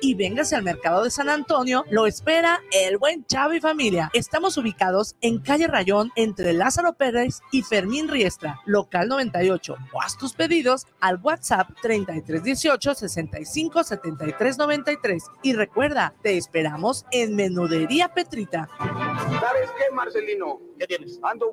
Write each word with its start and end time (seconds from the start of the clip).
y 0.00 0.14
véngase 0.14 0.56
al 0.56 0.62
mercado 0.62 1.04
de 1.04 1.10
San 1.10 1.28
Antonio, 1.28 1.84
lo 1.90 2.06
espera 2.06 2.60
el 2.72 2.98
buen 2.98 3.26
Chavo 3.26 3.54
y 3.54 3.60
familia. 3.60 4.10
Estamos 4.12 4.56
ubicados 4.56 5.16
en 5.20 5.38
calle 5.38 5.66
Rayón 5.66 6.10
entre 6.16 6.52
Lázaro 6.52 6.94
Pérez 6.94 7.40
y 7.52 7.62
Fermín 7.62 8.08
Riestra, 8.08 8.60
local 8.64 9.08
98. 9.08 9.76
O 9.92 10.02
haz 10.02 10.16
tus 10.16 10.32
pedidos 10.32 10.86
al 11.00 11.20
WhatsApp 11.22 11.68
3318 11.82 12.94
65 12.94 13.84
73 13.84 14.58
93. 14.58 15.24
Y 15.42 15.52
recuerda, 15.52 16.14
te 16.22 16.36
esperamos 16.36 17.04
en 17.10 17.36
Menudería 17.36 18.08
Petrita. 18.08 18.68
¿Sabes 18.78 19.70
qué, 19.76 19.94
Marcelino? 19.94 20.60
¿Qué 20.78 20.86
tienes? 20.86 21.20
Ando. 21.22 21.52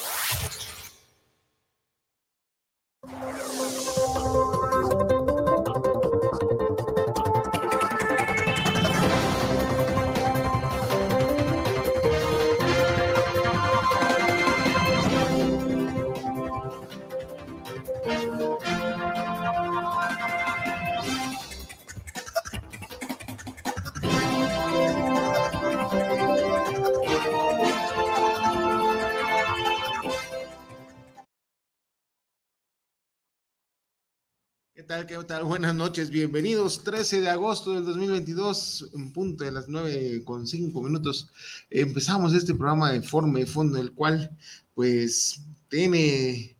¿Qué 34.91 35.17
tal? 35.25 35.45
Buenas 35.45 35.73
noches, 35.73 36.09
bienvenidos. 36.09 36.83
13 36.83 37.21
de 37.21 37.29
agosto 37.29 37.71
del 37.71 37.85
2022, 37.85 38.89
en 38.93 39.13
punto 39.13 39.45
de 39.45 39.51
las 39.53 39.69
9 39.69 40.21
con 40.25 40.45
5 40.45 40.81
minutos. 40.81 41.29
Empezamos 41.69 42.33
este 42.33 42.53
programa 42.53 42.91
de 42.91 43.01
forma 43.01 43.39
y 43.39 43.45
fondo, 43.45 43.79
el 43.79 43.93
cual, 43.93 44.37
pues, 44.75 45.45
tiene. 45.69 46.57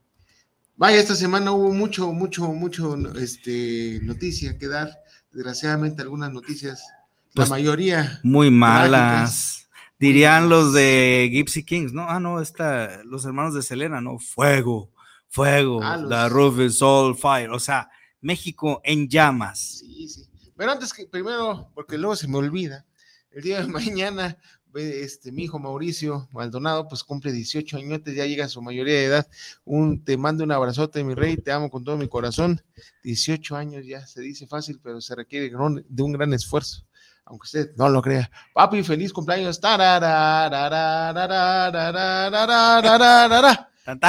Vaya, 0.78 0.98
esta 0.98 1.14
semana 1.16 1.52
hubo 1.52 1.74
mucho, 1.74 2.14
mucho, 2.14 2.48
mucho 2.54 2.96
este, 3.18 4.00
noticia 4.04 4.58
que 4.58 4.70
dar. 4.70 4.98
Desgraciadamente, 5.34 6.02
algunas 6.02 6.32
noticias, 6.32 6.86
la 7.34 7.42
pues, 7.42 7.50
mayoría. 7.50 8.22
Muy 8.24 8.50
malas. 8.50 9.68
Dirían 10.00 10.48
los 10.48 10.72
de 10.72 11.30
Gypsy 11.34 11.66
Kings, 11.66 11.92
¿no? 11.92 12.04
Ah, 12.08 12.22
no, 12.22 12.40
está, 12.40 13.04
los 13.04 13.26
hermanos 13.26 13.54
de 13.56 13.62
Selena, 13.62 14.00
¿no? 14.00 14.20
Fuego, 14.20 14.90
fuego, 15.28 15.82
ah, 15.84 16.02
the 16.08 16.30
roof 16.30 16.62
is 16.62 16.82
all 16.82 17.14
fire. 17.14 17.50
O 17.50 17.60
sea, 17.60 17.91
México 18.22 18.82
en 18.84 19.10
llamas. 19.10 19.80
Sí, 19.80 20.08
sí. 20.08 20.28
Pero 20.56 20.72
antes 20.72 20.94
que, 20.94 21.08
primero, 21.08 21.70
porque 21.74 21.98
luego 21.98 22.16
se 22.16 22.28
me 22.28 22.38
olvida, 22.38 22.86
el 23.32 23.44
día 23.44 23.62
de 23.62 23.68
mañana, 23.68 24.38
este, 24.74 25.32
mi 25.32 25.44
hijo 25.44 25.60
Mauricio 25.60 26.30
Maldonado, 26.32 26.88
pues 26.88 27.04
cumple 27.04 27.32
18 27.32 27.78
años, 27.78 28.02
ya 28.06 28.26
llega 28.26 28.46
a 28.46 28.50
su 28.50 28.62
mayoría 28.62 28.94
de 28.94 29.06
edad. 29.06 29.28
Un, 29.66 30.04
te 30.04 30.18
mando 30.18 30.44
un 30.44 30.52
abrazote, 30.52 31.04
mi 31.04 31.16
rey, 31.16 31.38
te 31.38 31.52
amo 31.52 31.70
con 31.70 31.84
todo 31.84 31.98
mi 31.98 32.08
corazón. 32.08 32.62
18 33.04 33.56
años 33.56 33.86
ya 33.86 34.06
se 34.06 34.22
dice 34.22 34.48
fácil, 34.48 34.80
pero 34.82 35.02
se 35.02 35.16
requiere 35.16 35.50
de 35.50 36.04
un 36.04 36.12
gran 36.14 36.34
esfuerzo 36.34 36.86
aunque 37.26 37.46
usted 37.46 37.72
no 37.78 37.88
lo 37.90 38.02
crea. 38.02 38.30
Papi, 38.54 38.84
feliz 38.84 39.14
cumpleaños. 39.14 39.60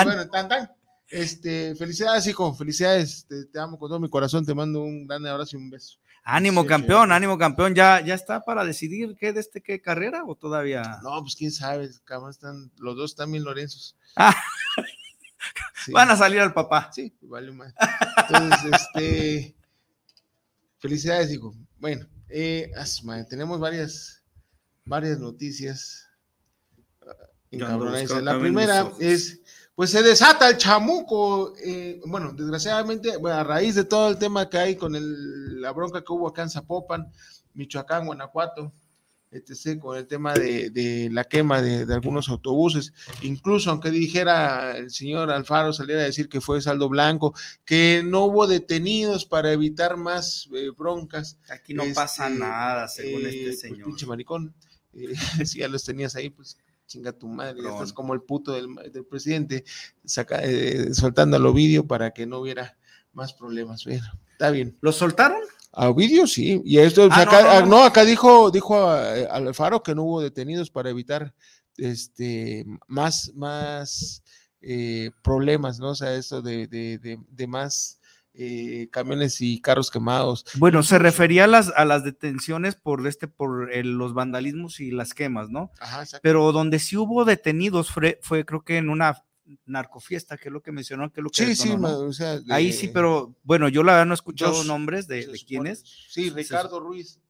Bueno, 0.04 0.28
tan, 0.28 0.48
tan. 0.48 0.70
Este, 1.12 1.74
felicidades, 1.74 2.26
hijo, 2.26 2.54
felicidades, 2.54 3.26
te, 3.28 3.60
amo 3.60 3.78
con 3.78 3.90
todo 3.90 4.00
mi 4.00 4.08
corazón, 4.08 4.46
te 4.46 4.54
mando 4.54 4.80
un 4.80 5.06
gran 5.06 5.26
abrazo 5.26 5.58
y 5.58 5.60
un 5.60 5.68
beso. 5.68 5.98
Ánimo, 6.24 6.64
campeón, 6.64 7.12
ánimo, 7.12 7.36
campeón, 7.36 7.74
¿Ya, 7.74 8.00
ya 8.00 8.14
está 8.14 8.42
para 8.42 8.64
decidir 8.64 9.14
qué 9.20 9.34
de 9.34 9.40
este 9.40 9.60
qué 9.60 9.82
carrera 9.82 10.24
o 10.24 10.36
todavía. 10.36 11.00
No, 11.02 11.20
pues 11.20 11.36
quién 11.36 11.52
sabe, 11.52 11.84
están, 11.84 12.72
los 12.78 12.96
dos 12.96 13.14
también 13.14 13.44
Lorenzos. 13.44 13.94
Van 15.92 16.10
a 16.10 16.16
salir 16.16 16.40
al 16.40 16.54
papá. 16.54 16.90
Sí, 16.94 17.14
vale 17.20 17.52
más. 17.52 17.74
Entonces, 18.28 18.72
este, 18.72 19.54
felicidades, 20.78 21.30
hijo. 21.30 21.54
Bueno, 21.78 22.06
eh, 22.30 22.72
tenemos 23.28 23.60
varias, 23.60 24.22
varias 24.86 25.18
noticias. 25.18 26.08
La 27.50 28.38
primera 28.38 28.90
es 28.98 29.42
pues 29.74 29.90
se 29.90 30.02
desata 30.02 30.48
el 30.48 30.56
chamuco. 30.56 31.54
Eh, 31.64 32.00
bueno, 32.06 32.32
desgraciadamente, 32.32 33.12
a 33.24 33.44
raíz 33.44 33.74
de 33.74 33.84
todo 33.84 34.08
el 34.08 34.18
tema 34.18 34.48
que 34.48 34.58
hay 34.58 34.76
con 34.76 34.92
la 35.60 35.72
bronca 35.72 36.02
que 36.02 36.12
hubo 36.12 36.28
acá 36.28 36.42
en 36.42 36.50
Zapopan, 36.50 37.10
Michoacán, 37.54 38.06
Guanajuato, 38.06 38.72
etc., 39.30 39.78
con 39.80 39.96
el 39.96 40.06
tema 40.06 40.34
de, 40.34 41.08
la 41.10 41.24
quema 41.24 41.62
de, 41.62 41.92
algunos 41.92 42.28
autobuses, 42.28 42.92
incluso 43.22 43.70
aunque 43.70 43.90
dijera 43.90 44.76
el 44.76 44.90
señor 44.90 45.30
Alfaro, 45.30 45.72
saliera 45.72 46.02
a 46.02 46.06
decir 46.06 46.28
que 46.28 46.42
fue 46.42 46.60
saldo 46.60 46.88
blanco, 46.88 47.34
que 47.64 48.02
no 48.04 48.26
hubo 48.26 48.46
detenidos 48.46 49.24
para 49.24 49.52
evitar 49.52 49.96
más 49.96 50.48
eh, 50.54 50.70
broncas. 50.76 51.38
Aquí 51.48 51.72
no 51.72 51.84
pasa 51.94 52.28
este, 52.28 52.38
nada, 52.38 52.88
según 52.88 53.26
este 53.26 53.40
eh, 53.40 53.44
pues, 53.46 53.60
señor. 53.60 53.86
pinche 53.86 54.06
maricón, 54.06 54.54
si 55.44 55.60
ya 55.60 55.68
los 55.68 55.84
tenías 55.84 56.14
ahí, 56.14 56.28
pues 56.28 56.58
chinga 56.92 57.12
tu 57.12 57.26
madre, 57.26 57.62
ya 57.62 57.70
estás 57.70 57.92
como 57.92 58.12
el 58.12 58.20
puto 58.20 58.52
del, 58.52 59.04
presidente, 59.08 59.64
saca, 60.04 60.40
eh, 60.42 60.92
soltando 60.92 61.36
al 61.36 61.46
Ovidio 61.46 61.86
para 61.86 62.10
que 62.12 62.26
no 62.26 62.38
hubiera 62.38 62.76
más 63.12 63.32
problemas. 63.32 63.84
Bueno, 63.84 64.04
está 64.32 64.50
bien. 64.50 64.76
¿Lo 64.80 64.92
soltaron? 64.92 65.38
A 65.72 65.88
Ovidio 65.88 66.26
sí, 66.26 66.60
y 66.66 66.78
esto, 66.78 67.08
ah, 67.10 67.22
acá, 67.22 67.58
ah, 67.58 67.62
no, 67.62 67.82
acá 67.82 68.04
dijo, 68.04 68.50
dijo 68.50 68.88
Alfaro 68.90 69.82
que 69.82 69.94
no 69.94 70.02
hubo 70.02 70.20
detenidos 70.20 70.68
para 70.68 70.90
evitar 70.90 71.34
este 71.78 72.66
más, 72.86 73.32
más 73.34 74.22
eh, 74.60 75.12
problemas, 75.22 75.78
¿no? 75.78 75.90
O 75.90 75.94
sea, 75.94 76.14
eso 76.14 76.42
de, 76.42 76.66
de, 76.66 77.18
de 77.26 77.46
más 77.46 78.01
eh, 78.34 78.88
camiones 78.90 79.40
y 79.42 79.60
carros 79.60 79.90
quemados. 79.90 80.46
Bueno, 80.54 80.82
se 80.82 80.98
refería 80.98 81.44
a 81.44 81.46
las, 81.46 81.68
a 81.76 81.84
las 81.84 82.02
detenciones 82.02 82.76
por 82.76 83.06
este, 83.06 83.28
por 83.28 83.74
los 83.84 84.14
vandalismos 84.14 84.80
y 84.80 84.90
las 84.90 85.12
quemas, 85.12 85.50
¿no? 85.50 85.70
Pero 86.22 86.50
donde 86.52 86.78
sí 86.78 86.96
hubo 86.96 87.24
detenidos 87.26 87.90
fue, 87.90 88.18
fue, 88.22 88.46
creo 88.46 88.64
que 88.64 88.78
en 88.78 88.88
una 88.88 89.22
narcofiesta, 89.66 90.38
que 90.38 90.48
es 90.48 90.52
lo 90.52 90.62
que 90.62 90.72
mencionó, 90.72 91.12
que 91.12 91.20
es 91.20 91.24
lo 91.24 91.30
que 91.30 91.44
Sí, 91.44 91.56
sí, 91.56 91.76
ahí 92.48 92.72
sí, 92.72 92.88
pero 92.88 93.34
bueno, 93.42 93.68
yo 93.68 93.82
la 93.82 93.92
verdad 93.92 94.06
no 94.06 94.14
he 94.14 94.14
escuchado 94.14 94.64
nombres 94.64 95.06
de, 95.06 95.26
quiénes. 95.46 95.82
Sí, 96.08 96.30
Ricardo 96.30 96.80
Ruiz, 96.80 97.20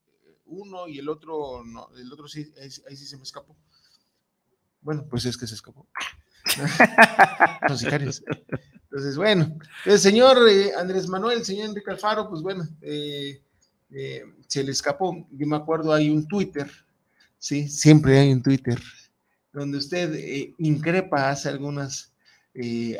uno 0.45 0.87
y 0.87 0.99
el 0.99 1.09
otro, 1.09 1.63
no, 1.65 1.89
el 1.97 2.11
otro 2.13 2.29
sí, 2.29 2.53
ahí, 2.61 2.95
sí 2.95 3.05
se 3.05 3.17
me 3.17 3.23
escapó. 3.23 3.57
Bueno, 4.79 5.05
pues 5.09 5.25
es 5.25 5.37
que 5.37 5.47
se 5.47 5.55
escapó. 5.55 5.87
Los 7.67 7.79
sicarios. 7.79 8.23
Entonces, 8.93 9.17
bueno, 9.17 9.57
el 9.85 9.97
señor 9.97 10.47
eh, 10.47 10.71
Andrés 10.77 11.07
Manuel, 11.07 11.39
el 11.39 11.45
señor 11.45 11.69
Enrique 11.69 11.89
Alfaro, 11.89 12.29
pues 12.29 12.43
bueno, 12.43 12.63
eh, 12.79 13.41
eh, 13.89 14.23
se 14.45 14.63
le 14.63 14.71
escapó. 14.71 15.27
Yo 15.31 15.47
me 15.47 15.55
acuerdo, 15.55 15.91
hay 15.91 16.11
un 16.11 16.27
Twitter, 16.27 16.69
sí, 17.39 17.67
siempre 17.67 18.19
hay 18.19 18.31
un 18.31 18.43
Twitter, 18.43 18.79
donde 19.51 19.79
usted 19.79 20.13
increpa 20.59 21.31
hace 21.31 21.49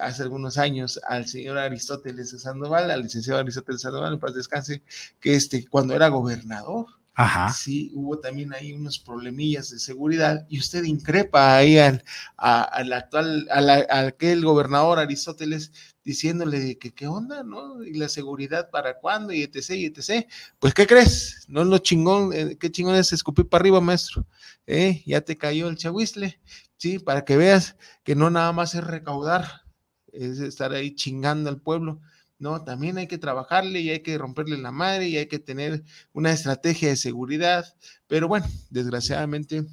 hace 0.02 0.24
algunos 0.24 0.58
años 0.58 1.00
al 1.08 1.28
señor 1.28 1.60
Aristóteles 1.60 2.42
Sandoval, 2.42 2.90
al 2.90 3.04
licenciado 3.04 3.42
Aristóteles 3.42 3.82
Sandoval, 3.82 4.14
en 4.14 4.20
paz 4.20 4.34
descanse, 4.34 4.82
que 5.20 5.36
este, 5.36 5.68
cuando 5.68 5.94
era 5.94 6.08
gobernador, 6.08 6.88
Ajá. 7.16 7.54
Sí, 7.54 7.92
hubo 7.94 8.18
también 8.18 8.54
ahí 8.54 8.74
unos 8.74 8.98
problemillas 8.98 9.70
de 9.70 9.78
seguridad 9.78 10.48
y 10.50 10.58
usted 10.58 10.84
increpa 10.84 11.56
ahí 11.56 11.78
al, 11.78 12.04
actual, 12.38 13.48
a, 13.52 14.00
aquel 14.08 14.44
gobernador 14.44 14.98
Aristóteles 14.98 15.72
diciéndole 16.04 16.80
que 16.80 16.92
qué 16.92 17.08
onda, 17.08 17.44
¿no? 17.44 17.84
Y 17.84 17.94
la 17.94 18.10
seguridad 18.10 18.72
para 18.72 19.00
cuándo 19.00 19.32
y 19.32 19.44
etc. 19.44 19.70
y 19.72 19.86
etc. 19.86 20.28
Pues, 20.58 20.74
¿qué 20.74 20.88
crees? 20.88 21.46
No 21.48 21.62
es 21.62 21.68
lo 21.68 21.78
chingón, 21.78 22.34
eh, 22.34 22.58
qué 22.60 22.72
chingón 22.72 22.96
es 22.96 23.14
escupir 23.14 23.48
para 23.48 23.62
arriba, 23.62 23.80
maestro. 23.80 24.26
¿Eh? 24.66 25.04
Ya 25.06 25.22
te 25.22 25.38
cayó 25.38 25.68
el 25.68 25.78
chahuizle, 25.78 26.40
¿sí? 26.78 26.98
Para 26.98 27.26
que 27.26 27.38
veas 27.38 27.76
que 28.04 28.16
no 28.16 28.32
nada 28.32 28.52
más 28.54 28.74
es 28.74 28.84
recaudar, 28.84 29.64
es 30.12 30.40
estar 30.40 30.72
ahí 30.74 30.96
chingando 30.96 31.50
al 31.50 31.62
pueblo 31.62 32.02
¿no? 32.44 32.64
También 32.64 32.98
hay 32.98 33.08
que 33.08 33.18
trabajarle 33.18 33.80
y 33.80 33.90
hay 33.90 34.02
que 34.02 34.18
romperle 34.18 34.58
la 34.58 34.72
madre 34.72 35.08
y 35.08 35.18
hay 35.18 35.28
que 35.28 35.40
tener 35.40 35.84
una 36.12 36.32
estrategia 36.32 36.90
de 36.90 36.98
seguridad, 36.98 37.66
pero 38.08 38.28
bueno, 38.28 38.46
desgraciadamente, 38.70 39.66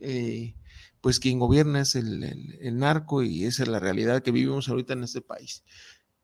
eh, 0.00 0.54
pues 1.00 1.18
quien 1.18 1.38
gobierna 1.38 1.80
es 1.80 1.96
el, 1.96 2.78
narco 2.78 3.22
y 3.22 3.46
esa 3.46 3.62
es 3.62 3.68
la 3.70 3.80
realidad 3.80 4.22
que 4.22 4.30
vivimos 4.30 4.68
ahorita 4.68 4.92
en 4.92 5.04
este 5.04 5.22
país. 5.22 5.64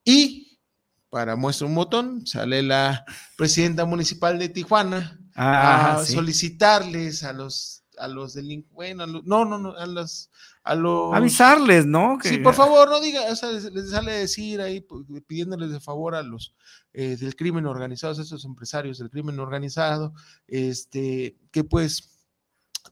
Y 0.04 0.60
para 1.08 1.34
muestra 1.34 1.66
un 1.66 1.74
botón, 1.74 2.26
sale 2.26 2.62
la 2.62 3.06
presidenta 3.38 3.86
municipal 3.86 4.38
de 4.38 4.50
Tijuana 4.50 5.18
a 5.34 6.04
solicitarles 6.06 7.24
a 7.24 7.32
los 7.32 7.75
a 7.98 8.08
los 8.08 8.34
delincuentes, 8.34 9.06
no, 9.24 9.44
no, 9.44 9.58
no, 9.58 9.76
a 9.76 9.86
los 9.86 10.30
a 10.62 10.74
los 10.74 11.14
avisarles, 11.14 11.86
¿no? 11.86 12.18
Sí, 12.22 12.38
por 12.38 12.54
favor, 12.54 12.88
no 12.90 13.00
diga, 13.00 13.22
o 13.30 13.36
sea, 13.36 13.50
les, 13.50 13.90
sale 13.90 14.12
a 14.12 14.16
decir 14.16 14.60
ahí 14.60 14.80
pues, 14.80 15.04
pidiéndoles 15.26 15.70
de 15.70 15.80
favor 15.80 16.14
a 16.14 16.22
los 16.22 16.54
eh, 16.92 17.16
del 17.16 17.36
crimen 17.36 17.66
organizado, 17.66 18.18
a 18.18 18.22
esos 18.22 18.44
empresarios 18.44 18.98
del 18.98 19.10
crimen 19.10 19.38
organizado, 19.38 20.12
este, 20.46 21.36
que 21.50 21.64
pues 21.64 22.10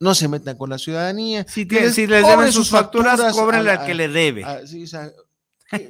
no 0.00 0.14
se 0.14 0.28
metan 0.28 0.56
con 0.56 0.70
la 0.70 0.78
ciudadanía. 0.78 1.46
Si, 1.48 1.64
les, 1.64 1.94
si 1.94 2.06
les 2.06 2.26
deben 2.26 2.52
sus 2.52 2.70
facturas, 2.70 3.20
cobren 3.32 3.64
la 3.64 3.84
que 3.84 3.94
le 3.94 4.08
debe. 4.08 4.44
sí, 4.66 4.84
o 4.84 4.86
sea, 4.86 5.10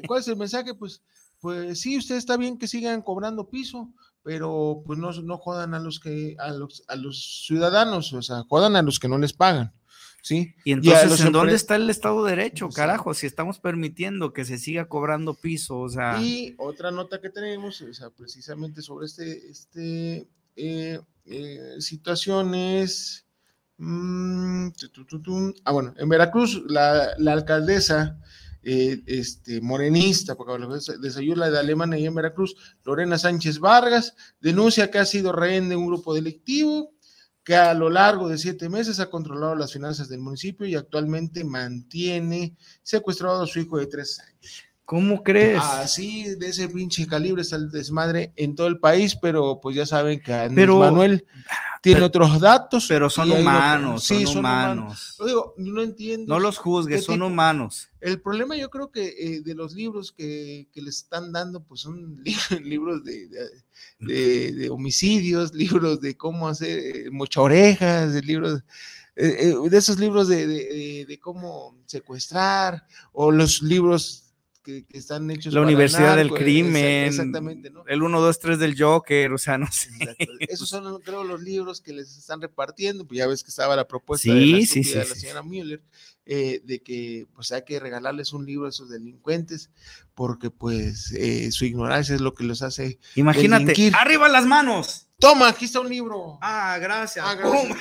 ¿Cuál 0.06 0.20
es 0.20 0.28
el 0.28 0.36
mensaje? 0.36 0.74
Pues, 0.74 1.02
pues 1.40 1.80
sí, 1.80 1.96
usted 1.98 2.16
está 2.16 2.36
bien 2.36 2.58
que 2.58 2.68
sigan 2.68 3.02
cobrando 3.02 3.48
piso, 3.48 3.90
pero 4.24 4.82
pues 4.84 4.98
no, 4.98 5.12
no 5.12 5.36
jodan 5.36 5.74
a 5.74 5.78
los 5.78 6.00
que, 6.00 6.34
a 6.40 6.48
los, 6.48 6.82
a 6.88 6.96
los 6.96 7.44
ciudadanos, 7.46 8.12
o 8.14 8.22
sea, 8.22 8.42
jodan 8.48 8.74
a 8.74 8.82
los 8.82 8.98
que 8.98 9.06
no 9.06 9.18
les 9.18 9.34
pagan. 9.34 9.72
¿Sí? 10.22 10.54
Y 10.64 10.72
entonces, 10.72 11.20
¿en 11.20 11.32
dónde 11.32 11.54
está 11.54 11.76
el 11.76 11.90
Estado 11.90 12.24
de 12.24 12.30
Derecho, 12.30 12.70
carajo? 12.70 13.12
Si 13.12 13.26
estamos 13.26 13.58
permitiendo 13.58 14.32
que 14.32 14.46
se 14.46 14.56
siga 14.56 14.88
cobrando 14.88 15.34
piso, 15.34 15.78
o 15.78 15.88
sea. 15.90 16.18
Y 16.18 16.54
otra 16.56 16.90
nota 16.90 17.20
que 17.20 17.28
tenemos, 17.28 17.82
o 17.82 17.92
sea, 17.92 18.08
precisamente 18.08 18.80
sobre 18.80 19.04
este, 19.04 19.50
este 19.50 20.26
eh, 20.56 20.98
eh, 21.26 21.74
situaciones. 21.78 23.26
Mm, 23.76 24.68
ah, 25.66 25.72
bueno, 25.72 25.92
en 25.98 26.08
Veracruz, 26.08 26.62
la, 26.68 27.10
la 27.18 27.34
alcaldesa 27.34 28.18
eh, 28.64 29.02
este, 29.06 29.60
morenista, 29.60 30.34
porque 30.34 30.66
desayuna 31.00 31.50
de 31.50 31.58
Alemania 31.58 31.98
y 31.98 32.06
en 32.06 32.14
Veracruz, 32.14 32.56
Lorena 32.84 33.18
Sánchez 33.18 33.58
Vargas, 33.58 34.14
denuncia 34.40 34.90
que 34.90 34.98
ha 34.98 35.04
sido 35.04 35.32
rehén 35.32 35.68
de 35.68 35.76
un 35.76 35.86
grupo 35.86 36.14
delictivo 36.14 36.94
que 37.44 37.56
a 37.56 37.74
lo 37.74 37.90
largo 37.90 38.28
de 38.28 38.38
siete 38.38 38.70
meses 38.70 39.00
ha 39.00 39.10
controlado 39.10 39.54
las 39.54 39.72
finanzas 39.72 40.08
del 40.08 40.20
municipio 40.20 40.66
y 40.66 40.74
actualmente 40.74 41.44
mantiene 41.44 42.56
secuestrado 42.82 43.42
a 43.42 43.46
su 43.46 43.60
hijo 43.60 43.78
de 43.78 43.86
tres 43.86 44.18
años. 44.18 44.64
¿Cómo 44.84 45.22
crees? 45.22 45.62
Así, 45.62 46.34
de 46.34 46.48
ese 46.48 46.68
pinche 46.68 47.06
calibre 47.06 47.40
está 47.40 47.56
el 47.56 47.70
desmadre 47.70 48.32
en 48.36 48.54
todo 48.54 48.66
el 48.66 48.78
país, 48.78 49.16
pero 49.16 49.58
pues 49.62 49.76
ya 49.76 49.86
saben 49.86 50.20
que 50.20 50.34
Andrés 50.34 50.68
Manuel 50.68 51.24
tiene 51.80 52.02
otros 52.02 52.38
datos. 52.38 52.86
Pero 52.86 53.08
son 53.08 53.30
humanos, 53.30 54.04
sí, 54.04 54.26
son, 54.26 54.38
humanos. 54.38 55.16
no 55.56 55.82
entiendo. 55.82 56.34
No 56.34 56.38
los 56.38 56.58
juzgues, 56.58 57.04
son 57.04 57.22
humanos. 57.22 57.88
El 58.00 58.20
problema 58.20 58.56
yo 58.56 58.68
creo 58.68 58.90
que 58.90 59.06
eh, 59.06 59.40
de 59.42 59.54
los 59.54 59.72
libros 59.72 60.12
que, 60.12 60.68
que, 60.70 60.82
les 60.82 60.98
están 60.98 61.32
dando, 61.32 61.62
pues 61.62 61.80
son 61.80 62.22
libros 62.62 63.02
de, 63.04 63.28
de, 64.00 64.68
homicidios, 64.68 65.54
libros 65.54 66.02
de 66.02 66.14
cómo 66.14 66.46
hacer 66.48 66.78
eh, 66.78 67.10
mucha 67.10 67.40
orejas, 67.40 68.12
de 68.12 68.20
libros... 68.20 68.62
Eh, 69.16 69.54
de 69.70 69.78
esos 69.78 70.00
libros 70.00 70.26
de, 70.26 71.18
cómo 71.22 71.76
secuestrar, 71.86 72.84
o 73.12 73.30
los 73.30 73.62
libros 73.62 74.23
que, 74.64 74.84
están 74.90 75.30
hechos. 75.30 75.52
La 75.52 75.60
Universidad 75.60 76.16
del 76.16 76.30
Crimen. 76.30 77.04
Exactamente, 77.04 77.70
¿no? 77.70 77.84
El 77.86 78.02
1, 78.02 78.20
2, 78.20 78.38
3 78.38 78.58
del 78.58 78.80
Joker, 78.80 79.32
o 79.32 79.38
sea, 79.38 79.58
no 79.58 79.70
sé. 79.70 79.90
Esos 80.40 80.68
son, 80.68 81.00
creo, 81.02 81.22
los 81.22 81.42
libros 81.42 81.80
que 81.80 81.92
les 81.92 82.16
están 82.16 82.40
repartiendo, 82.40 83.06
pues 83.06 83.18
ya 83.18 83.26
ves 83.26 83.44
que 83.44 83.50
estaba 83.50 83.76
la 83.76 83.86
propuesta 83.86 84.32
de, 84.32 84.40
la, 84.40 84.56
de 84.56 85.08
la 85.08 85.14
señora 85.14 85.42
Müller. 85.42 85.82
Eh, 86.26 86.62
de 86.64 86.82
que 86.82 87.26
pues 87.34 87.52
hay 87.52 87.64
que 87.66 87.78
regalarles 87.78 88.32
un 88.32 88.46
libro 88.46 88.64
a 88.64 88.70
esos 88.70 88.88
delincuentes 88.88 89.68
porque 90.14 90.48
pues 90.48 91.12
eh, 91.12 91.52
su 91.52 91.66
ignorancia 91.66 92.14
es 92.14 92.22
lo 92.22 92.32
que 92.32 92.44
los 92.44 92.62
hace 92.62 92.98
imagínate 93.14 93.92
arriba 93.94 94.26
las 94.30 94.46
manos 94.46 95.08
toma 95.18 95.50
aquí 95.50 95.66
está 95.66 95.80
un 95.80 95.90
libro 95.90 96.38
ah 96.40 96.78
gracias, 96.80 97.22
ah, 97.28 97.34
gracias. 97.34 97.78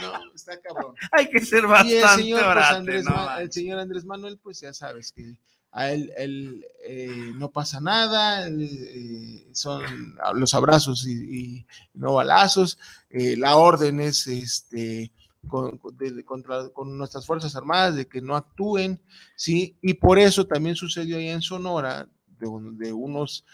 No, 0.00 0.34
está 0.34 0.60
cabrón. 0.60 0.94
Hay 1.12 1.28
que 1.28 1.40
ser 1.40 1.66
bastante 1.66 2.00
el 2.00 2.08
señor, 2.08 2.54
pues, 2.54 2.66
Andrés, 2.66 3.06
el 3.38 3.52
señor 3.52 3.78
Andrés 3.78 4.04
Manuel, 4.04 4.38
pues 4.38 4.60
ya 4.60 4.72
sabes 4.72 5.12
que 5.12 5.36
a 5.76 5.92
él, 5.92 6.10
él 6.16 6.66
eh, 6.86 7.32
no 7.34 7.50
pasa 7.50 7.80
nada, 7.82 8.48
eh, 8.48 9.46
son 9.52 10.16
los 10.34 10.54
abrazos 10.54 11.06
y, 11.06 11.66
no 11.92 12.14
balazos, 12.14 12.78
eh, 13.10 13.36
la 13.36 13.56
orden 13.56 14.00
es 14.00 14.26
este 14.26 15.12
con, 15.46 15.78
contra, 16.24 16.70
con 16.70 16.96
nuestras 16.96 17.26
Fuerzas 17.26 17.54
Armadas 17.56 17.94
de 17.94 18.08
que 18.08 18.22
no 18.22 18.36
actúen, 18.36 19.02
¿sí? 19.36 19.76
Y 19.82 19.94
por 19.94 20.18
eso 20.18 20.46
también 20.46 20.76
sucedió 20.76 21.18
ahí 21.18 21.28
en 21.28 21.42
Sonora, 21.42 22.08
de, 22.38 22.48
de 22.78 22.92
unos 22.94 23.44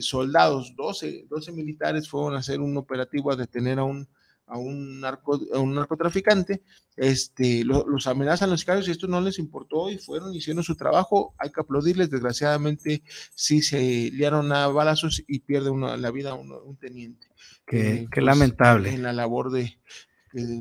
soldados, 0.00 0.74
12, 0.74 1.26
12 1.30 1.52
militares 1.52 2.08
fueron 2.08 2.34
a 2.34 2.40
hacer 2.40 2.60
un 2.60 2.76
operativo 2.76 3.30
a 3.30 3.36
detener 3.36 3.78
a 3.78 3.84
un 3.84 4.08
a 4.46 4.58
un, 4.58 5.00
narco, 5.00 5.40
un 5.54 5.74
narcotraficante, 5.74 6.62
este, 6.96 7.64
los 7.64 8.06
amenazan 8.06 8.50
los 8.50 8.60
sicarios 8.60 8.88
y 8.88 8.92
esto 8.92 9.08
no 9.08 9.20
les 9.20 9.38
importó 9.38 9.90
y 9.90 9.98
fueron, 9.98 10.34
hicieron 10.34 10.62
su 10.62 10.76
trabajo, 10.76 11.34
hay 11.38 11.50
que 11.50 11.60
aplaudirles, 11.60 12.10
desgraciadamente 12.10 13.02
sí 13.34 13.60
se 13.60 14.10
liaron 14.12 14.52
a 14.52 14.68
balazos 14.68 15.22
y 15.26 15.40
pierde 15.40 15.70
la 15.98 16.10
vida 16.10 16.34
un, 16.34 16.76
teniente. 16.76 17.26
Qué, 17.66 17.94
eh, 17.94 18.08
pues, 18.10 18.24
lamentable. 18.24 18.90
En 18.90 19.02
la 19.02 19.12
labor 19.12 19.50
de, 19.50 19.78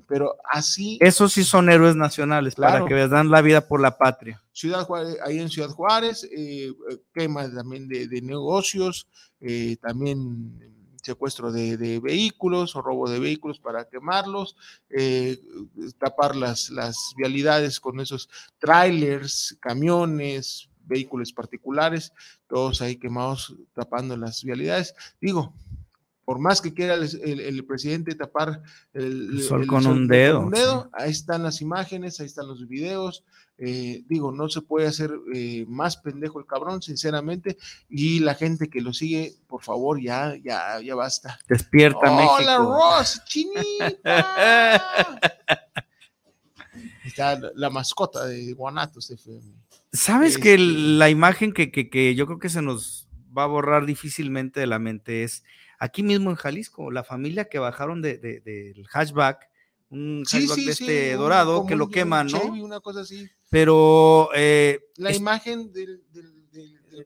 pero 0.08 0.36
así. 0.52 0.98
Esos 1.02 1.34
sí 1.34 1.44
son 1.44 1.70
héroes 1.70 1.96
nacionales, 1.96 2.56
para 2.56 2.86
que 2.86 2.96
les 2.96 3.10
dan 3.10 3.30
la 3.30 3.42
vida 3.42 3.68
por 3.68 3.82
la 3.82 3.98
patria. 3.98 4.42
Ciudad 4.52 4.86
Juárez, 4.86 5.18
ahí 5.24 5.40
en 5.40 5.50
Ciudad 5.50 5.70
Juárez, 5.70 6.24
eh, 6.24 6.70
eh, 6.70 6.98
quema 7.14 7.52
también 7.54 7.88
de, 7.88 8.08
de 8.08 8.22
negocios, 8.22 9.08
también 9.82 10.76
secuestro 11.06 11.52
de, 11.52 12.00
vehículos 12.00 12.76
o 12.76 12.82
robo 12.82 13.08
de 13.08 13.20
vehículos 13.20 13.60
para 13.60 13.88
quemarlos, 13.88 14.56
eh, 14.90 15.40
tapar 16.00 16.36
las, 16.36 16.72
las 16.72 17.14
vialidades 17.16 17.80
con 17.80 18.00
esos 18.00 18.28
trailers, 18.58 19.56
camiones, 19.60 20.68
vehículos 20.84 21.32
particulares, 21.32 22.12
todos 22.48 22.82
ahí 22.82 22.96
quemados 22.96 23.56
tapando 23.74 24.18
las 24.18 24.44
vialidades. 24.44 24.96
Digo, 25.22 25.54
por 26.26 26.40
más 26.40 26.60
que 26.60 26.74
quiera 26.74 26.96
el, 26.96 27.66
presidente 27.66 28.16
tapar 28.16 28.64
el, 28.94 29.42
sol, 29.44 29.68
con, 29.68 29.86
un 29.86 30.08
dedo, 30.08 30.90
ahí 30.92 31.12
están 31.12 31.44
las 31.44 31.62
imágenes, 31.62 32.20
ahí 32.20 32.26
están 32.26 32.48
los 32.48 32.68
videos. 32.68 33.24
Eh, 33.58 34.04
digo, 34.10 34.34
no 34.34 34.50
se 34.50 34.62
puede 34.62 34.88
hacer 34.88 35.12
eh, 35.34 35.66
más 35.68 35.98
pendejo 35.98 36.40
el 36.40 36.48
cabrón, 36.48 36.82
sinceramente. 36.82 37.58
Y 37.88 38.20
la 38.20 38.34
gente 38.34 38.70
que 38.70 38.82
lo 38.82 38.92
sigue, 38.92 39.36
por 39.48 39.62
favor, 39.62 40.02
ya, 40.02 40.36
ya, 40.44 40.82
ya 40.82 40.96
basta. 40.96 41.40
Despierta, 41.48 42.12
Hola, 42.12 42.58
Ross, 42.58 43.22
chinita. 43.26 43.94
Está 47.06 47.40
la 47.54 47.70
mascota 47.70 48.26
de 48.26 48.52
Guanatos 48.54 49.14
¿Sabes 49.94 50.38
que 50.38 50.56
este 50.56 50.66
la 50.66 51.10
imagen 51.10 51.54
que, 51.54 51.72
que, 51.72 51.90
que 51.90 52.16
yo 52.16 52.26
creo 52.26 52.40
que 52.40 52.50
se 52.50 52.62
nos 52.62 53.08
va 53.38 53.44
a 53.44 53.48
borrar 53.48 53.86
difícilmente 53.86 54.60
de 54.60 54.68
la 54.68 54.80
mente 54.80 55.24
es 55.24 55.44
aquí 55.80 56.04
mismo 56.04 56.30
en 56.30 56.36
Jalisco, 56.36 56.92
la 56.92 57.04
familia 57.04 57.46
que 57.46 57.60
bajaron 57.60 58.02
de, 58.02 58.18
del 58.18 58.88
hatchback, 58.88 59.50
un 59.90 60.24
hatchback 60.26 60.58
de 60.58 60.72
este 60.72 61.14
dorado, 61.14 61.66
que 61.66 61.76
lo 61.76 61.90
queman, 61.90 62.28
¿no? 62.28 62.44
una 62.46 62.80
cosa 62.80 63.02
así. 63.02 63.30
Pero... 63.50 64.30
Eh, 64.36 64.80
la 64.98 65.14
imagen 65.14 65.72
del, 65.72 66.02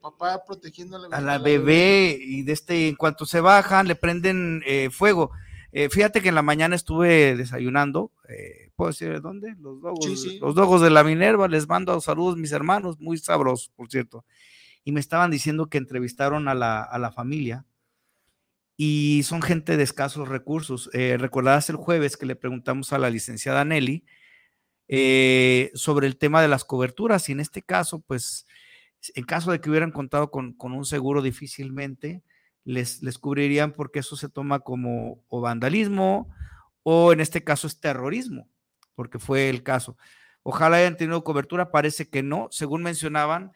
papá 0.00 0.42
protegiendo 0.46 0.96
a 0.96 1.08
la, 1.08 1.16
a 1.16 1.20
la 1.20 1.38
bebé, 1.38 2.16
y 2.20 2.42
de 2.42 2.52
este, 2.52 2.88
en 2.88 2.94
cuanto 2.94 3.26
se 3.26 3.40
bajan, 3.40 3.88
le 3.88 3.96
prenden 3.96 4.62
eh, 4.64 4.88
fuego. 4.90 5.32
Eh, 5.72 5.88
fíjate 5.88 6.20
que 6.22 6.28
en 6.28 6.34
la 6.36 6.42
mañana 6.42 6.76
estuve 6.76 7.36
desayunando, 7.36 8.12
¿puedo 8.76 8.90
decir 8.90 9.20
dónde? 9.20 9.54
Los 9.60 9.80
dogos, 9.80 10.26
los 10.40 10.54
dogos 10.54 10.80
de 10.80 10.90
la 10.90 11.04
Minerva, 11.04 11.48
les 11.48 11.68
mando 11.68 12.00
saludos 12.00 12.36
mis 12.36 12.52
hermanos, 12.52 12.98
muy 12.98 13.18
sabrosos, 13.18 13.70
por 13.76 13.90
cierto. 13.90 14.24
Y 14.84 14.92
me 14.92 15.00
estaban 15.00 15.30
diciendo 15.30 15.66
que 15.66 15.78
entrevistaron 15.78 16.48
a 16.48 16.54
la, 16.54 16.82
a 16.82 16.98
la 16.98 17.12
familia 17.12 17.66
y 18.82 19.24
son 19.24 19.42
gente 19.42 19.76
de 19.76 19.82
escasos 19.82 20.26
recursos. 20.26 20.88
Eh, 20.94 21.18
Recordarás 21.18 21.68
el 21.68 21.76
jueves 21.76 22.16
que 22.16 22.24
le 22.24 22.34
preguntamos 22.34 22.94
a 22.94 22.98
la 22.98 23.10
licenciada 23.10 23.62
Nelly 23.62 24.06
eh, 24.88 25.70
sobre 25.74 26.06
el 26.06 26.16
tema 26.16 26.40
de 26.40 26.48
las 26.48 26.64
coberturas 26.64 27.28
y 27.28 27.32
en 27.32 27.40
este 27.40 27.60
caso, 27.60 28.00
pues, 28.00 28.46
en 29.14 29.24
caso 29.24 29.52
de 29.52 29.60
que 29.60 29.68
hubieran 29.68 29.90
contado 29.90 30.30
con, 30.30 30.56
un 30.58 30.86
seguro 30.86 31.20
difícilmente, 31.20 32.22
les, 32.64 33.02
les 33.02 33.18
cubrirían 33.18 33.74
porque 33.74 33.98
eso 33.98 34.16
se 34.16 34.30
toma 34.30 34.60
como 34.60 35.22
o 35.28 35.42
vandalismo 35.42 36.30
o 36.82 37.12
en 37.12 37.20
este 37.20 37.44
caso 37.44 37.66
es 37.66 37.80
terrorismo, 37.80 38.48
porque 38.94 39.18
fue 39.18 39.50
el 39.50 39.62
caso. 39.62 39.98
Ojalá 40.42 40.78
hayan 40.78 40.96
tenido 40.96 41.22
cobertura, 41.22 41.70
parece 41.70 42.08
que 42.08 42.22
no. 42.22 42.48
Según 42.50 42.82
mencionaban, 42.82 43.52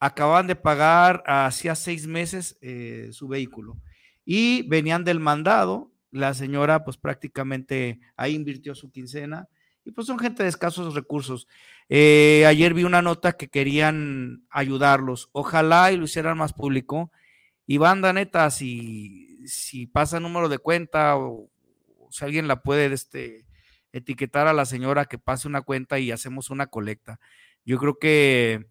acaban 0.00 0.46
de 0.46 0.54
pagar 0.54 1.22
hacía 1.24 1.74
seis 1.74 2.06
meses 2.06 2.58
eh, 2.60 3.08
su 3.12 3.26
vehículo 3.26 3.78
y 4.32 4.62
venían 4.68 5.02
del 5.02 5.18
mandado, 5.18 5.90
la 6.12 6.34
señora 6.34 6.84
pues 6.84 6.96
prácticamente 6.96 7.98
ahí 8.16 8.36
invirtió 8.36 8.76
su 8.76 8.92
quincena 8.92 9.48
y 9.84 9.90
pues 9.90 10.06
son 10.06 10.20
gente 10.20 10.44
de 10.44 10.48
escasos 10.48 10.94
recursos. 10.94 11.48
Eh, 11.88 12.44
ayer 12.46 12.72
vi 12.72 12.84
una 12.84 13.02
nota 13.02 13.32
que 13.32 13.48
querían 13.48 14.46
ayudarlos. 14.48 15.30
Ojalá 15.32 15.90
y 15.90 15.96
lo 15.96 16.04
hicieran 16.04 16.38
más 16.38 16.52
público. 16.52 17.10
Y 17.66 17.78
banda 17.78 18.12
neta, 18.12 18.48
si, 18.52 19.44
si 19.48 19.88
pasa 19.88 20.20
número 20.20 20.48
de 20.48 20.58
cuenta 20.58 21.16
o, 21.16 21.50
si 22.12 22.24
alguien 22.24 22.46
la 22.46 22.62
puede 22.62 22.86
este, 22.92 23.46
etiquetar 23.90 24.46
a 24.46 24.52
la 24.52 24.64
señora 24.64 25.06
que 25.06 25.18
pase 25.18 25.48
una 25.48 25.62
cuenta 25.62 25.98
y 25.98 26.12
hacemos 26.12 26.50
una 26.50 26.68
colecta. 26.68 27.18
Yo 27.64 27.78
creo 27.78 27.98
que 27.98 28.68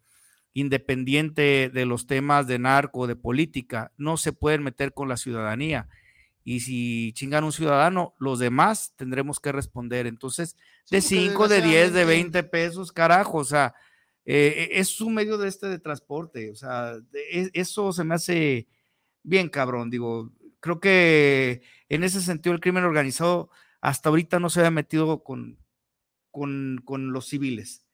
independiente 0.53 1.69
de 1.73 1.85
los 1.85 2.07
temas 2.07 2.47
de 2.47 2.59
narco, 2.59 3.07
de 3.07 3.15
política, 3.15 3.91
no 3.97 4.17
se 4.17 4.33
pueden 4.33 4.63
meter 4.63 4.93
con 4.93 5.09
la 5.09 5.17
ciudadanía. 5.17 5.87
Y 6.43 6.61
si 6.61 7.13
chingan 7.13 7.43
un 7.43 7.51
ciudadano, 7.51 8.15
los 8.17 8.39
demás 8.39 8.93
tendremos 8.95 9.39
que 9.39 9.51
responder. 9.51 10.07
Entonces, 10.07 10.55
de 10.89 11.01
5, 11.01 11.47
de 11.47 11.61
10, 11.61 11.93
de 11.93 12.05
20 12.05 12.43
pesos, 12.43 12.91
carajo, 12.91 13.37
o 13.37 13.43
sea, 13.43 13.75
eh, 14.25 14.69
e, 14.71 14.79
es 14.79 15.01
un 15.01 15.13
medio 15.13 15.37
de 15.37 15.47
este 15.47 15.67
de 15.67 15.79
transporte, 15.79 16.51
o 16.51 16.55
sea, 16.55 16.97
e, 17.13 17.49
eso 17.53 17.91
se 17.93 18.03
me 18.03 18.15
hace 18.15 18.67
bien 19.23 19.49
cabrón, 19.49 19.89
digo, 19.89 20.31
creo 20.59 20.79
que 20.79 21.61
en 21.89 22.03
ese 22.03 22.21
sentido 22.21 22.53
el 22.53 22.61
crimen 22.61 22.83
organizado 22.83 23.49
hasta 23.81 24.09
ahorita 24.09 24.39
no 24.39 24.49
se 24.49 24.59
había 24.59 24.71
metido 24.71 25.23
con, 25.23 25.57
con, 26.31 26.81
con 26.85 27.11
los 27.11 27.27
civiles. 27.27 27.85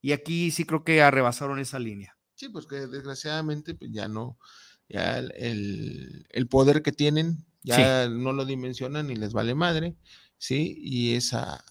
Y 0.00 0.12
aquí 0.12 0.50
sí 0.50 0.64
creo 0.64 0.84
que 0.84 1.02
arrebasaron 1.02 1.58
esa 1.58 1.78
línea. 1.78 2.16
Sí, 2.34 2.48
pues 2.48 2.66
que 2.66 2.86
desgraciadamente 2.86 3.74
pues 3.74 3.90
ya 3.92 4.08
no, 4.08 4.38
ya 4.88 5.18
el, 5.18 6.26
el 6.28 6.48
poder 6.48 6.82
que 6.82 6.92
tienen 6.92 7.44
ya 7.66 8.08
no 8.08 8.32
lo 8.32 8.44
dimensionan 8.44 9.10
y 9.10 9.16
les 9.16 9.32
vale 9.32 9.54
madre, 9.54 9.96
¿sí? 10.38 10.76
Y 10.78 11.14
esa, 11.14 11.64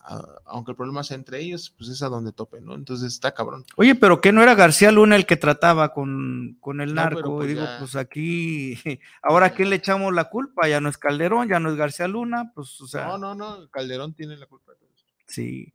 aunque 0.46 0.72
el 0.72 0.75
problema 0.77 1.03
sea 1.03 1.15
entre 1.15 1.39
ellos, 1.39 1.74
pues 1.77 1.89
es 1.89 2.01
a 2.01 2.10
donde 2.10 2.34
topen, 2.34 2.65
¿no? 2.65 2.75
Entonces 2.75 3.13
está 3.13 3.34
cabrón. 3.34 3.63
Oye, 3.77 3.96
pero 3.96 4.20
¿qué 4.20 4.34
no 4.34 4.44
era 4.44 4.55
García 4.55 4.91
Luna 4.91 5.15
el 5.15 5.25
que 5.25 5.38
trataba 5.38 5.94
con, 5.94 6.58
con 6.60 6.82
el 6.82 6.94
narco? 6.94 7.38
Pues 7.38 7.48
digo, 7.48 7.65
pues 7.79 7.96
aquí, 7.96 8.77
ahora 9.24 9.48
¿a 9.48 9.50
quién 9.51 9.70
le 9.70 9.75
echamos 9.77 10.13
la 10.13 10.25
culpa? 10.29 10.67
Ya 10.67 10.82
no 10.82 10.89
es 10.89 10.98
Calderón, 10.98 11.48
ya 11.48 11.60
no 11.60 11.70
es 11.70 11.77
García 11.77 12.08
Luna, 12.10 12.51
pues, 12.53 12.82
o 12.82 12.88
sea. 12.88 13.05
No, 13.05 13.17
no, 13.17 13.36
no, 13.36 13.70
Calderón 13.70 14.13
tiene 14.13 14.36
la 14.36 14.48
culpa 14.48 14.74
de 14.74 14.79
todo 14.79 14.89
esto. 14.94 15.13
Sí. 15.27 15.74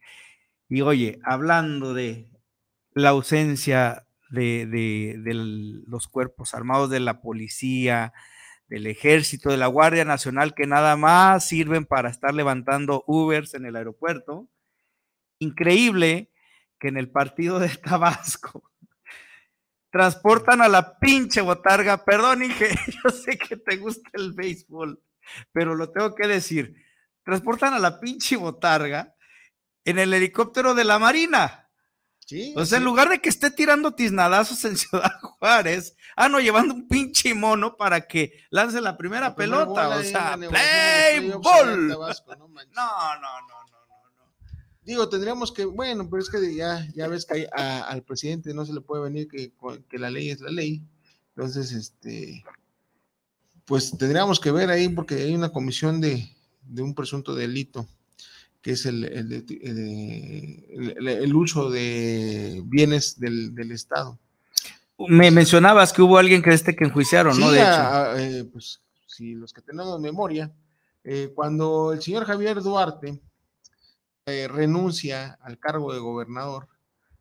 Y 0.68 0.82
oye, 0.82 1.18
hablando 1.24 1.94
de 1.94 2.28
la 2.94 3.10
ausencia 3.10 4.06
de, 4.30 5.82
los 5.86 6.08
cuerpos 6.08 6.54
armados 6.54 6.90
de 6.90 7.00
la 7.00 7.20
policía, 7.20 8.12
del 8.68 8.86
ejército, 8.86 9.50
de 9.50 9.56
la 9.56 9.66
Guardia 9.66 10.04
Nacional, 10.04 10.54
que 10.54 10.66
nada 10.66 10.96
más 10.96 11.46
sirven 11.46 11.84
para 11.84 12.10
estar 12.10 12.34
levantando 12.34 13.04
Ubers 13.06 13.54
en 13.54 13.66
el 13.66 13.76
aeropuerto. 13.76 14.48
Increíble 15.38 16.30
que 16.78 16.88
en 16.88 16.96
el 16.96 17.10
partido 17.10 17.58
de 17.58 17.68
Tabasco 17.84 18.70
transportan 19.90 20.62
a 20.62 20.68
la 20.68 20.98
pinche 20.98 21.40
botarga. 21.40 22.04
Perdón, 22.04 22.44
Inge, 22.44 22.68
yo 23.04 23.10
sé 23.10 23.36
que 23.36 23.56
te 23.56 23.76
gusta 23.76 24.08
el 24.14 24.32
béisbol, 24.32 25.02
pero 25.52 25.74
lo 25.74 25.90
tengo 25.90 26.14
que 26.14 26.26
decir. 26.26 26.74
Transportan 27.24 27.74
a 27.74 27.78
la 27.78 28.00
pinche 28.00 28.36
botarga 28.36 29.14
en 29.84 29.98
el 29.98 30.14
helicóptero 30.14 30.74
de 30.74 30.84
la 30.84 30.98
Marina. 30.98 31.59
O 32.56 32.64
sea, 32.64 32.78
en 32.78 32.84
lugar 32.84 33.08
de 33.08 33.20
que 33.20 33.28
esté 33.28 33.50
tirando 33.50 33.92
tiznadazos 33.92 34.64
en 34.64 34.76
Ciudad 34.76 35.20
Juárez, 35.20 35.96
ah, 36.16 36.28
no, 36.28 36.40
llevando 36.40 36.74
un 36.74 36.88
pinche 36.88 37.34
mono 37.34 37.76
para 37.76 38.06
que 38.06 38.44
lance 38.50 38.80
la 38.80 38.96
primera 38.96 39.34
pelota. 39.34 39.88
O 39.88 40.02
sea, 40.02 40.36
play 40.36 41.30
ball. 41.30 41.88
No, 41.88 41.98
no, 41.98 43.20
no, 43.20 43.40
no, 43.48 43.48
no, 43.48 44.30
Digo, 44.82 45.08
tendríamos 45.08 45.52
que, 45.52 45.64
bueno, 45.64 46.08
pero 46.08 46.22
es 46.22 46.30
que 46.30 46.54
ya, 46.54 46.86
ya 46.94 47.06
ves 47.08 47.26
que 47.26 47.48
al 47.52 48.02
presidente 48.02 48.54
no 48.54 48.64
se 48.64 48.72
le 48.72 48.80
puede 48.80 49.04
venir 49.04 49.28
que, 49.28 49.52
que 49.88 49.98
la 49.98 50.10
ley 50.10 50.30
es 50.30 50.40
la 50.40 50.50
ley. 50.50 50.82
Entonces, 51.36 51.72
este, 51.72 52.44
pues 53.64 53.96
tendríamos 53.96 54.40
que 54.40 54.50
ver 54.50 54.70
ahí 54.70 54.88
porque 54.88 55.14
hay 55.14 55.34
una 55.34 55.52
comisión 55.52 56.00
de, 56.00 56.28
de 56.62 56.82
un 56.82 56.94
presunto 56.94 57.34
delito 57.34 57.86
que 58.62 58.72
es 58.72 58.86
el, 58.86 59.04
el, 61.06 61.34
uso 61.34 61.70
de 61.70 62.62
bienes 62.64 63.18
del, 63.18 63.72
Estado. 63.72 64.18
Me 64.98 65.30
mencionabas 65.30 65.92
que 65.92 66.02
hubo 66.02 66.18
alguien 66.18 66.42
que 66.42 66.50
este 66.50 66.76
que 66.76 66.84
enjuiciaron, 66.84 67.38
¿no? 67.40 67.50
De 67.50 67.60
hecho. 67.60 68.16
Eh, 68.16 68.44
pues 68.52 68.82
si 69.06 69.34
los 69.34 69.52
que 69.54 69.62
tenemos 69.62 69.98
memoria, 70.00 70.52
eh, 71.04 71.32
cuando 71.34 71.92
el 71.92 72.02
señor 72.02 72.26
Javier 72.26 72.60
Duarte 72.62 73.18
eh, 74.26 74.46
renuncia 74.48 75.38
al 75.40 75.58
cargo 75.58 75.94
de 75.94 76.00
gobernador, 76.00 76.68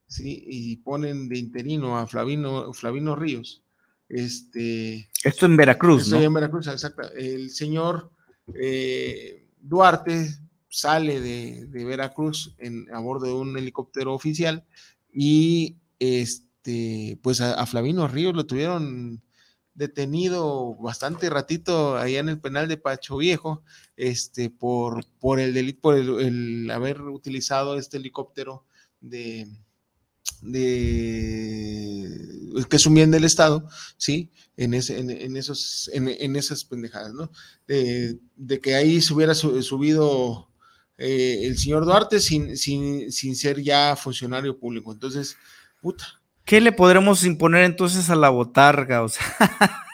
¿sí? 0.08 0.44
Y 0.46 0.76
ponen 0.78 1.30
de 1.30 1.38
interino 1.38 1.98
a 1.98 2.06
Flavino, 2.06 2.74
Flavino 2.74 3.16
Ríos. 3.16 3.64
Este, 4.10 5.10
esto 5.24 5.46
en 5.46 5.56
Veracruz, 5.56 6.10
¿no? 6.10 6.20
en 6.20 6.34
Veracruz, 6.34 6.68
exacto. 6.68 7.04
El 7.14 7.52
señor 7.52 8.12
Duarte 9.62 10.40
sale 10.70 11.20
de, 11.20 11.86
Veracruz 11.86 12.56
en, 12.60 12.88
a 12.94 13.00
bordo 13.00 13.26
de 13.26 13.34
un 13.34 13.58
helicóptero 13.58 14.14
oficial 14.14 14.66
y 15.12 15.78
este, 15.98 17.20
pues 17.22 17.42
a, 17.42 17.66
Flavino 17.66 18.08
Ríos 18.08 18.36
lo 18.36 18.46
tuvieron 18.46 19.22
detenido 19.74 20.76
bastante 20.76 21.30
ratito 21.30 21.98
allá 21.98 22.20
en 22.20 22.30
el 22.30 22.40
penal 22.40 22.68
de 22.68 22.78
Pacho 22.78 23.18
Viejo, 23.18 23.64
este, 23.96 24.50
por, 24.50 25.06
por 25.20 25.40
el 25.40 25.54
delito, 25.54 25.82
por 25.82 25.96
el, 25.96 26.70
haber 26.70 27.02
utilizado 27.02 27.78
este 27.78 27.98
helicóptero 27.98 28.66
de, 29.00 29.48
de 30.42 31.80
que 32.70 32.76
es 32.76 32.86
un 32.86 32.94
bien 32.94 33.12
del 33.12 33.24
Estado, 33.24 33.68
¿sí? 33.98 34.32
En, 34.58 34.74
ese, 34.74 35.00
en, 35.00 35.38
esos, 35.38 35.90
en, 35.94 36.36
esas 36.36 36.66
pendejadas, 36.66 37.14
¿no? 37.14 37.32
De, 37.68 38.20
que 38.62 38.76
ahí 38.76 39.02
se 39.02 39.14
hubiera 39.14 39.34
subido 39.34 40.49
eh, 41.00 41.48
el 41.48 41.58
señor 41.58 41.86
Duarte 41.86 42.20
sin, 42.20 42.58
sin, 42.58 43.12
sin 43.12 43.36
ser 43.36 43.62
ya 43.62 43.96
funcionario 43.96 44.60
público. 44.60 44.92
Entonces, 44.92 45.38
puta. 45.82 46.22
¿Qué 46.44 46.60
le 46.60 46.72
podremos 46.72 47.24
imponer 47.24 47.64
entonces 47.64 48.10
a 48.10 48.16
la 48.16 48.30
botarga? 48.30 49.06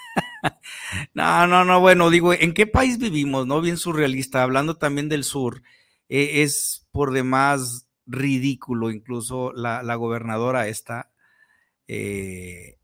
No, 1.13 1.47
no, 1.47 1.65
no, 1.65 1.79
bueno, 1.79 2.09
digo, 2.09 2.33
¿en 2.33 2.53
qué 2.53 2.67
país 2.67 3.00
vivimos? 3.00 3.47
¿No? 3.47 3.59
Bien 3.59 3.77
surrealista, 3.77 4.43
hablando 4.43 4.77
también 4.77 5.09
del 5.09 5.24
sur, 5.24 5.63
eh, 6.07 6.43
es 6.43 6.88
por 6.91 7.12
demás 7.12 7.88
ridículo, 8.05 8.91
incluso 8.91 9.51
la, 9.53 9.83
la 9.83 9.95
gobernadora 9.95 10.67
esta, 10.67 11.12
eh, 11.88 12.77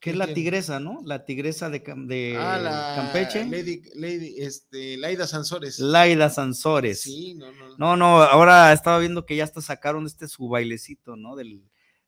que 0.00 0.10
es 0.10 0.16
la 0.16 0.32
tigresa, 0.32 0.78
¿no? 0.78 1.00
La 1.04 1.24
tigresa 1.24 1.70
de, 1.70 1.80
de 1.80 2.36
ah, 2.38 2.94
Campeche. 2.96 3.44
Lady, 3.46 3.82
Lady, 3.94 4.36
este, 4.38 4.96
Laida 4.96 5.26
Sansores. 5.26 5.80
Laida 5.80 6.30
Sansores. 6.30 7.00
Sí, 7.00 7.34
no, 7.34 7.50
no. 7.50 7.76
No, 7.76 7.96
no, 7.96 8.22
ahora 8.22 8.72
estaba 8.72 8.98
viendo 8.98 9.26
que 9.26 9.34
ya 9.34 9.44
hasta 9.44 9.60
sacaron 9.60 10.06
este 10.06 10.28
su 10.28 10.48
bailecito, 10.48 11.16
¿no? 11.16 11.34
Del, 11.34 11.64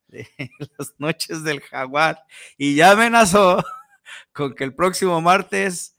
de 0.06 0.28
las 0.78 0.94
noches 0.98 1.42
del 1.42 1.60
jaguar. 1.60 2.22
Y 2.56 2.76
ya 2.76 2.92
amenazó 2.92 3.62
con 4.32 4.54
que 4.54 4.62
el 4.62 4.74
próximo 4.74 5.20
martes 5.20 5.96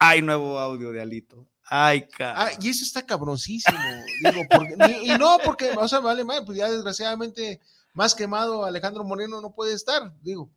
hay 0.00 0.22
nuevo 0.22 0.58
audio 0.58 0.90
de 0.90 1.00
Alito. 1.00 1.46
Ay, 1.64 2.08
cabrón. 2.08 2.48
Ah, 2.48 2.58
y 2.60 2.70
eso 2.70 2.82
está 2.82 3.06
cabroncísimo. 3.06 3.78
digo, 4.24 4.42
porque, 4.50 5.00
y, 5.04 5.16
no, 5.16 5.38
porque, 5.44 5.70
o 5.76 5.86
sea, 5.86 6.00
vale 6.00 6.24
mal, 6.24 6.44
pues 6.44 6.58
ya 6.58 6.68
desgraciadamente 6.68 7.60
más 7.94 8.16
quemado 8.16 8.64
Alejandro 8.64 9.04
Moreno 9.04 9.40
no 9.40 9.54
puede 9.54 9.74
estar, 9.74 10.12
digo 10.22 10.50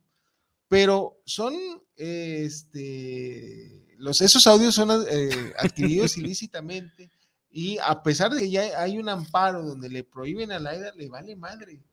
pero 0.68 1.20
son, 1.24 1.54
este, 1.96 3.86
los, 3.98 4.20
esos 4.20 4.46
audios 4.46 4.74
son 4.74 4.90
eh, 5.08 5.52
adquiridos 5.58 6.16
ilícitamente 6.16 7.10
y 7.50 7.78
a 7.78 8.02
pesar 8.02 8.32
de 8.32 8.40
que 8.40 8.50
ya 8.50 8.80
hay 8.80 8.98
un 8.98 9.08
amparo 9.08 9.62
donde 9.62 9.88
le 9.88 10.02
prohíben 10.02 10.50
a 10.50 10.58
la 10.58 10.72
le 10.92 11.08
vale 11.08 11.36
madre. 11.36 11.84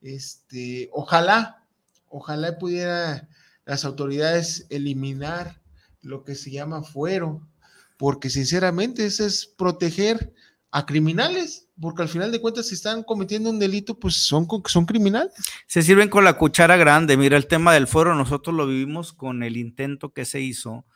Este, 0.00 0.88
ojalá, 0.92 1.66
ojalá 2.08 2.56
pudiera 2.58 3.28
las 3.64 3.84
autoridades 3.84 4.66
eliminar 4.70 5.60
lo 6.02 6.24
que 6.24 6.34
se 6.34 6.50
llama 6.50 6.82
fuero, 6.82 7.46
porque 7.98 8.30
sinceramente 8.30 9.04
eso 9.04 9.26
es 9.26 9.46
proteger 9.46 10.32
a 10.72 10.86
criminales, 10.86 11.68
porque 11.80 12.02
al 12.02 12.08
final 12.08 12.30
de 12.30 12.40
cuentas 12.40 12.68
si 12.68 12.74
están 12.74 13.02
cometiendo 13.02 13.50
un 13.50 13.58
delito, 13.58 13.98
pues 13.98 14.14
son, 14.16 14.46
son 14.66 14.86
criminales. 14.86 15.32
Se 15.66 15.82
sirven 15.82 16.08
con 16.08 16.24
la 16.24 16.34
cuchara 16.34 16.76
grande. 16.76 17.16
Mira, 17.16 17.36
el 17.36 17.46
tema 17.46 17.74
del 17.74 17.88
fuero 17.88 18.14
nosotros 18.14 18.54
lo 18.54 18.66
vivimos 18.66 19.12
con 19.12 19.42
el 19.42 19.56
intento 19.56 20.12
que 20.12 20.24
se 20.24 20.40
hizo, 20.40 20.86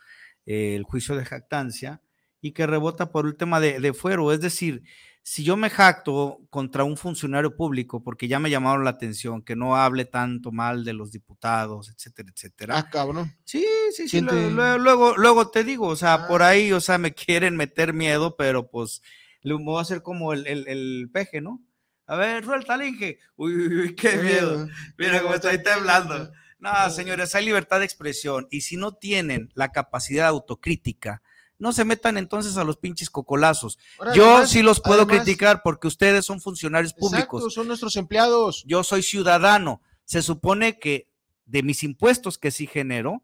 eh, 0.45 0.75
el 0.75 0.83
juicio 0.83 1.15
de 1.15 1.25
jactancia, 1.25 2.01
y 2.39 2.51
que 2.51 2.67
rebota 2.67 3.11
por 3.11 3.25
el 3.25 3.35
tema 3.35 3.59
de, 3.59 3.79
de, 3.79 3.93
fuero. 3.93 4.31
Es 4.31 4.39
decir, 4.39 4.83
si 5.23 5.43
yo 5.43 5.57
me 5.57 5.69
jacto 5.69 6.39
contra 6.49 6.83
un 6.83 6.95
funcionario 6.95 7.57
público, 7.57 8.01
porque 8.01 8.27
ya 8.29 8.39
me 8.39 8.51
llamaron 8.51 8.85
la 8.85 8.91
atención, 8.91 9.41
que 9.41 9.55
no 9.57 9.75
hable 9.75 10.05
tanto 10.05 10.51
mal 10.51 10.85
de 10.85 10.93
los 10.93 11.11
diputados, 11.11 11.89
etcétera, 11.89 12.29
etcétera. 12.33 12.77
Ah, 12.77 12.89
cabrón. 12.89 13.35
Sí, 13.43 13.65
sí, 13.91 14.07
sí. 14.07 14.21
Luego, 14.21 14.77
luego, 14.77 15.17
luego, 15.17 15.49
te 15.49 15.63
digo, 15.63 15.87
o 15.87 15.95
sea, 15.95 16.27
por 16.27 16.43
ah. 16.43 16.49
ahí, 16.49 16.71
o 16.71 16.79
sea, 16.79 16.97
me 16.97 17.13
quieren 17.13 17.57
meter 17.57 17.91
miedo, 17.91 18.37
pero 18.37 18.69
pues 18.69 19.01
Le 19.45 19.53
voy 19.53 19.77
a 19.77 19.81
hacer 19.81 20.01
como 20.01 20.33
el, 20.33 20.47
el, 20.47 21.09
peje, 21.13 21.39
¿no? 21.39 21.61
A 22.07 22.15
ver, 22.15 22.43
suelta 22.43 22.83
Inge. 22.83 23.19
Uy, 23.35 23.55
uy, 23.55 23.79
uy, 23.81 23.95
qué 23.95 24.17
miedo. 24.17 24.67
Mira 24.97 25.21
cómo 25.21 25.35
estoy 25.35 25.61
temblando. 25.61 26.31
No, 26.57 26.89
señores, 26.89 27.35
hay 27.35 27.45
libertad 27.45 27.77
de 27.77 27.85
expresión. 27.85 28.47
Y 28.49 28.61
si 28.61 28.75
no 28.75 28.95
tienen 28.95 29.51
la 29.53 29.71
capacidad 29.71 30.27
autocrítica, 30.27 31.21
no 31.59 31.73
se 31.73 31.85
metan 31.85 32.17
entonces 32.17 32.57
a 32.57 32.63
los 32.63 32.77
pinches 32.77 33.11
cocolazos. 33.11 33.77
Yo 34.15 34.47
sí 34.47 34.63
los 34.63 34.81
puedo 34.81 35.05
criticar 35.05 35.61
porque 35.63 35.87
ustedes 35.87 36.25
son 36.25 36.41
funcionarios 36.41 36.93
públicos. 36.93 37.41
Exacto, 37.41 37.49
son 37.51 37.67
nuestros 37.67 37.95
empleados. 37.97 38.63
Yo 38.65 38.83
soy 38.83 39.03
ciudadano. 39.03 39.79
Se 40.05 40.23
supone 40.23 40.79
que 40.79 41.07
de 41.45 41.61
mis 41.61 41.83
impuestos 41.83 42.39
que 42.39 42.49
sí 42.49 42.65
genero, 42.65 43.21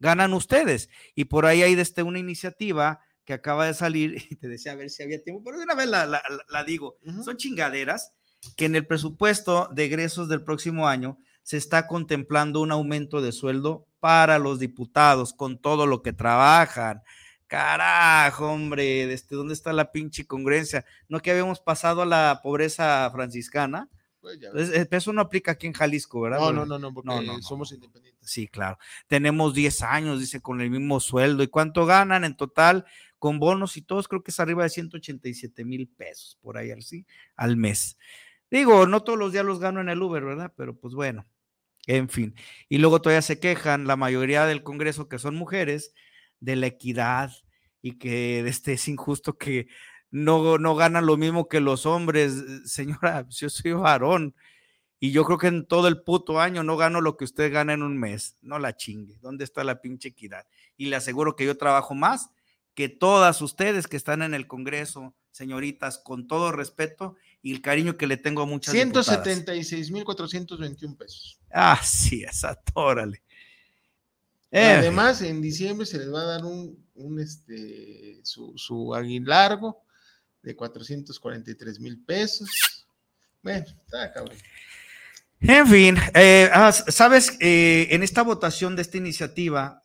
ganan 0.00 0.34
ustedes. 0.34 0.90
Y 1.14 1.26
por 1.26 1.46
ahí 1.46 1.62
hay 1.62 1.76
desde 1.76 2.02
una 2.02 2.18
iniciativa 2.18 3.00
que 3.24 3.32
acaba 3.32 3.66
de 3.66 3.74
salir 3.74 4.26
y 4.30 4.36
te 4.36 4.48
decía 4.48 4.72
a 4.72 4.76
ver 4.76 4.90
si 4.90 5.02
había 5.02 5.22
tiempo, 5.22 5.42
pero 5.44 5.58
de 5.58 5.64
una 5.64 5.74
vez 5.74 5.88
la, 5.88 6.64
digo. 6.66 6.98
Son 7.24 7.36
chingaderas 7.36 8.12
que 8.56 8.64
en 8.64 8.76
el 8.76 8.86
presupuesto 8.86 9.68
de 9.72 9.84
egresos 9.84 10.28
del 10.28 10.42
próximo 10.42 10.88
año 10.88 11.18
se 11.42 11.56
está 11.56 11.86
contemplando 11.86 12.60
un 12.60 12.72
aumento 12.72 13.20
de 13.20 13.32
sueldo 13.32 13.86
para 14.00 14.38
los 14.38 14.58
diputados 14.58 15.32
con 15.32 15.58
todo 15.58 15.86
lo 15.86 16.02
que 16.02 16.12
trabajan. 16.12 17.02
Carajo, 17.46 18.50
hombre, 18.50 19.06
¿desde 19.06 19.36
dónde 19.36 19.54
está 19.54 19.72
la 19.72 19.92
pinche 19.92 20.26
congruencia? 20.26 20.84
¿No 21.08 21.20
que 21.20 21.30
habíamos 21.30 21.60
pasado 21.60 22.02
a 22.02 22.06
la 22.06 22.40
pobreza 22.42 23.10
franciscana? 23.12 23.88
Pues 24.22 24.70
eso 24.90 25.12
no 25.12 25.20
aplica 25.20 25.52
aquí 25.52 25.66
en 25.66 25.72
Jalisco, 25.72 26.20
¿verdad? 26.20 26.38
No, 26.38 26.52
no, 26.52 26.64
no, 26.64 26.78
no, 26.78 26.94
porque 26.94 27.08
no, 27.08 27.42
somos 27.42 27.72
independientes. 27.72 28.30
Sí, 28.30 28.46
claro. 28.46 28.78
Tenemos 29.08 29.52
10 29.52 29.82
años, 29.82 30.20
dice, 30.20 30.40
con 30.40 30.60
el 30.60 30.70
mismo 30.70 31.00
sueldo. 31.00 31.42
¿Y 31.42 31.48
cuánto 31.48 31.86
ganan 31.86 32.24
en 32.24 32.36
total? 32.36 32.86
Con 33.22 33.38
bonos 33.38 33.76
y 33.76 33.82
todos, 33.82 34.08
creo 34.08 34.24
que 34.24 34.32
es 34.32 34.40
arriba 34.40 34.64
de 34.64 34.70
187 34.70 35.64
mil 35.64 35.86
pesos, 35.86 36.36
por 36.42 36.58
ahí 36.58 36.72
así, 36.72 37.06
al 37.36 37.56
mes. 37.56 37.96
Digo, 38.50 38.88
no 38.88 39.04
todos 39.04 39.16
los 39.16 39.32
días 39.32 39.44
los 39.44 39.60
gano 39.60 39.80
en 39.80 39.88
el 39.88 40.02
Uber, 40.02 40.24
¿verdad? 40.24 40.52
Pero 40.56 40.74
pues 40.74 40.92
bueno, 40.92 41.24
en 41.86 42.08
fin. 42.08 42.34
Y 42.68 42.78
luego 42.78 43.00
todavía 43.00 43.22
se 43.22 43.38
quejan 43.38 43.86
la 43.86 43.94
mayoría 43.94 44.44
del 44.44 44.64
Congreso, 44.64 45.08
que 45.08 45.20
son 45.20 45.36
mujeres, 45.36 45.94
de 46.40 46.56
la 46.56 46.66
equidad 46.66 47.30
y 47.80 47.92
que 47.92 48.40
este 48.40 48.72
es 48.72 48.88
injusto 48.88 49.38
que 49.38 49.68
no, 50.10 50.58
no 50.58 50.74
ganan 50.74 51.06
lo 51.06 51.16
mismo 51.16 51.46
que 51.46 51.60
los 51.60 51.86
hombres. 51.86 52.34
Señora, 52.68 53.24
yo 53.28 53.48
soy 53.48 53.70
varón 53.70 54.34
y 54.98 55.12
yo 55.12 55.24
creo 55.24 55.38
que 55.38 55.46
en 55.46 55.64
todo 55.64 55.86
el 55.86 56.02
puto 56.02 56.40
año 56.40 56.64
no 56.64 56.76
gano 56.76 57.00
lo 57.00 57.16
que 57.16 57.22
usted 57.22 57.52
gana 57.52 57.72
en 57.72 57.84
un 57.84 57.96
mes. 58.00 58.36
No 58.42 58.58
la 58.58 58.76
chingue. 58.76 59.16
¿Dónde 59.20 59.44
está 59.44 59.62
la 59.62 59.80
pinche 59.80 60.08
equidad? 60.08 60.44
Y 60.76 60.86
le 60.86 60.96
aseguro 60.96 61.36
que 61.36 61.46
yo 61.46 61.56
trabajo 61.56 61.94
más 61.94 62.32
que 62.74 62.88
todas 62.88 63.42
ustedes 63.42 63.86
que 63.86 63.96
están 63.96 64.22
en 64.22 64.34
el 64.34 64.46
Congreso, 64.46 65.14
señoritas, 65.30 65.98
con 65.98 66.26
todo 66.26 66.52
respeto 66.52 67.16
y 67.42 67.52
el 67.52 67.60
cariño 67.60 67.96
que 67.96 68.06
le 68.06 68.16
tengo 68.16 68.42
a 68.42 68.46
muchas 68.46 68.72
176,421 68.72 70.96
pesos. 70.96 71.40
Ah, 71.50 71.80
sí, 71.82 72.22
exacto, 72.24 72.72
órale. 72.76 73.20
Eh. 74.50 74.76
Además, 74.78 75.20
en 75.22 75.42
diciembre 75.42 75.86
se 75.86 75.98
les 75.98 76.12
va 76.12 76.20
a 76.20 76.26
dar 76.26 76.44
un, 76.44 76.78
un 76.94 77.20
este, 77.20 78.20
su, 78.22 78.52
su 78.56 78.94
aguilargo 78.94 79.82
de 80.42 80.54
443 80.54 81.80
mil 81.80 82.04
pesos. 82.04 82.86
Bueno, 83.42 83.66
está 83.66 84.12
cabrón. 84.12 84.36
En 85.40 85.66
fin, 85.66 85.96
eh, 86.14 86.48
ah, 86.52 86.70
sabes, 86.70 87.36
eh, 87.40 87.88
en 87.90 88.04
esta 88.04 88.22
votación 88.22 88.76
de 88.76 88.82
esta 88.82 88.98
iniciativa 88.98 89.82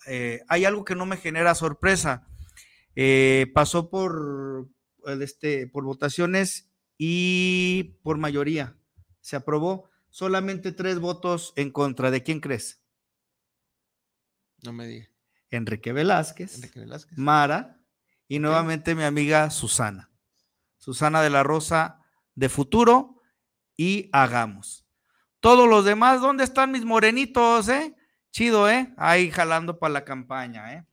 hay 0.48 0.66
algo 0.66 0.86
que 0.86 0.94
no 0.94 1.08
me 1.08 1.18
genera 1.18 1.56
sorpresa. 1.56 2.28
Pasó 3.54 3.90
por, 3.90 4.70
este, 5.22 5.68
por 5.68 5.84
votaciones 5.84 6.70
y 6.98 8.00
por 8.04 8.18
mayoría. 8.18 8.78
Se 9.22 9.36
aprobó 9.36 9.90
solamente 10.10 10.72
tres 10.72 11.00
votos 11.00 11.54
en 11.56 11.72
contra. 11.72 12.12
¿De 12.12 12.24
quién 12.24 12.40
crees? 12.40 12.82
No 14.64 14.74
me 14.74 14.88
diga. 14.88 15.10
Enrique 15.50 15.94
Velázquez, 15.94 16.60
Mara 17.16 17.80
y 18.28 18.40
nuevamente 18.40 18.96
mi 18.96 19.04
amiga 19.04 19.50
Susana. 19.50 20.12
Susana 20.78 21.22
de 21.22 21.30
la 21.30 21.44
Rosa 21.44 22.02
de 22.36 22.50
Futuro 22.50 23.22
y 23.78 24.10
Hagamos. 24.12 24.86
Todos 25.40 25.70
los 25.70 25.86
demás, 25.86 26.22
¿dónde 26.22 26.44
están 26.44 26.72
mis 26.72 26.84
morenitos, 26.84 27.70
eh? 27.70 27.96
Chido, 28.32 28.70
¿eh? 28.70 28.94
Ahí 28.98 29.32
jalando 29.32 29.80
para 29.80 29.94
la 29.94 30.04
campaña, 30.04 30.74
¿eh? 30.74 30.86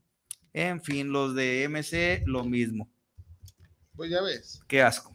En 0.54 0.80
fin, 0.80 1.10
los 1.10 1.34
de 1.34 1.68
MC, 1.68 2.22
lo 2.26 2.44
mismo. 2.44 2.88
Pues 3.96 4.10
ya 4.10 4.22
ves. 4.22 4.62
Qué 4.68 4.80
asco. 4.82 5.12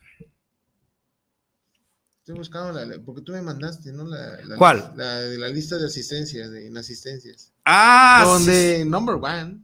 Estoy 2.20 2.36
buscando 2.36 2.74
la, 2.74 3.02
porque 3.04 3.22
tú 3.22 3.32
me 3.32 3.42
mandaste, 3.42 3.94
¿no? 3.94 4.06
La, 4.06 4.38
¿Cuál? 4.58 4.94
La 4.98 5.22
de 5.22 5.38
la 5.38 5.48
lista 5.48 5.78
de 5.78 5.86
asistencias, 5.86 6.52
de 6.52 6.68
inasistencias. 6.68 7.54
Ah, 7.64 8.24
Donde 8.26 8.84
number 8.86 9.16
one. 9.16 9.64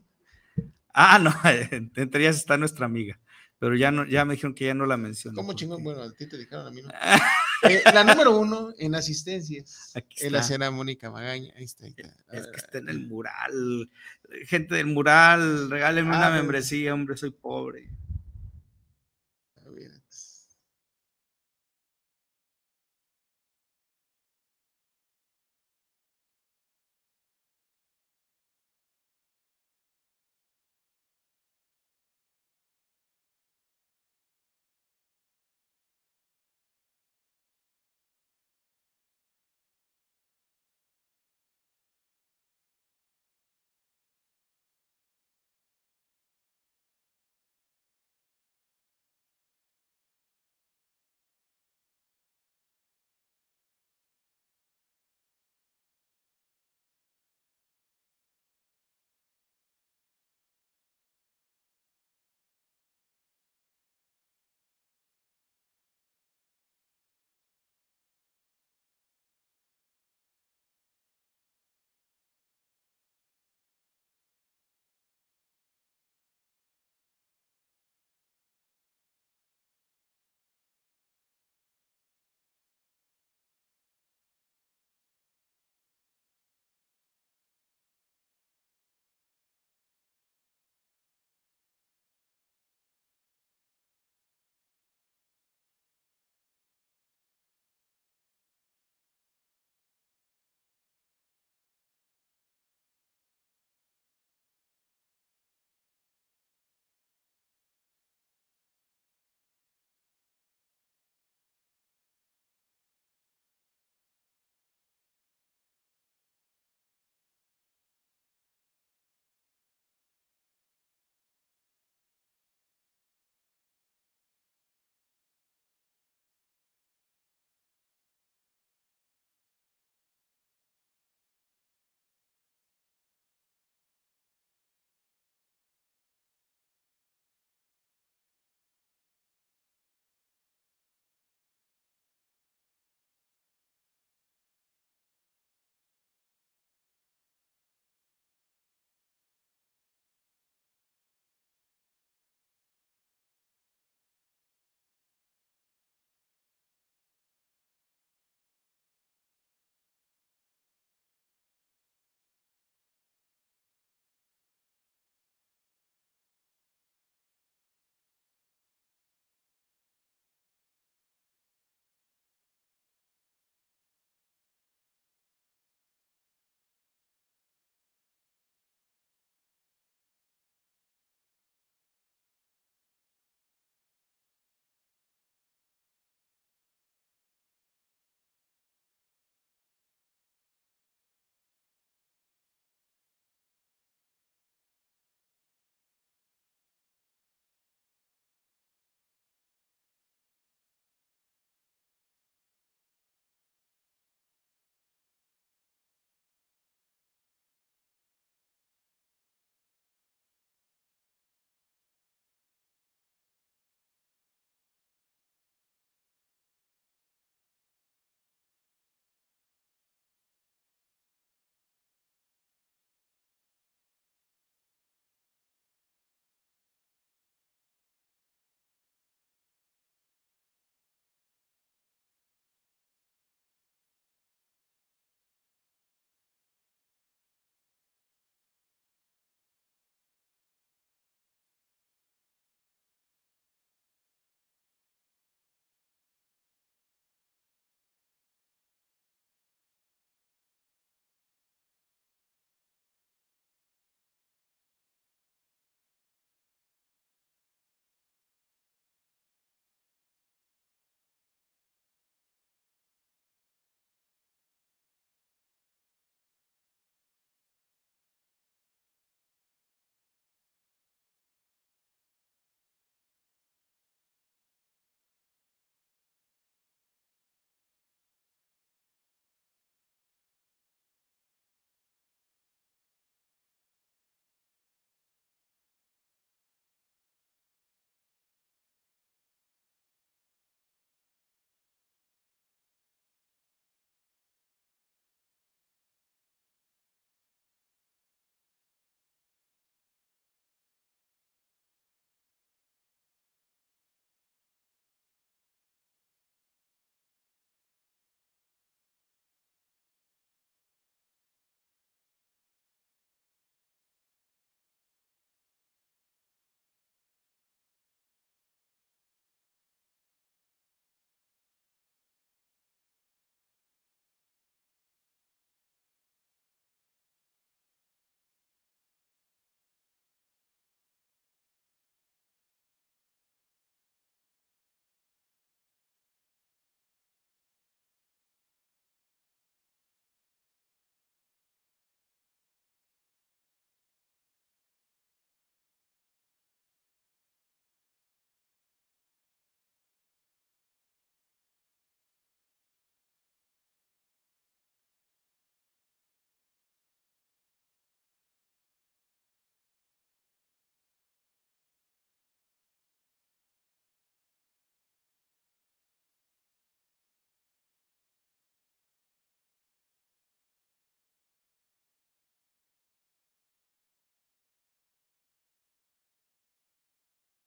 Ah, 0.93 1.19
no, 1.19 1.31
entre 1.95 2.21
ellas 2.21 2.37
está 2.37 2.57
nuestra 2.57 2.85
amiga, 2.85 3.19
pero 3.59 3.75
ya 3.75 3.91
no, 3.91 4.07
ya 4.07 4.23
me 4.23 4.35
dijeron 4.35 4.55
que 4.55 4.65
ya 4.65 4.73
no 4.73 4.85
la 4.85 4.95
menciono. 4.95 5.35
¿Cómo 5.35 5.53
chingón? 5.53 5.83
Bueno, 5.83 6.03
a 6.03 6.11
ti 6.13 6.25
te 6.25 6.37
dijeron 6.37 6.67
a 6.67 6.71
mí 6.71 6.81
no. 6.81 6.89
Eh, 7.63 7.83
la 7.93 8.03
número 8.03 8.37
uno 8.37 8.73
en 8.77 8.95
asistencias 8.95 9.91
Aquí 9.95 10.29
la 10.29 10.43
señora 10.43 10.71
Mónica 10.71 11.09
Magaña. 11.09 11.53
Ahí 11.55 11.63
está. 11.63 11.87
Es 11.87 11.93
que 11.95 12.57
está 12.57 12.77
en 12.79 12.89
el 12.89 13.07
mural. 13.07 13.89
Gente 14.45 14.75
del 14.75 14.87
mural, 14.87 15.69
regálenme 15.69 16.09
una 16.09 16.27
ah, 16.27 16.31
membresía, 16.31 16.93
hombre, 16.93 17.17
soy 17.17 17.31
pobre. 17.31 17.89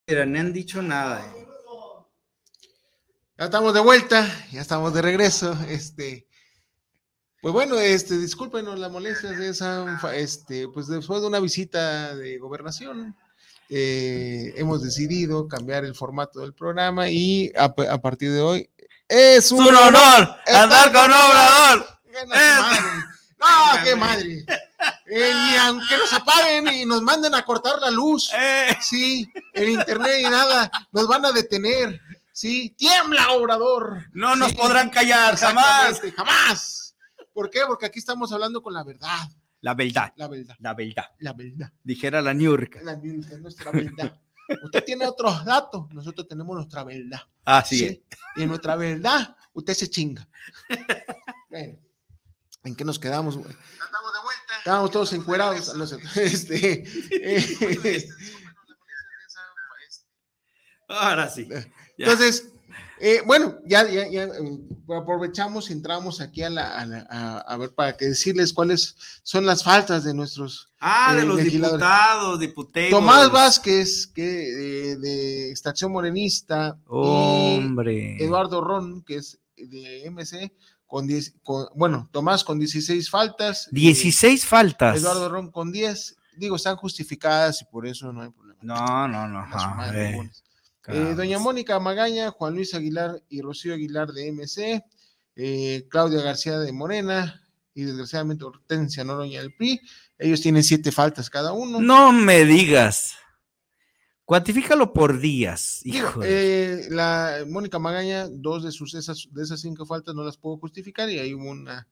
Mira, 0.09 0.25
no 0.25 0.41
han 0.41 0.55
dicho 0.55 0.81
nada. 0.81 1.21
Eh. 1.21 1.47
Ya 3.37 3.45
estamos 3.45 3.75
de 3.75 3.81
vuelta, 3.81 4.27
ya 4.51 4.63
estamos 4.63 4.95
de 4.95 5.03
regreso. 5.03 5.55
Este, 5.69 6.27
pues 7.43 7.53
bueno, 7.53 7.79
este, 7.79 8.17
discúlpenos 8.17 8.79
la 8.79 8.89
molestia 8.89 9.33
de 9.33 9.51
esa, 9.51 10.01
este, 10.15 10.67
pues 10.69 10.87
después 10.87 11.21
de 11.21 11.27
una 11.27 11.41
visita 11.41 12.17
de 12.17 12.39
gobernación, 12.39 13.15
eh, 13.69 14.55
hemos 14.57 14.83
decidido 14.83 15.47
cambiar 15.47 15.85
el 15.85 15.95
formato 15.95 16.41
del 16.41 16.55
programa 16.55 17.11
y 17.11 17.53
a, 17.55 17.75
partir 17.75 18.33
de 18.33 18.41
hoy 18.41 18.71
es 19.09 19.53
un, 19.53 19.61
honor, 19.61 20.37
andar 20.47 20.91
con 20.91 21.13
Obrador. 21.13 21.87
No, 23.39 23.85
qué 23.85 23.95
madre. 23.95 24.47
Eh, 25.11 25.33
y 25.33 25.57
aunque 25.57 25.97
nos 25.97 26.13
apaguen 26.13 26.69
y 26.69 26.85
nos 26.85 27.03
manden 27.03 27.35
a 27.35 27.45
cortar 27.45 27.81
la 27.81 27.91
luz, 27.91 28.31
eh. 28.35 28.77
sí, 28.81 29.31
el 29.55 29.71
internet 29.71 30.21
y 30.21 30.25
nada, 30.25 30.71
nos 30.93 31.09
van 31.09 31.25
a 31.25 31.33
detener. 31.33 32.01
Sí, 32.33 32.71
tiembla, 32.77 33.33
obrador. 33.33 34.05
No 34.13 34.37
nos 34.37 34.53
podrán 34.55 34.91
callar, 34.91 35.37
jamás. 35.37 36.01
Jamás. 36.15 36.97
¿Por 37.33 37.51
qué? 37.51 37.61
Porque 37.67 37.87
aquí 37.87 37.99
estamos 37.99 38.31
hablando 38.33 38.63
con 38.63 38.75
la 38.75 38.85
verdad. 38.85 39.29
La 39.61 39.75
verdad. 39.75 40.13
La 40.17 40.29
verdad. 40.29 40.57
La 40.61 40.75
verdad. 40.75 41.05
La 41.19 41.33
verdad. 41.33 41.73
Dijera 41.83 42.23
la 42.23 42.35
Niurka. 42.35 42.81
La 42.83 42.95
Niurka 42.95 43.35
es 43.35 43.41
nuestra 43.41 43.73
verdad. 43.73 44.21
Usted 44.63 44.85
tiene 44.85 45.07
otros 45.07 45.45
datos, 45.45 45.93
nosotros 45.93 46.27
tenemos 46.27 46.57
nuestra 46.57 46.83
verdad. 46.83 47.21
Ah, 47.45 47.63
sí. 47.65 48.03
Y 48.37 48.43
en 48.43 48.49
nuestra 48.49 48.77
verdad, 48.77 49.37
usted 49.53 49.75
se 49.75 49.91
chinga. 49.91 50.27
bueno, 51.51 51.79
¿en 52.65 52.75
qué 52.75 52.85
nos 52.85 52.99
quedamos, 52.99 53.37
güey? 53.37 53.51
Estamos 53.51 54.13
de 54.13 54.21
vuelta. 54.23 54.28
Estábamos 54.69 54.91
todos 54.91 55.13
encuerados. 55.15 55.73
Este, 56.17 56.85
eh, 57.11 58.09
Ahora 60.87 61.31
sí. 61.31 61.49
Eh, 61.51 61.73
entonces, 61.97 62.53
eh, 63.01 63.23
bueno, 63.25 63.61
ya, 63.65 63.89
ya, 63.89 64.07
ya 64.09 64.25
eh, 64.25 64.59
aprovechamos, 64.95 65.71
entramos 65.71 66.21
aquí 66.21 66.43
a, 66.43 66.51
la, 66.51 66.83
a, 67.47 67.57
ver 67.57 67.75
para 67.75 67.97
que 67.97 68.05
decirles 68.09 68.53
cuáles 68.53 68.95
son 69.23 69.47
las 69.47 69.65
faltas 69.65 70.05
de 70.05 70.13
nuestros. 70.13 70.71
Ah, 70.81 71.15
de 71.15 71.25
los 71.25 71.43
diputados, 71.43 72.39
diputados. 72.39 72.91
Tomás 72.91 73.33
Vázquez, 73.33 74.07
que 74.07 74.23
de, 74.23 75.51
Extracción 75.51 75.93
Morenista. 75.93 76.79
Hombre. 76.89 78.23
Eduardo 78.23 78.61
Ron, 78.61 79.03
que 79.03 79.17
es 79.17 79.41
de 79.57 80.11
MC, 80.11 80.53
con, 80.89 81.07
10, 81.07 81.35
bueno, 81.77 82.09
Tomás 82.11 82.43
con 82.43 82.59
16 82.59 83.11
faltas. 83.11 83.69
16 83.71 84.45
faltas. 84.45 84.97
Eduardo 84.97 85.29
Ron 85.29 85.51
con 85.53 85.71
10. 85.71 86.17
Digo, 86.39 86.57
están 86.57 86.77
justificadas 86.77 87.63
y 87.63 87.67
por 87.67 87.87
eso 87.87 88.13
no 88.13 88.23
hay 88.23 88.31
problema. 88.31 88.59
No, 88.63 89.07
no, 89.07 89.29
no. 89.29 89.47
Eh, 90.89 91.15
doña 91.15 91.39
Mónica 91.39 91.79
Magaña, 91.79 92.31
Juan 92.31 92.55
Luis 92.55 92.75
Aguilar 92.75 93.23
y 93.29 93.43
Rocío 93.43 93.75
Aguilar 93.75 94.11
de 94.11 94.33
MC, 94.33 94.83
eh, 95.37 95.87
Claudia 95.91 96.23
García 96.23 96.59
de 96.59 96.73
Morena 96.73 97.43
y 97.75 97.83
desgraciadamente 97.83 98.45
Hortensia 98.45 99.05
Noroña 99.05 99.43
del 99.43 99.55
PRI. 99.55 99.79
Ellos 100.19 100.41
tienen 100.41 100.65
siete 100.65 100.91
faltas 100.91 101.29
cada 101.29 101.53
uno. 101.53 101.79
No 101.81 102.13
me 102.13 102.47
digas. 102.47 103.17
Cuantifícalo 104.29 104.93
por 104.93 105.21
días. 105.21 105.81
Hijo 105.87 106.21
eh, 106.23 106.89
la 106.91 107.47
Mónica 107.49 107.79
Magaña, 107.79 108.29
dos 108.29 108.63
de 108.63 108.73
sus 108.73 108.93
esas, 108.93 109.27
de 109.33 109.43
esas 109.43 109.63
cinco 109.63 109.87
faltas 109.87 110.15
no 110.15 110.23
las 110.23 110.37
puedo 110.37 110.59
justificar 110.59 111.09
y 111.09 111.19
hay 111.19 111.33
una 111.33 111.89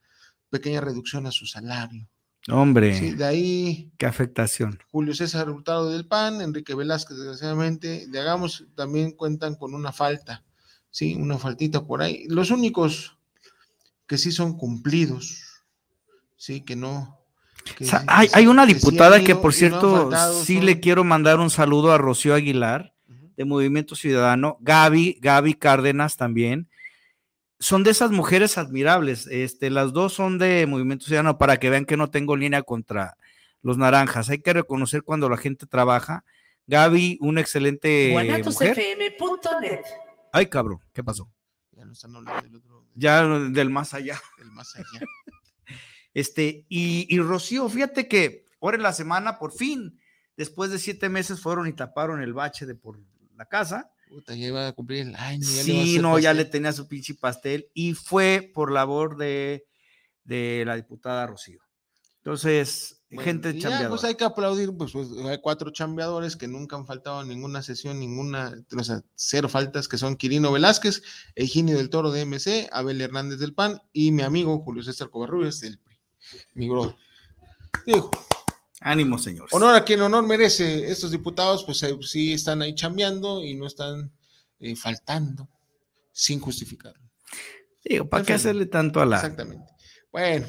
pequeña 0.50 0.82
reducción 0.82 1.26
a 1.26 1.30
su 1.30 1.46
salario. 1.46 2.06
Hombre. 2.50 3.14
de 3.14 3.24
ahí. 3.24 3.90
Qué 3.96 4.04
afectación. 4.04 4.78
Julio 4.90 5.14
César 5.14 5.48
Hurtado 5.48 5.90
del 5.90 6.06
PAN, 6.06 6.42
Enrique 6.42 6.74
Velázquez, 6.74 7.16
desgraciadamente, 7.16 8.06
de 8.06 8.20
Hagamos, 8.20 8.66
también 8.74 9.12
cuentan 9.12 9.54
con 9.54 9.72
una 9.72 9.90
falta, 9.92 10.44
sí, 10.90 11.14
una 11.14 11.38
faltita 11.38 11.86
por 11.86 12.02
ahí. 12.02 12.26
Los 12.28 12.50
únicos 12.50 13.16
que 14.06 14.18
sí 14.18 14.30
son 14.30 14.58
cumplidos, 14.58 15.64
sí, 16.36 16.60
que 16.60 16.76
no. 16.76 17.18
Hay, 18.06 18.46
una 18.46 18.66
diputada 18.66 19.22
que, 19.22 19.34
por 19.34 19.52
cierto, 19.52 20.10
sí 20.44 20.60
le 20.60 20.80
quiero 20.80 21.04
mandar 21.04 21.40
un 21.40 21.50
saludo 21.50 21.92
a 21.92 21.98
Rocío 21.98 22.34
Aguilar, 22.34 22.92
de 23.36 23.44
Movimiento 23.44 23.94
Ciudadano, 23.94 24.56
Gaby, 24.60 25.18
Gaby 25.20 25.54
Cárdenas 25.54 26.16
también, 26.16 26.68
son 27.58 27.84
de 27.84 27.90
esas 27.90 28.10
mujeres 28.10 28.58
admirables. 28.58 29.26
Este, 29.26 29.70
las 29.70 29.92
dos 29.92 30.12
son 30.12 30.38
de 30.38 30.66
Movimiento 30.66 31.06
Ciudadano 31.06 31.38
para 31.38 31.58
que 31.58 31.70
vean 31.70 31.84
que 31.84 31.96
no 31.96 32.10
tengo 32.10 32.36
línea 32.36 32.62
contra 32.62 33.16
los 33.62 33.78
naranjas. 33.78 34.30
Hay 34.30 34.40
que 34.40 34.52
reconocer 34.52 35.02
cuando 35.02 35.28
la 35.28 35.36
gente 35.36 35.66
trabaja. 35.66 36.24
Gaby, 36.66 37.18
una 37.20 37.40
excelente 37.40 38.10
mujer. 38.44 38.76
Ay, 40.32 40.46
cabrón, 40.46 40.80
¿qué 40.92 41.02
pasó? 41.02 41.30
Ya 41.72 41.84
no 41.84 41.92
están 41.92 42.14
hablando 42.16 42.42
del 42.42 42.56
otro. 42.56 42.84
Ya 42.94 43.26
del 43.26 43.70
más 43.70 43.94
allá. 43.94 44.20
Del 44.38 44.50
más 44.50 44.74
allá. 44.74 45.06
Este, 46.16 46.64
y, 46.68 47.06
y 47.14 47.18
Rocío, 47.20 47.68
fíjate 47.68 48.08
que 48.08 48.46
ahora 48.60 48.76
en 48.76 48.82
la 48.82 48.92
semana, 48.94 49.38
por 49.38 49.52
fin, 49.52 50.00
después 50.36 50.70
de 50.70 50.78
siete 50.78 51.08
meses, 51.08 51.40
fueron 51.40 51.66
y 51.66 51.74
taparon 51.74 52.22
el 52.22 52.32
bache 52.32 52.64
de 52.64 52.74
por 52.74 52.98
la 53.36 53.44
casa 53.44 53.90
Puta, 54.08 54.34
ya 54.34 54.46
iba 54.46 54.68
a 54.68 54.72
cumplir 54.72 55.08
el 55.08 55.16
año. 55.16 55.42
sí, 55.42 55.98
no, 55.98 56.18
ya 56.18 56.32
le 56.32 56.44
tenía 56.44 56.72
su 56.72 56.86
pinche 56.86 57.14
pastel 57.14 57.68
y 57.74 57.94
fue 57.94 58.50
por 58.54 58.70
labor 58.70 59.16
de, 59.16 59.66
de 60.24 60.62
la 60.64 60.76
diputada 60.76 61.26
Rocío. 61.26 61.60
Entonces, 62.18 63.02
gente 63.10 63.56
chambeadora. 63.58 63.88
pues 63.88 64.04
hay 64.04 64.14
que 64.14 64.24
aplaudir, 64.24 64.72
pues, 64.76 64.92
pues, 64.92 65.08
hay 65.26 65.38
cuatro 65.40 65.70
chambeadores 65.70 66.36
que 66.36 66.48
nunca 66.48 66.76
han 66.76 66.86
faltado 66.86 67.22
en 67.22 67.28
ninguna 67.28 67.62
sesión, 67.62 68.00
ninguna, 68.00 68.54
o 68.76 68.84
sea, 68.84 69.02
cero 69.14 69.48
faltas, 69.48 69.86
que 69.86 69.98
son 69.98 70.16
Quirino 70.16 70.50
Velázquez, 70.50 71.02
Eugenio 71.34 71.76
del 71.76 71.90
Toro 71.90 72.10
de 72.10 72.24
MC, 72.24 72.68
Abel 72.72 73.00
Hernández 73.00 73.38
del 73.38 73.54
PAN 73.54 73.80
y 73.92 74.12
mi 74.12 74.22
amigo 74.22 74.58
Julio 74.60 74.82
César 74.82 75.10
Covarrubias 75.10 75.60
del 75.60 75.78
PRI, 75.78 75.95
mi 76.54 76.68
bro. 76.68 76.96
Digo, 77.86 78.10
Ánimo, 78.80 79.18
señores. 79.18 79.52
Honor 79.52 79.74
a 79.74 79.84
quien 79.84 80.00
honor 80.02 80.24
merece. 80.26 80.90
Estos 80.90 81.10
diputados, 81.10 81.64
pues 81.64 81.82
eh, 81.82 81.96
sí 82.02 82.32
están 82.32 82.62
ahí 82.62 82.74
chambeando 82.74 83.42
y 83.42 83.54
no 83.54 83.66
están 83.66 84.12
eh, 84.60 84.76
faltando 84.76 85.48
sin 86.12 86.40
justificarlo. 86.40 87.02
Digo, 87.84 88.08
¿para 88.08 88.24
qué 88.24 88.34
hacerle 88.34 88.66
tanto 88.66 89.00
a 89.00 89.06
la. 89.06 89.16
Exactamente. 89.16 89.64
Bueno, 90.12 90.46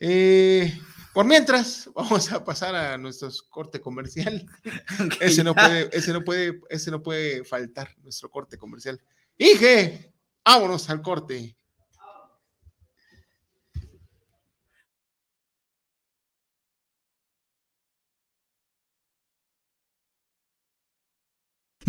eh, 0.00 0.78
por 1.14 1.24
mientras, 1.26 1.88
vamos 1.94 2.30
a 2.32 2.44
pasar 2.44 2.74
a 2.74 2.98
nuestro 2.98 3.30
corte 3.48 3.80
comercial. 3.80 4.46
ese, 5.20 5.44
no 5.44 5.54
puede, 5.54 5.88
ese, 5.96 6.12
no 6.12 6.22
puede, 6.22 6.60
ese 6.68 6.90
no 6.90 7.02
puede 7.02 7.44
faltar, 7.44 7.94
nuestro 8.02 8.30
corte 8.30 8.58
comercial. 8.58 9.00
Ige, 9.38 10.12
vámonos 10.44 10.90
al 10.90 11.00
corte. 11.02 11.56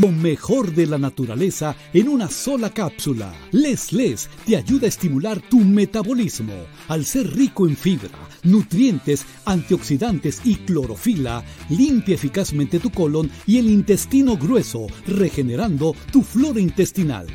Lo 0.01 0.11
mejor 0.11 0.73
de 0.73 0.87
la 0.87 0.97
naturaleza 0.97 1.75
en 1.93 2.07
una 2.07 2.27
sola 2.27 2.71
cápsula. 2.71 3.35
Les 3.51 3.93
Les 3.93 4.29
te 4.47 4.57
ayuda 4.57 4.87
a 4.87 4.89
estimular 4.89 5.39
tu 5.41 5.59
metabolismo. 5.59 6.53
Al 6.87 7.05
ser 7.05 7.31
rico 7.35 7.67
en 7.67 7.77
fibra, 7.77 8.09
nutrientes, 8.41 9.23
antioxidantes 9.45 10.41
y 10.43 10.55
clorofila, 10.55 11.45
limpia 11.69 12.15
eficazmente 12.15 12.79
tu 12.79 12.89
colon 12.89 13.29
y 13.45 13.59
el 13.59 13.69
intestino 13.69 14.37
grueso, 14.37 14.87
regenerando 15.05 15.95
tu 16.11 16.23
flora 16.23 16.59
intestinal. 16.59 17.27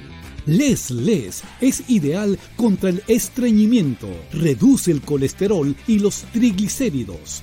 Les 0.46 0.90
Les 0.90 1.44
es 1.60 1.88
ideal 1.88 2.36
contra 2.56 2.90
el 2.90 3.00
estreñimiento, 3.06 4.08
reduce 4.32 4.90
el 4.90 5.02
colesterol 5.02 5.76
y 5.86 6.00
los 6.00 6.24
triglicéridos, 6.32 7.42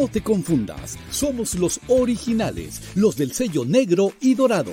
No 0.00 0.08
te 0.08 0.22
confundas, 0.22 0.98
somos 1.10 1.56
los 1.56 1.78
originales, 1.88 2.96
los 2.96 3.16
del 3.16 3.32
sello 3.32 3.66
negro 3.66 4.14
y 4.18 4.34
dorado. 4.34 4.72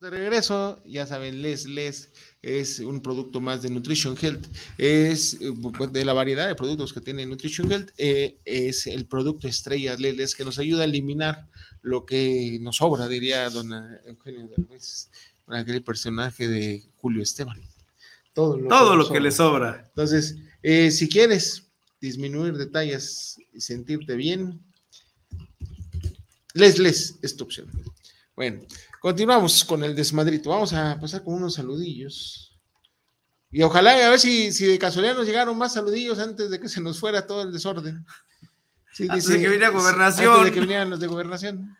De 0.00 0.10
regreso, 0.10 0.80
ya 0.86 1.06
saben, 1.06 1.42
Les 1.42 1.66
Les 1.66 2.12
es 2.40 2.78
un 2.78 3.02
producto 3.02 3.40
más 3.40 3.62
de 3.62 3.70
Nutrition 3.70 4.16
Health. 4.16 4.46
Es 4.78 5.38
eh, 5.40 5.52
de 5.90 6.04
la 6.04 6.12
variedad 6.12 6.46
de 6.46 6.54
productos 6.54 6.92
que 6.92 7.00
tiene 7.00 7.26
Nutrition 7.26 7.72
Health, 7.72 7.90
eh, 7.98 8.38
es 8.44 8.86
el 8.86 9.06
producto 9.06 9.48
estrella 9.48 9.96
Les 9.96 10.16
Les 10.16 10.36
que 10.36 10.44
nos 10.44 10.60
ayuda 10.60 10.82
a 10.82 10.84
eliminar 10.84 11.48
lo 11.80 12.06
que 12.06 12.58
nos 12.60 12.76
sobra, 12.76 13.08
diría 13.08 13.50
don 13.50 13.72
Eugenio 14.06 14.46
Derbez, 14.46 15.10
aquel 15.48 15.82
personaje 15.82 16.46
de 16.46 16.84
Julio 16.98 17.24
Esteban. 17.24 17.71
Todo 18.32 18.56
lo, 18.56 18.68
Todo 18.68 18.92
que, 18.92 18.96
lo 18.96 19.08
que 19.10 19.20
le 19.20 19.30
sobra. 19.30 19.86
Entonces, 19.88 20.36
eh, 20.62 20.90
si 20.90 21.08
quieres 21.08 21.70
disminuir 22.00 22.56
detalles 22.56 23.36
y 23.52 23.60
sentirte 23.60 24.16
bien, 24.16 24.60
Les 26.54 26.78
Les 26.78 27.18
es 27.22 27.36
tu 27.36 27.44
opción. 27.44 27.70
Bueno, 28.34 28.62
continuamos 29.00 29.64
con 29.64 29.84
el 29.84 29.94
desmadrito. 29.94 30.50
Vamos 30.50 30.72
a 30.72 30.98
pasar 31.00 31.22
con 31.22 31.34
unos 31.34 31.54
saludillos. 31.54 32.58
Y 33.50 33.62
ojalá, 33.62 33.92
a 34.06 34.10
ver 34.10 34.18
si, 34.18 34.50
si 34.52 34.66
de 34.66 34.78
casualidad 34.78 35.14
nos 35.14 35.26
llegaron 35.26 35.56
más 35.58 35.74
saludillos 35.74 36.18
antes 36.18 36.50
de 36.50 36.58
que 36.58 36.68
se 36.68 36.80
nos 36.80 36.98
fuera 36.98 37.26
todo 37.26 37.42
el 37.42 37.52
desorden. 37.52 38.04
antes 39.08 39.26
de 39.26 39.34
que 39.40 39.48
viniera 39.48 39.68
gobernación. 39.68 40.32
Antes 40.32 40.46
de 40.46 40.52
que 40.52 40.60
vinieran 40.60 40.90
los 40.90 41.00
de 41.00 41.06
gobernación. 41.06 41.76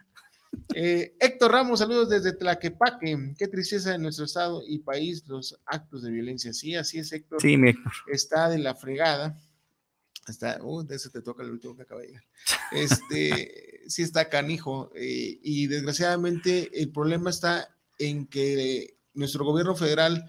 Eh, 0.75 1.17
Héctor 1.21 1.53
Ramos, 1.53 1.81
saludos 1.81 2.09
desde 2.09 2.33
Tlaquepaque. 2.33 3.35
Qué 3.38 3.49
tristeza 3.49 3.95
en 3.95 4.03
nuestro 4.03 4.25
estado 4.25 4.62
y 4.67 4.79
país 4.79 5.27
los 5.27 5.59
actos 5.67 6.03
de 6.03 6.11
violencia. 6.11 6.53
Sí, 6.53 6.75
así 6.75 6.99
es, 6.99 7.12
Héctor. 7.12 7.41
Sí, 7.41 7.55
Héctor. 7.55 7.93
Está 8.07 8.49
de 8.49 8.59
la 8.59 8.75
fregada. 8.75 9.38
Está, 10.29 10.59
uh, 10.62 10.83
de 10.85 10.97
eso 10.97 11.11
te 11.11 11.21
toca 11.21 11.43
el 11.43 11.51
último 11.51 11.77
que 11.77 11.83
acaba 11.83 12.01
de 12.01 12.09
llegar. 12.09 12.25
Este, 12.71 13.81
sí 13.88 14.03
está 14.03 14.29
canijo. 14.29 14.91
Eh, 14.95 15.38
y 15.43 15.67
desgraciadamente 15.67 16.71
el 16.81 16.91
problema 16.91 17.31
está 17.31 17.69
en 17.99 18.27
que 18.27 18.99
nuestro 19.15 19.45
gobierno 19.45 19.75
federal 19.75 20.29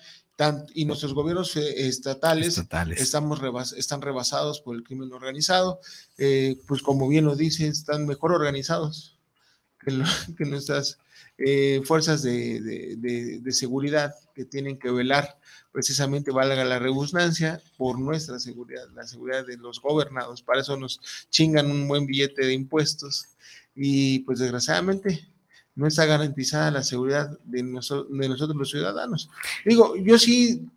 y 0.73 0.86
nuestros 0.86 1.13
gobiernos 1.13 1.55
estatales, 1.55 2.62
Estamos 2.97 3.39
están 3.77 4.01
rebasados 4.01 4.62
por 4.62 4.75
el 4.75 4.83
crimen 4.83 5.13
organizado. 5.13 5.79
Eh, 6.17 6.57
pues 6.67 6.81
como 6.81 7.07
bien 7.07 7.25
lo 7.25 7.36
dicen, 7.36 7.71
están 7.71 8.05
mejor 8.05 8.31
organizados 8.31 9.12
que, 10.37 10.45
nuestras 10.45 10.97
fuerzas 11.85 12.23
de, 12.23 12.95
de, 12.97 13.51
seguridad 13.51 14.13
que 14.35 14.45
tienen 14.45 14.77
que 14.77 14.91
velar 14.91 15.37
precisamente 15.71 16.31
valga 16.31 16.63
la 16.63 16.79
redundancia, 16.79 17.61
por 17.77 17.99
nuestra 17.99 18.39
seguridad, 18.39 18.87
la 18.93 19.07
seguridad 19.07 19.45
de 19.45 19.57
los 19.57 19.81
gobernados. 19.81 20.41
Para 20.43 20.61
eso 20.61 20.77
nos 20.77 21.01
chingan 21.29 21.69
un 21.69 21.87
buen 21.87 22.05
billete 22.05 22.45
de 22.45 22.53
impuestos 22.53 23.25
y 23.75 24.19
pues 24.19 24.39
desgraciadamente 24.39 25.27
no 25.75 25.87
está 25.87 26.05
garantizada 26.05 26.71
la 26.71 26.83
seguridad 26.83 27.37
de, 27.43 27.63
de 27.63 27.63
nosotros 28.29 28.55
los 28.55 28.69
ciudadanos. 28.69 29.29
Digo, 29.65 29.95
yo 29.95 30.19
sí, 30.19 30.67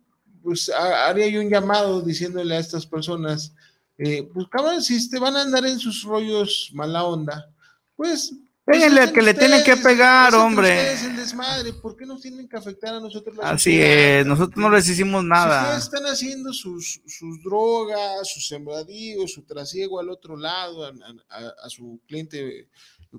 pues 0.43 0.69
haría 0.69 1.27
yo 1.27 1.41
un 1.41 1.49
llamado 1.49 2.01
diciéndole 2.01 2.55
a 2.55 2.59
estas 2.59 2.85
personas, 2.85 3.53
eh, 3.97 4.27
pues 4.33 4.47
cabrón, 4.49 4.81
si 4.81 5.09
te 5.09 5.19
van 5.19 5.35
a 5.35 5.41
andar 5.41 5.65
en 5.65 5.79
sus 5.79 6.03
rollos 6.03 6.71
mala 6.73 7.03
onda, 7.03 7.51
pues 7.95 8.33
Péguenle 8.67 8.99
a 8.99 9.13
que 9.13 9.21
le 9.21 9.33
tienen 9.33 9.63
que 9.63 9.77
pegar, 9.77 10.35
hombre. 10.35 10.93
desmadre, 11.15 11.71
¿por 11.71 11.95
qué 11.95 12.05
nos 12.05 12.19
tienen 12.19 12.49
que 12.49 12.57
afectar 12.57 12.95
a 12.95 12.99
nosotros? 12.99 13.37
Así 13.41 13.79
es, 13.81 14.25
nosotros 14.25 14.57
no 14.57 14.69
les 14.69 14.89
hicimos 14.89 15.23
nada. 15.23 15.61
ustedes 15.61 15.83
están 15.85 16.05
haciendo 16.05 16.51
sus, 16.51 17.01
sus 17.07 17.41
drogas, 17.41 18.29
sus 18.29 18.45
sembradíos, 18.45 19.31
su 19.31 19.43
trasiego 19.43 20.01
al 20.01 20.09
otro 20.09 20.35
lado, 20.35 20.85
a, 20.85 21.69
su 21.69 22.01
cliente 22.07 22.67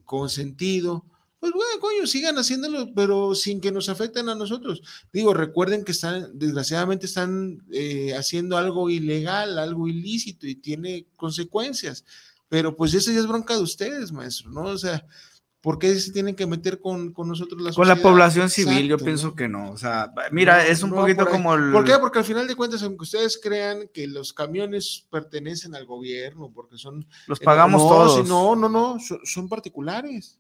consentido, 0.05 1.07
pues 1.41 1.53
bueno, 1.55 1.81
coño, 1.81 2.07
sigan 2.07 2.37
haciéndolo, 2.37 2.93
pero 2.95 3.35
sin 3.35 3.63
que 3.63 3.73
nos 3.73 3.89
afecten 3.89 4.29
a 4.29 4.35
nosotros. 4.35 4.83
Digo, 5.15 5.33
recuerden 5.33 5.83
que 5.83 5.93
están, 5.93 6.39
desgraciadamente 6.39 7.07
están 7.07 7.65
eh, 7.73 8.15
haciendo 8.15 8.59
algo 8.59 8.91
ilegal, 8.91 9.59
algo 9.59 9.89
ilícito 9.89 10.47
y 10.47 10.57
tiene 10.57 11.07
consecuencias. 11.17 12.05
Pero 12.51 12.77
pues 12.77 12.93
eso 12.93 13.13
ya 13.13 13.21
es 13.21 13.27
bronca 13.27 13.55
de 13.55 13.63
ustedes, 13.63 14.13
maestro, 14.13 14.51
¿no? 14.51 14.65
O 14.65 14.79
sea, 14.79 15.07
¿Por 15.61 15.79
qué 15.81 15.93
se 15.97 16.13
tienen 16.13 16.37
que 16.37 16.47
meter 16.47 16.81
con, 16.81 17.13
nosotros 17.17 17.61
la 17.61 17.73
Con 17.73 17.89
la 17.89 17.97
población 17.97 18.49
civil, 18.49 18.87
yo 18.87 18.97
pienso 18.97 19.35
que 19.35 19.49
no. 19.49 19.73
O 19.73 19.77
sea, 19.77 20.13
mira, 20.31 20.65
es 20.65 20.85
un 20.85 20.93
poquito 20.93 21.27
como 21.27 21.55
el... 21.55 21.73
¿Por 21.73 21.85
qué? 21.85 21.99
Porque 21.99 22.21
al 22.21 22.25
final 22.25 22.47
de 22.47 22.55
cuentas, 22.55 22.83
aunque 22.85 23.03
ustedes 23.03 23.41
crean 23.43 23.89
que 23.93 24.07
los 24.07 24.33
camiones 24.33 25.07
pertenecen 25.11 25.75
al 25.75 25.85
gobierno, 25.85 26.53
porque 26.55 26.79
son... 26.79 27.07
Los 27.27 27.41
pagamos 27.41 27.83
todos. 27.83 28.29
no, 28.29 28.55
no, 28.55 28.69
no, 28.69 28.99
son, 29.25 29.49
particulares. 29.49 30.39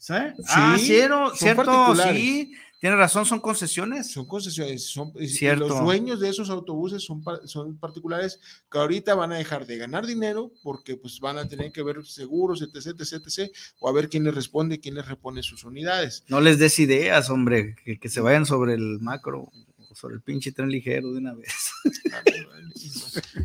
¿Sí? 0.00 0.14
Ah, 0.48 0.76
cierto, 0.78 1.34
cierto, 1.36 1.94
sí. 1.94 2.54
Tiene 2.80 2.96
razón, 2.96 3.26
son 3.26 3.40
concesiones. 3.40 4.10
Son 4.10 4.24
concesiones. 4.24 4.86
Son, 4.86 5.12
Cierto. 5.28 5.68
los 5.68 5.80
dueños 5.80 6.18
de 6.18 6.30
esos 6.30 6.48
autobuses 6.48 7.04
son, 7.04 7.22
son 7.44 7.76
particulares 7.76 8.40
que 8.72 8.78
ahorita 8.78 9.14
van 9.14 9.32
a 9.32 9.36
dejar 9.36 9.66
de 9.66 9.76
ganar 9.76 10.06
dinero 10.06 10.50
porque 10.62 10.96
pues 10.96 11.20
van 11.20 11.36
a 11.36 11.46
tener 11.46 11.72
que 11.72 11.82
ver 11.82 12.02
seguros, 12.06 12.62
etc, 12.62 12.98
etc, 12.98 13.22
etc, 13.26 13.52
o 13.80 13.88
a 13.90 13.92
ver 13.92 14.08
quién 14.08 14.24
les 14.24 14.34
responde, 14.34 14.80
quién 14.80 14.94
les 14.94 15.06
repone 15.06 15.42
sus 15.42 15.64
unidades. 15.64 16.24
No 16.28 16.40
les 16.40 16.58
des 16.58 16.78
ideas, 16.78 17.28
hombre, 17.28 17.76
que, 17.84 18.08
se 18.08 18.22
vayan 18.22 18.46
sobre 18.46 18.72
el 18.72 18.98
macro, 19.00 19.52
sobre 19.94 20.14
el 20.14 20.22
pinche 20.22 20.50
tren 20.50 20.70
ligero 20.70 21.12
de 21.12 21.18
una 21.18 21.34
vez. 21.34 21.52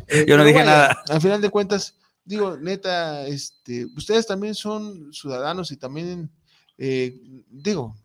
Eh, 0.08 0.24
Yo 0.26 0.38
no 0.38 0.44
dije 0.44 0.64
nada. 0.64 0.96
Al 1.10 1.20
final 1.20 1.42
de 1.42 1.50
cuentas, 1.50 1.94
digo, 2.24 2.56
neta, 2.56 3.26
este, 3.26 3.86
ustedes 3.96 4.26
también 4.26 4.54
son 4.54 5.12
ciudadanos 5.12 5.70
y 5.72 5.76
también, 5.76 6.30
eh, 6.78 7.20
digo, 7.50 7.96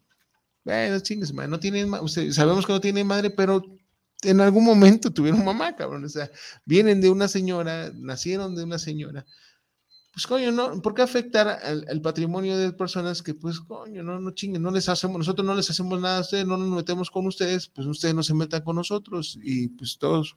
bueno, 0.64 1.00
chingues, 1.00 1.34
no 1.34 1.60
tienen, 1.60 1.92
sabemos 2.32 2.66
que 2.66 2.74
no 2.74 2.82
tienen 2.82 3.08
madre, 3.08 3.30
pero 3.32 3.64
en 4.24 4.42
algún 4.42 4.64
momento 4.64 5.12
tuvieron 5.14 5.44
mamá, 5.44 5.76
cabrón. 5.76 6.06
O 6.06 6.10
sea, 6.10 6.30
vienen 6.66 7.02
de 7.02 7.10
una 7.10 7.28
señora, 7.28 7.92
nacieron 7.96 8.56
de 8.56 8.64
una 8.64 8.80
señora. 8.80 9.26
Pues 10.14 10.28
coño, 10.28 10.52
no, 10.52 10.82
¿por 10.82 10.94
qué 10.94 11.04
afectar 11.04 11.48
al, 11.48 12.02
patrimonio 12.02 12.58
de 12.58 12.74
personas 12.74 13.24
que, 13.24 13.34
pues, 13.34 13.62
coño, 13.62 14.04
no, 14.04 14.20
no 14.20 14.32
chinguen, 14.32 14.62
no 14.62 14.70
les 14.70 14.90
hacemos, 14.90 15.20
nosotros 15.20 15.46
no 15.48 15.56
les 15.56 15.70
hacemos 15.70 16.02
nada 16.02 16.18
a 16.18 16.22
ustedes, 16.22 16.46
no 16.46 16.58
nos 16.58 16.68
metemos 16.68 17.10
con 17.10 17.26
ustedes, 17.28 17.70
pues 17.70 17.88
ustedes 17.88 18.14
no 18.14 18.22
se 18.22 18.34
metan 18.34 18.62
con 18.62 18.76
nosotros 18.76 19.40
y 19.42 19.70
pues 19.70 19.98
todos 19.98 20.36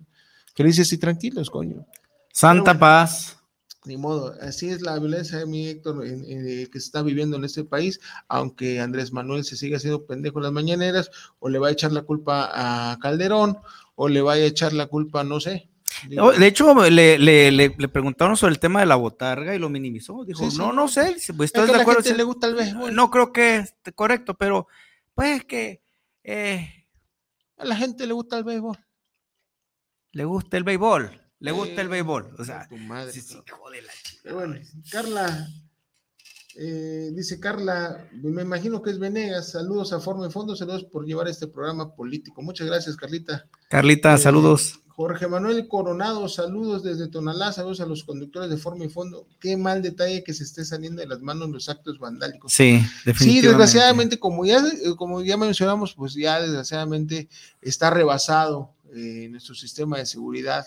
felices 0.55 0.93
y 0.93 0.99
tranquilos, 0.99 1.51
coño. 1.51 1.85
Santa 2.33 2.79
paz 2.79 3.44
ni 3.85 3.97
modo, 3.97 4.35
así 4.41 4.69
es 4.71 4.81
la 4.81 4.99
violencia 4.99 5.39
de 5.39 5.47
mi 5.47 5.69
Héctor 5.69 6.03
que 6.03 6.69
se 6.73 6.79
está 6.79 7.03
viviendo 7.03 7.37
en 7.37 7.45
este 7.45 7.65
país, 7.65 8.01
aunque 8.29 8.81
Andrés 8.81 9.13
Manuel 9.13 9.45
se 9.45 9.57
siga 9.57 9.77
haciendo 9.77 10.07
pendejo 10.07 10.39
en 10.39 10.45
las 10.45 10.53
mañaneras, 10.53 11.11
o 11.39 11.49
le 11.49 11.59
va 11.59 11.69
a 11.69 11.73
echar 11.73 11.93
la 11.93 12.03
culpa 12.03 12.51
a 12.53 12.99
Calderón, 12.99 13.59
o 13.95 14.09
le 14.09 14.23
va 14.23 14.35
a 14.35 14.39
echar 14.39 14.73
la 14.73 14.87
culpa, 14.87 15.23
no 15.23 15.41
sé. 15.41 15.69
De 16.09 16.47
hecho, 16.47 16.75
le, 16.91 17.19
le, 17.19 17.51
le, 17.51 17.71
preguntaron 17.89 18.37
sobre 18.37 18.53
el 18.53 18.59
tema 18.59 18.81
de 18.81 18.87
la 18.87 18.97
botarga 18.97 19.55
y 19.55 19.59
lo 19.59 19.69
minimizó. 19.69 20.25
Dijo, 20.25 20.49
no, 20.57 20.73
no 20.73 20.89
sé, 20.89 21.17
pues, 21.37 21.49
¿estás 21.49 21.69
de 21.71 21.81
acuerdo? 21.81 22.03
le 22.15 22.23
gusta 22.25 22.49
el 22.49 22.55
béisbol. 22.55 22.95
No 22.95 23.11
creo 23.11 23.33
que 23.33 23.57
esté 23.57 23.93
correcto, 23.93 24.35
pero 24.35 24.67
pues 25.15 25.45
que 25.45 25.83
eh, 26.25 26.87
a 27.57 27.65
la 27.65 27.77
gente 27.77 28.07
le 28.07 28.13
gusta 28.13 28.39
el 28.39 28.45
béisbol. 28.45 28.79
Le 30.13 30.25
gusta 30.25 30.57
el 30.57 30.65
béisbol 30.65 31.24
le 31.45 31.53
gusta 31.53 31.83
el 31.83 31.89
béisbol. 31.89 32.35
O 32.39 32.45
sea, 32.45 32.67
bueno, 34.33 34.55
Carla, 34.91 35.47
eh, 36.57 37.11
dice 37.13 37.39
Carla, 37.39 38.09
me 38.13 38.41
imagino 38.41 38.81
que 38.81 38.91
es 38.91 38.99
Venegas. 38.99 39.51
Saludos 39.51 39.93
a 39.93 40.01
Forma 40.01 40.27
y 40.27 40.31
Fondo, 40.31 40.57
saludos 40.57 40.85
por 40.85 41.05
llevar 41.05 41.29
este 41.29 41.47
programa 41.47 41.95
político. 41.95 42.41
Muchas 42.41 42.67
gracias, 42.67 42.97
Carlita. 42.97 43.47
Carlita, 43.69 44.15
eh, 44.15 44.19
saludos. 44.19 44.81
Jorge 44.89 45.27
Manuel 45.27 45.69
Coronado, 45.69 46.31
saludos 46.31 46.83
desde 46.83 47.09
Tonalá, 47.09 47.53
saludos 47.53 47.81
a 47.83 47.87
los 47.87 48.05
conductores 48.05 48.49
de 48.49 48.57
Forma 48.57 48.87
y 48.87 48.89
Fondo. 48.89 49.27
Qué 49.39 49.59
mal 49.59 49.83
detalle 49.83 50.25
que 50.25 50.33
se 50.33 50.45
esté 50.45 50.65
saliendo 50.65 51.03
de 51.03 51.09
las 51.09 51.21
manos 51.21 51.51
los 51.51 51.69
actos 51.69 51.99
vandálicos. 51.99 52.55
Sí, 52.55 52.81
definitivamente. 53.05 53.19
Sí, 53.19 53.41
desgraciadamente, 53.43 54.19
como 54.19 54.47
ya, 54.47 54.63
como 54.97 55.21
ya 55.21 55.37
mencionamos, 55.37 55.93
pues 55.95 56.15
ya 56.15 56.41
desgraciadamente 56.41 57.29
está 57.61 57.91
rebasado 57.91 58.73
eh, 58.95 59.29
nuestro 59.29 59.55
sistema 59.55 59.99
de 59.99 60.07
seguridad 60.07 60.65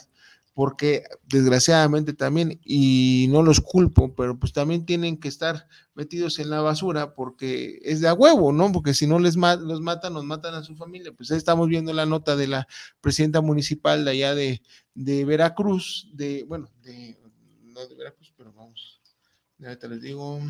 porque 0.57 1.03
desgraciadamente 1.27 2.13
también, 2.13 2.59
y 2.65 3.27
no 3.29 3.43
los 3.43 3.61
culpo, 3.61 4.15
pero 4.15 4.39
pues 4.39 4.53
también 4.53 4.87
tienen 4.87 5.19
que 5.19 5.27
estar 5.27 5.67
metidos 5.93 6.39
en 6.39 6.49
la 6.49 6.61
basura 6.61 7.13
porque 7.13 7.77
es 7.83 8.01
de 8.01 8.07
a 8.07 8.15
huevo, 8.15 8.51
¿no? 8.51 8.71
Porque 8.71 8.95
si 8.95 9.05
no 9.05 9.19
les 9.19 9.35
los 9.35 9.81
matan, 9.81 10.13
nos 10.13 10.25
matan 10.25 10.55
a 10.55 10.63
su 10.63 10.75
familia. 10.75 11.11
Pues 11.15 11.29
ahí 11.29 11.37
estamos 11.37 11.67
viendo 11.67 11.93
la 11.93 12.07
nota 12.07 12.35
de 12.35 12.47
la 12.47 12.67
presidenta 13.01 13.41
municipal 13.41 14.03
de 14.03 14.09
allá 14.09 14.33
de, 14.33 14.59
Veracruz, 14.95 16.09
de, 16.15 16.43
bueno, 16.47 16.71
de, 16.81 17.19
no 17.61 17.85
de 17.85 17.93
Veracruz, 17.93 18.33
pero 18.35 18.51
vamos, 18.51 18.99
ahorita 19.63 19.87
les 19.89 20.01
digo, 20.01 20.41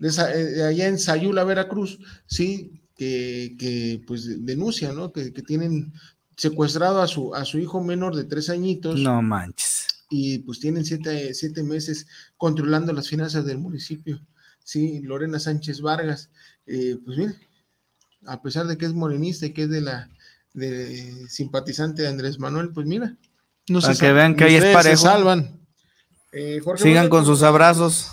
de, 0.00 0.08
eh, 0.08 0.62
allá 0.64 0.88
en 0.88 0.98
Sayula, 0.98 1.44
Veracruz, 1.44 2.00
sí, 2.26 2.82
que, 2.96 3.54
que 3.60 4.02
pues 4.04 4.44
denuncia, 4.44 4.92
¿no? 4.92 5.12
Que, 5.12 5.32
que 5.32 5.42
tienen 5.42 5.92
secuestrado 6.36 7.00
a 7.00 7.06
su, 7.06 7.34
a 7.34 7.44
su 7.44 7.58
hijo 7.58 7.82
menor 7.82 8.14
de 8.16 8.24
tres 8.24 8.50
añitos. 8.50 9.00
No 9.00 9.22
manches. 9.22 9.86
Y 10.10 10.38
pues 10.40 10.60
tienen 10.60 10.84
siete, 10.84 11.34
siete 11.34 11.62
meses 11.62 12.06
controlando 12.36 12.92
las 12.92 13.08
finanzas 13.08 13.44
del 13.44 13.58
municipio. 13.58 14.20
Sí, 14.62 15.00
Lorena 15.02 15.38
Sánchez 15.38 15.80
Vargas. 15.80 16.30
Eh, 16.66 16.96
pues 17.04 17.18
mire, 17.18 17.34
a 18.26 18.40
pesar 18.42 18.66
de 18.66 18.78
que 18.78 18.86
es 18.86 18.94
morenista 18.94 19.46
y 19.46 19.52
que 19.52 19.64
es 19.64 19.70
de 19.70 19.80
la 19.80 20.10
de 20.52 21.28
simpatizante 21.28 22.02
de 22.02 22.08
Andrés 22.08 22.38
Manuel, 22.38 22.70
pues 22.72 22.86
mira, 22.86 23.16
no 23.68 23.80
Para 23.80 23.94
que 23.94 24.12
vean 24.12 24.36
que 24.36 24.44
ahí 24.44 24.54
es 24.54 24.74
parejo. 24.74 24.96
Se 24.96 25.02
salvan. 25.02 25.58
Eh, 26.32 26.60
Sigan 26.76 27.08
con 27.08 27.24
sus 27.24 27.42
abrazos. 27.42 28.10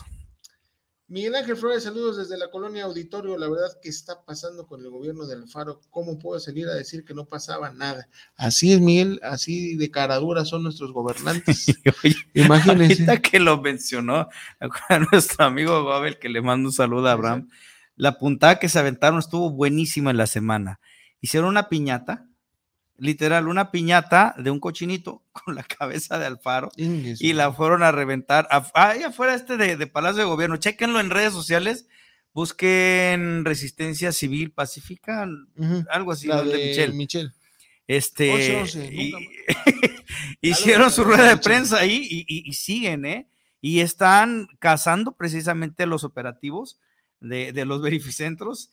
Miguel 1.12 1.36
Ángel 1.36 1.58
Flores, 1.58 1.84
saludos 1.84 2.16
desde 2.16 2.38
la 2.38 2.50
colonia 2.50 2.86
Auditorio. 2.86 3.38
La 3.38 3.50
verdad, 3.50 3.68
¿qué 3.84 3.90
está 3.90 4.24
pasando 4.24 4.66
con 4.66 4.80
el 4.80 4.90
gobierno 4.90 5.28
de 5.28 5.34
Alfaro? 5.34 5.82
¿Cómo 5.90 6.18
puedo 6.18 6.40
salir 6.40 6.70
a 6.70 6.74
decir 6.74 7.04
que 7.04 7.14
no 7.14 7.26
pasaba 7.26 7.70
nada? 7.70 8.08
Así 8.38 8.72
es, 8.72 8.80
Miguel, 8.80 9.20
así 9.22 9.76
de 9.76 9.92
caradura 9.92 10.46
son 10.46 10.64
nuestros 10.64 10.94
gobernantes. 10.94 11.66
Imagínense. 12.34 13.04
Ahorita 13.04 13.22
que 13.22 13.42
lo 13.42 13.62
mencionó, 13.62 14.30
a 14.88 15.00
nuestro 15.12 15.44
amigo 15.44 15.84
Babel, 15.84 16.18
que 16.18 16.30
le 16.30 16.42
mando 16.42 16.70
un 16.70 16.74
saludo 16.74 17.10
a 17.10 17.12
Abraham. 17.12 17.50
La 17.98 18.18
puntada 18.18 18.58
que 18.58 18.70
se 18.70 18.80
aventaron 18.80 19.20
estuvo 19.20 19.50
buenísima 19.50 20.12
en 20.12 20.18
la 20.18 20.28
semana. 20.28 20.80
Hicieron 21.20 21.50
una 21.50 21.68
piñata 21.68 22.26
literal, 23.02 23.48
una 23.48 23.72
piñata 23.72 24.36
de 24.38 24.52
un 24.52 24.60
cochinito 24.60 25.24
con 25.34 25.56
la 25.56 25.64
cabeza 25.64 26.20
de 26.20 26.28
Alfaro 26.28 26.72
y 26.78 27.34
la 27.34 27.52
fueron 27.52 27.84
a 27.84 27.92
reventar. 27.92 28.48
Ahí 28.74 29.04
afuera 29.04 29.34
este 29.34 29.58
de, 29.58 29.88
Palacio 29.88 30.20
de 30.20 30.30
Gobierno, 30.30 30.58
chequenlo 30.58 31.00
en 31.00 31.10
redes 31.10 31.34
sociales, 31.34 31.88
busquen 32.32 33.44
Resistencia 33.44 34.12
Civil 34.12 34.52
Pacífica, 34.52 35.28
algo 35.90 36.12
así, 36.12 36.28
de, 36.28 36.92
Michel. 36.94 37.34
Este, 37.88 38.64
hicieron 40.42 40.92
su 40.92 41.04
rueda 41.04 41.28
de 41.28 41.38
prensa 41.38 41.80
ahí 41.80 42.08
y, 42.28 42.54
siguen, 42.54 43.06
¿eh? 43.06 43.28
Y 43.60 43.80
están 43.82 44.48
cazando 44.60 45.14
precisamente 45.14 45.86
los 45.88 46.04
operativos 46.04 46.80
de, 47.20 47.52
de 47.52 47.66
los 47.66 47.82
verificentros. 47.82 48.72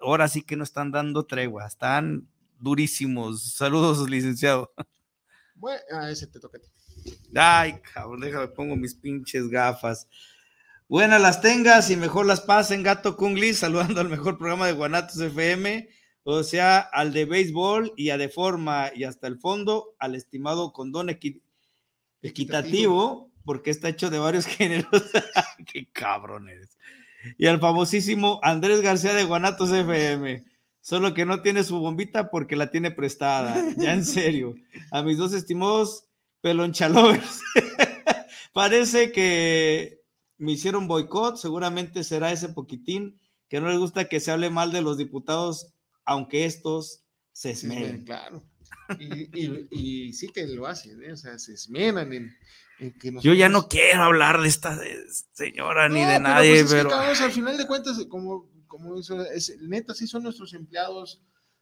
Ahora 0.00 0.28
sí 0.28 0.42
que 0.42 0.56
no 0.56 0.64
están 0.64 0.90
dando 0.90 1.24
tregua, 1.24 1.66
están 1.66 2.28
durísimos. 2.58 3.54
Saludos, 3.54 4.08
licenciado. 4.08 4.72
Bueno, 5.54 5.80
a 5.92 6.10
ese 6.10 6.26
te 6.26 6.40
toca. 6.40 6.58
Ay, 7.34 7.80
cabrón, 7.92 8.20
déjame, 8.20 8.48
pongo 8.48 8.76
mis 8.76 8.94
pinches 8.94 9.48
gafas. 9.48 10.08
Buenas 10.88 11.20
las 11.20 11.40
tengas 11.40 11.90
y 11.90 11.96
mejor 11.96 12.26
las 12.26 12.40
pasen, 12.40 12.82
Gato 12.82 13.16
Kungli, 13.16 13.54
saludando 13.54 14.00
al 14.00 14.08
mejor 14.08 14.36
programa 14.36 14.66
de 14.66 14.74
Guanatos 14.74 15.18
FM, 15.18 15.88
o 16.24 16.42
sea, 16.42 16.78
al 16.78 17.12
de 17.12 17.24
béisbol 17.24 17.92
y 17.96 18.10
a 18.10 18.18
de 18.18 18.28
forma 18.28 18.90
y 18.94 19.04
hasta 19.04 19.26
el 19.26 19.38
fondo, 19.38 19.94
al 19.98 20.14
estimado 20.14 20.72
condón 20.72 21.08
equitativo, 22.22 23.32
porque 23.44 23.70
está 23.70 23.88
hecho 23.88 24.10
de 24.10 24.18
varios 24.18 24.46
géneros. 24.56 25.04
Qué 25.72 25.88
cabrón 25.92 26.48
eres. 26.48 26.76
Y 27.38 27.46
al 27.46 27.60
famosísimo 27.60 28.38
Andrés 28.42 28.82
García 28.82 29.14
de 29.14 29.24
Guanatos 29.24 29.70
FM 29.70 30.44
solo 30.84 31.14
que 31.14 31.24
no 31.24 31.40
tiene 31.40 31.64
su 31.64 31.78
bombita 31.78 32.30
porque 32.30 32.56
la 32.56 32.70
tiene 32.70 32.90
prestada, 32.90 33.56
ya 33.78 33.94
en 33.94 34.04
serio. 34.04 34.54
A 34.90 35.02
mis 35.02 35.16
dos 35.16 35.32
estimados 35.32 36.04
pelonchalovers, 36.42 37.40
parece 38.52 39.10
que 39.10 40.02
me 40.36 40.52
hicieron 40.52 40.86
boicot, 40.86 41.38
seguramente 41.38 42.04
será 42.04 42.32
ese 42.32 42.50
poquitín 42.50 43.18
que 43.48 43.62
no 43.62 43.70
les 43.70 43.78
gusta 43.78 44.10
que 44.10 44.20
se 44.20 44.30
hable 44.30 44.50
mal 44.50 44.72
de 44.72 44.82
los 44.82 44.98
diputados, 44.98 45.72
aunque 46.04 46.44
estos 46.44 47.02
se 47.32 47.52
esmeren. 47.52 48.04
claro. 48.04 48.42
Y, 49.70 50.12
sí 50.12 50.28
que 50.28 50.46
lo 50.46 50.66
hacen, 50.66 51.02
¿eh? 51.02 51.12
o 51.12 51.16
sea, 51.16 51.38
se 51.38 51.54
esmeran 51.54 52.12
en, 52.12 52.36
que 53.00 53.10
Yo 53.22 53.32
ya 53.32 53.48
no 53.48 53.68
quiero 53.68 54.02
hablar 54.02 54.42
de 54.42 54.48
esta 54.48 54.78
señora 55.32 55.88
ni 55.88 56.04
de 56.04 56.20
nadie, 56.20 56.60
pues 56.60 56.74
pero... 56.74 56.92
al 56.92 57.32
final 57.32 57.56
de 57.56 57.66
cuentas, 57.66 58.04
como 58.10 58.53
como 58.74 58.98
eso 58.98 59.24
es, 59.26 59.56
neta, 59.60 59.94
sí 59.94 60.08
son 60.08 60.24
nuestros 60.24 60.52
empleados 60.52 61.20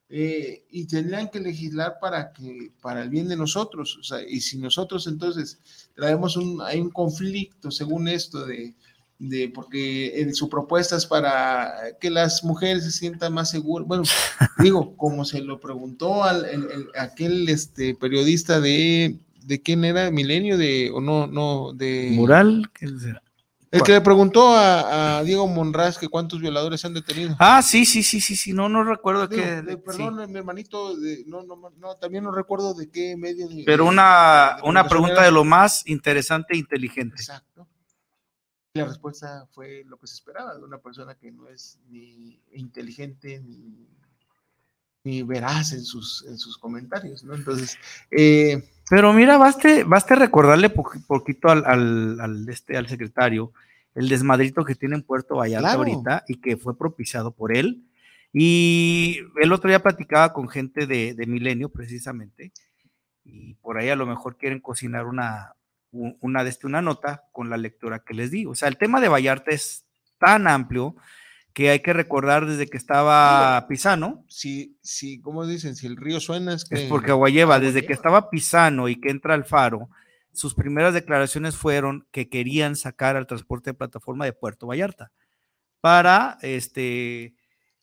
eh, 0.08 0.64
y 0.70 0.86
tendrían 0.86 1.28
que 1.28 1.40
legislar 1.40 1.98
para 2.00 2.32
que, 2.32 2.72
para 2.80 3.02
el 3.02 3.10
bien 3.10 3.28
de 3.28 3.36
nosotros, 3.36 3.98
o 4.00 4.02
sea, 4.02 4.26
y 4.26 4.40
si 4.40 4.56
nosotros 4.56 5.06
entonces 5.06 5.60
traemos 5.94 6.38
un, 6.38 6.62
hay 6.62 6.80
un 6.80 6.88
conflicto 6.88 7.70
según 7.70 8.08
esto 8.08 8.46
de, 8.46 8.74
de 9.18 9.50
porque 9.50 10.22
en 10.22 10.34
su 10.34 10.48
propuesta 10.48 10.96
es 10.96 11.04
para 11.04 11.74
que 12.00 12.08
las 12.08 12.44
mujeres 12.44 12.84
se 12.84 12.92
sientan 12.92 13.34
más 13.34 13.50
seguras, 13.50 13.86
bueno, 13.86 14.04
digo, 14.62 14.96
como 14.96 15.26
se 15.26 15.42
lo 15.42 15.60
preguntó 15.60 16.24
al 16.24 16.46
aquel 16.98 17.46
este 17.50 17.94
periodista 17.94 18.58
de, 18.58 19.18
de 19.44 19.60
quién 19.60 19.84
era, 19.84 20.10
Milenio, 20.10 20.56
de, 20.56 20.90
o 20.90 21.02
no, 21.02 21.26
no, 21.26 21.74
de... 21.74 22.08
Mural, 22.12 22.70
¿qué 22.72 22.88
será? 22.88 23.22
El 23.72 23.82
que 23.82 23.92
le 23.92 24.00
preguntó 24.02 24.54
a, 24.54 25.22
Diego 25.24 25.48
Monraz 25.48 25.96
que 25.96 26.08
cuántos 26.08 26.40
violadores 26.40 26.84
han 26.84 26.92
detenido. 26.92 27.34
Ah, 27.38 27.62
sí, 27.62 27.86
sí, 27.86 28.02
sí, 28.02 28.20
sí, 28.20 28.36
sí, 28.36 28.52
no, 28.52 28.68
no 28.68 28.84
recuerdo 28.84 29.28
qué. 29.30 29.62
perdón, 29.84 30.30
mi 30.30 30.38
hermanito, 30.38 30.94
no, 31.26 31.42
no, 31.42 31.70
no, 31.78 31.96
también 31.96 32.22
no 32.22 32.32
recuerdo 32.32 32.74
de 32.74 32.90
qué 32.90 33.16
medio. 33.16 33.48
Pero 33.64 33.86
una, 33.86 34.58
una 34.64 34.86
pregunta 34.86 35.22
de 35.22 35.32
lo 35.32 35.44
más 35.44 35.86
interesante 35.86 36.54
e 36.54 36.58
inteligente. 36.58 37.16
Exacto. 37.16 37.66
La 38.74 38.84
respuesta 38.84 39.46
fue 39.52 39.84
lo 39.86 39.98
que 39.98 40.06
se 40.06 40.14
esperaba 40.14 40.54
de 40.54 40.64
una 40.64 40.78
persona 40.78 41.14
que 41.14 41.30
no 41.30 41.48
es 41.48 41.78
ni 41.88 42.40
inteligente 42.52 43.40
ni, 43.40 43.86
ni 45.04 45.22
veraz 45.22 45.72
en 45.72 45.84
sus, 45.84 46.24
en 46.26 46.38
sus 46.38 46.56
comentarios, 46.56 47.24
¿no? 47.24 47.34
Entonces, 47.34 47.76
eh, 48.10 48.70
pero 48.92 49.14
mira, 49.14 49.38
baste, 49.38 49.84
baste 49.84 50.14
recordarle 50.16 50.68
poquito 50.68 51.48
al, 51.48 51.64
al, 52.20 52.46
este, 52.46 52.76
al 52.76 52.88
secretario 52.88 53.54
el 53.94 54.06
desmadrito 54.06 54.66
que 54.66 54.74
tiene 54.74 54.96
en 54.96 55.02
Puerto 55.02 55.36
Vallarta 55.36 55.72
ahorita 55.72 56.24
y 56.28 56.42
que 56.42 56.58
fue 56.58 56.76
propiciado 56.76 57.30
por 57.30 57.56
él. 57.56 57.86
Y 58.34 59.16
el 59.40 59.50
otro 59.54 59.70
día 59.70 59.82
platicaba 59.82 60.34
con 60.34 60.46
gente 60.46 60.86
de, 60.86 61.14
de, 61.14 61.26
Milenio, 61.26 61.70
precisamente, 61.70 62.52
y 63.24 63.54
por 63.54 63.78
ahí 63.78 63.88
a 63.88 63.96
lo 63.96 64.04
mejor 64.04 64.36
quieren 64.36 64.60
cocinar 64.60 65.06
una, 65.06 65.56
una, 65.90 66.42
este, 66.42 66.66
una 66.66 66.82
nota 66.82 67.24
con 67.32 67.48
la 67.48 67.56
lectura 67.56 68.00
que 68.00 68.12
les 68.12 68.30
di. 68.30 68.44
O 68.44 68.54
sea, 68.54 68.68
el 68.68 68.76
tema 68.76 69.00
de 69.00 69.08
Vallarta 69.08 69.52
es 69.52 69.86
tan 70.18 70.46
amplio 70.46 70.96
que 71.52 71.70
hay 71.70 71.80
que 71.80 71.92
recordar 71.92 72.46
desde 72.46 72.66
que 72.66 72.76
estaba 72.76 73.66
Pisano. 73.68 74.24
Sí, 74.28 74.76
sí, 74.82 75.20
¿cómo 75.20 75.46
dicen? 75.46 75.76
Si 75.76 75.86
el 75.86 75.96
río 75.96 76.20
suena 76.20 76.54
es 76.54 76.64
que... 76.64 76.74
Es 76.76 76.82
porque 76.88 77.10
agua 77.10 77.28
lleva, 77.28 77.60
desde 77.60 77.84
que 77.84 77.92
estaba 77.92 78.30
Pisano 78.30 78.88
y 78.88 79.00
que 79.00 79.10
entra 79.10 79.34
al 79.34 79.44
faro, 79.44 79.90
sus 80.32 80.54
primeras 80.54 80.94
declaraciones 80.94 81.56
fueron 81.56 82.06
que 82.10 82.28
querían 82.28 82.76
sacar 82.76 83.16
al 83.16 83.26
transporte 83.26 83.70
de 83.70 83.74
plataforma 83.74 84.24
de 84.24 84.32
Puerto 84.32 84.66
Vallarta 84.66 85.12
para 85.80 86.38
este, 86.40 87.34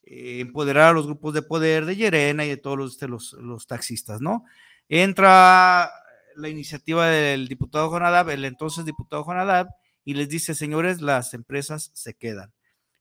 eh, 0.03 0.39
empoderar 0.39 0.89
a 0.89 0.93
los 0.93 1.05
grupos 1.05 1.33
de 1.33 1.43
poder 1.43 1.85
de 1.85 1.95
Llerena 1.95 2.45
y 2.45 2.49
de 2.49 2.57
todos 2.57 2.77
los, 2.77 2.93
este, 2.93 3.07
los, 3.07 3.33
los 3.33 3.67
taxistas, 3.67 4.19
¿no? 4.19 4.45
Entra 4.87 5.91
la 6.35 6.49
iniciativa 6.49 7.07
del 7.07 7.47
diputado 7.47 7.89
Jonadab, 7.89 8.29
el 8.29 8.45
entonces 8.45 8.85
diputado 8.85 9.23
Jonadab, 9.23 9.67
y 10.03 10.15
les 10.15 10.29
dice, 10.29 10.55
señores, 10.55 11.01
las 11.01 11.35
empresas 11.35 11.91
se 11.93 12.15
quedan 12.15 12.51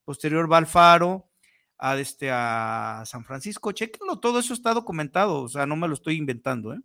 posterior 0.08 0.50
va 0.50 0.56
al 0.56 0.66
Faro, 0.66 1.28
a, 1.76 1.98
este, 1.98 2.30
a 2.32 3.02
San 3.04 3.26
Francisco, 3.26 3.72
chequenlo, 3.72 4.18
todo 4.18 4.38
eso 4.38 4.54
está 4.54 4.72
documentado, 4.72 5.42
o 5.42 5.48
sea, 5.50 5.66
no 5.66 5.76
me 5.76 5.86
lo 5.86 5.92
estoy 5.92 6.16
inventando. 6.16 6.72
¿eh? 6.72 6.78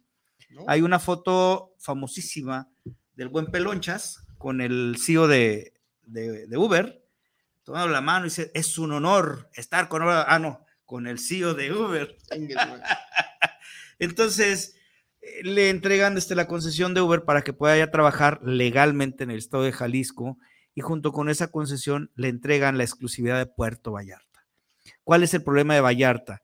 Hay 0.68 0.82
una 0.82 1.00
foto 1.00 1.74
famosísima 1.80 2.68
del 3.16 3.30
buen 3.30 3.46
Pelonchas 3.46 4.28
con 4.38 4.60
el 4.60 4.98
CEO 5.00 5.30
de, 5.30 5.74
de, 6.02 6.58
Uber, 6.58 7.02
tomando 7.64 7.88
la 7.88 8.02
mano 8.02 8.26
y 8.26 8.30
dice, 8.30 8.52
es 8.54 8.78
un 8.78 8.92
honor 8.92 9.50
estar 9.54 9.88
con, 9.88 10.02
ah, 10.04 10.38
no, 10.40 10.66
con 10.84 11.08
el 11.08 11.18
CEO 11.18 11.54
de 11.54 11.72
Uber. 11.72 12.18
Entonces, 14.00 14.76
eh, 15.22 15.44
le 15.44 15.70
entregan 15.70 16.18
este, 16.18 16.36
la 16.36 16.50
concesión 16.50 16.94
de 16.94 17.00
Uber 17.00 17.24
para 17.24 17.42
que 17.42 17.54
pueda 17.54 17.78
ya 17.78 17.90
trabajar 17.90 18.42
legalmente 18.44 19.24
en 19.24 19.32
el 19.32 19.38
estado 19.38 19.64
de 19.64 19.72
Jalisco 19.72 20.38
y 20.76 20.82
junto 20.82 21.12
con 21.12 21.30
esa 21.30 21.52
concesión 21.52 22.12
le 22.16 22.30
entregan 22.30 22.78
la 22.78 22.84
exclusividad 22.84 23.38
de 23.38 23.46
Puerto 23.46 23.92
Vallarta. 23.92 24.46
¿Cuál 25.04 25.24
es 25.24 25.34
el 25.34 25.44
problema 25.44 25.76
de 25.76 25.82
Vallarta? 25.82 26.42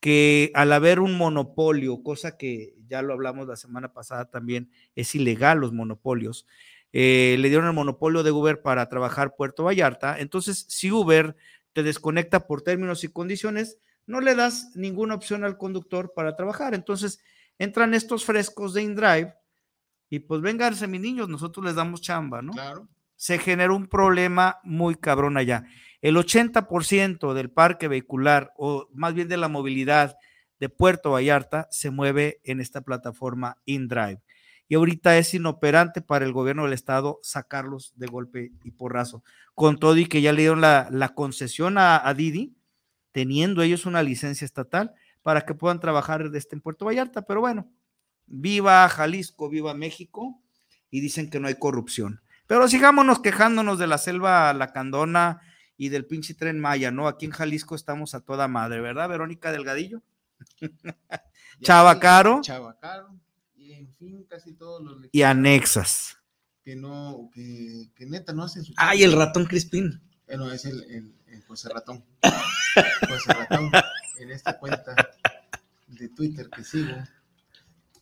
Que 0.00 0.50
al 0.54 0.72
haber 0.72 1.00
un 1.00 1.16
monopolio, 1.16 2.02
cosa 2.02 2.36
que 2.36 2.74
ya 2.86 3.02
lo 3.02 3.12
hablamos 3.12 3.46
la 3.46 3.56
semana 3.56 3.92
pasada 3.92 4.30
también, 4.30 4.70
es 4.94 5.14
ilegal 5.14 5.58
los 5.58 5.72
monopolios, 5.72 6.46
eh, 6.92 7.36
le 7.38 7.48
dieron 7.48 7.66
el 7.66 7.72
monopolio 7.72 8.22
de 8.22 8.30
Uber 8.30 8.62
para 8.62 8.88
trabajar 8.88 9.36
Puerto 9.36 9.64
Vallarta. 9.64 10.18
Entonces, 10.18 10.64
si 10.68 10.90
Uber 10.90 11.36
te 11.72 11.82
desconecta 11.82 12.46
por 12.46 12.62
términos 12.62 13.04
y 13.04 13.08
condiciones, 13.08 13.78
no 14.06 14.20
le 14.20 14.34
das 14.34 14.72
ninguna 14.74 15.14
opción 15.14 15.44
al 15.44 15.58
conductor 15.58 16.12
para 16.14 16.34
trabajar. 16.34 16.74
Entonces, 16.74 17.20
entran 17.58 17.92
estos 17.92 18.24
frescos 18.24 18.72
de 18.72 18.82
InDrive 18.82 19.34
y 20.08 20.20
pues 20.20 20.40
vénganse, 20.40 20.86
mis 20.86 21.02
niños, 21.02 21.28
nosotros 21.28 21.66
les 21.66 21.74
damos 21.74 22.00
chamba, 22.00 22.40
¿no? 22.40 22.52
Claro 22.52 22.88
se 23.18 23.38
generó 23.38 23.74
un 23.74 23.88
problema 23.88 24.60
muy 24.62 24.94
cabrón 24.94 25.36
allá. 25.36 25.64
El 26.00 26.16
80% 26.16 27.34
del 27.34 27.50
parque 27.50 27.88
vehicular, 27.88 28.52
o 28.56 28.88
más 28.94 29.12
bien 29.12 29.28
de 29.28 29.36
la 29.36 29.48
movilidad 29.48 30.16
de 30.60 30.68
Puerto 30.68 31.10
Vallarta, 31.10 31.66
se 31.72 31.90
mueve 31.90 32.40
en 32.44 32.60
esta 32.60 32.80
plataforma 32.80 33.58
InDrive. 33.64 34.22
Y 34.68 34.76
ahorita 34.76 35.18
es 35.18 35.34
inoperante 35.34 36.00
para 36.00 36.24
el 36.24 36.32
gobierno 36.32 36.62
del 36.62 36.72
estado 36.72 37.18
sacarlos 37.22 37.92
de 37.96 38.06
golpe 38.06 38.52
y 38.62 38.70
porrazo. 38.70 39.24
Con 39.54 39.78
todo 39.78 39.96
y 39.96 40.06
que 40.06 40.22
ya 40.22 40.32
le 40.32 40.42
dieron 40.42 40.60
la, 40.60 41.12
concesión 41.16 41.76
a, 41.76 42.14
Didi, 42.14 42.54
teniendo 43.10 43.62
ellos 43.62 43.84
una 43.84 44.02
licencia 44.04 44.44
estatal 44.44 44.94
para 45.22 45.40
que 45.40 45.54
puedan 45.54 45.80
trabajar 45.80 46.30
desde 46.30 46.50
en 46.52 46.60
Puerto 46.60 46.84
Vallarta. 46.84 47.22
Pero 47.22 47.40
bueno, 47.40 47.68
viva 48.26 48.88
Jalisco, 48.88 49.48
viva 49.48 49.74
México, 49.74 50.40
y 50.88 51.00
dicen 51.00 51.28
que 51.30 51.40
no 51.40 51.48
hay 51.48 51.54
corrupción. 51.54 52.20
Pero 52.48 52.66
sigámonos 52.66 53.20
quejándonos 53.20 53.78
de 53.78 53.86
la 53.86 53.98
selva 53.98 54.52
lacandona 54.54 55.42
y 55.76 55.90
del 55.90 56.06
pinche 56.06 56.34
tren 56.34 56.58
Maya, 56.58 56.90
¿no? 56.90 57.06
Aquí 57.06 57.26
en 57.26 57.30
Jalisco 57.30 57.74
estamos 57.74 58.14
a 58.14 58.20
toda 58.20 58.48
madre, 58.48 58.80
¿verdad, 58.80 59.08
Verónica 59.08 59.52
Delgadillo? 59.52 60.02
Chavacaro. 61.62 62.40
Chavacaro. 62.40 63.14
Y 63.54 63.74
en 63.74 63.94
fin, 63.94 64.24
casi 64.28 64.54
todos 64.54 64.82
los. 64.82 64.96
Y 65.12 65.22
anexas. 65.22 66.16
Que 66.64 66.74
no, 66.74 67.30
que, 67.34 67.90
que 67.94 68.06
neta 68.06 68.32
no 68.32 68.44
hacen 68.44 68.64
su. 68.64 68.72
Ah, 68.78 68.94
y 68.94 69.02
el 69.02 69.12
ratón 69.12 69.44
Crispín. 69.44 70.00
Bueno, 70.26 70.50
es 70.50 70.64
el, 70.64 70.82
el, 70.84 71.14
el 71.26 71.42
José 71.44 71.68
Ratón. 71.68 72.02
José 73.08 73.32
Ratón, 73.34 73.70
en 74.20 74.30
esta 74.30 74.58
cuenta 74.58 74.94
de 75.86 76.08
Twitter 76.08 76.48
que 76.48 76.64
sigo, 76.64 76.94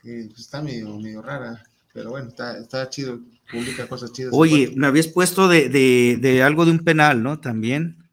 que 0.00 0.26
pues, 0.28 0.38
está 0.38 0.62
medio, 0.62 0.96
medio 0.98 1.20
rara, 1.20 1.64
pero 1.96 2.10
bueno, 2.10 2.28
está, 2.28 2.58
está 2.58 2.90
chido, 2.90 3.20
publica 3.50 3.88
cosas 3.88 4.12
chidas. 4.12 4.30
Oye, 4.34 4.70
me 4.76 4.86
habías 4.86 5.08
puesto 5.08 5.48
de, 5.48 5.70
de, 5.70 6.18
de, 6.20 6.42
algo 6.42 6.66
de 6.66 6.72
un 6.72 6.80
penal, 6.80 7.22
¿no? 7.22 7.40
También. 7.40 8.06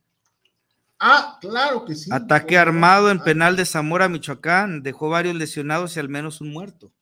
Ah, 0.98 1.38
claro 1.42 1.84
que 1.84 1.94
sí. 1.94 2.10
Ataque 2.10 2.58
armado 2.58 3.12
en 3.12 3.20
penal 3.20 3.58
de 3.58 3.66
Zamora, 3.66 4.08
Michoacán, 4.08 4.84
dejó 4.84 5.10
varios 5.10 5.36
lesionados 5.36 5.98
y 5.98 6.00
al 6.00 6.08
menos 6.08 6.40
un 6.40 6.54
muerto. 6.54 6.94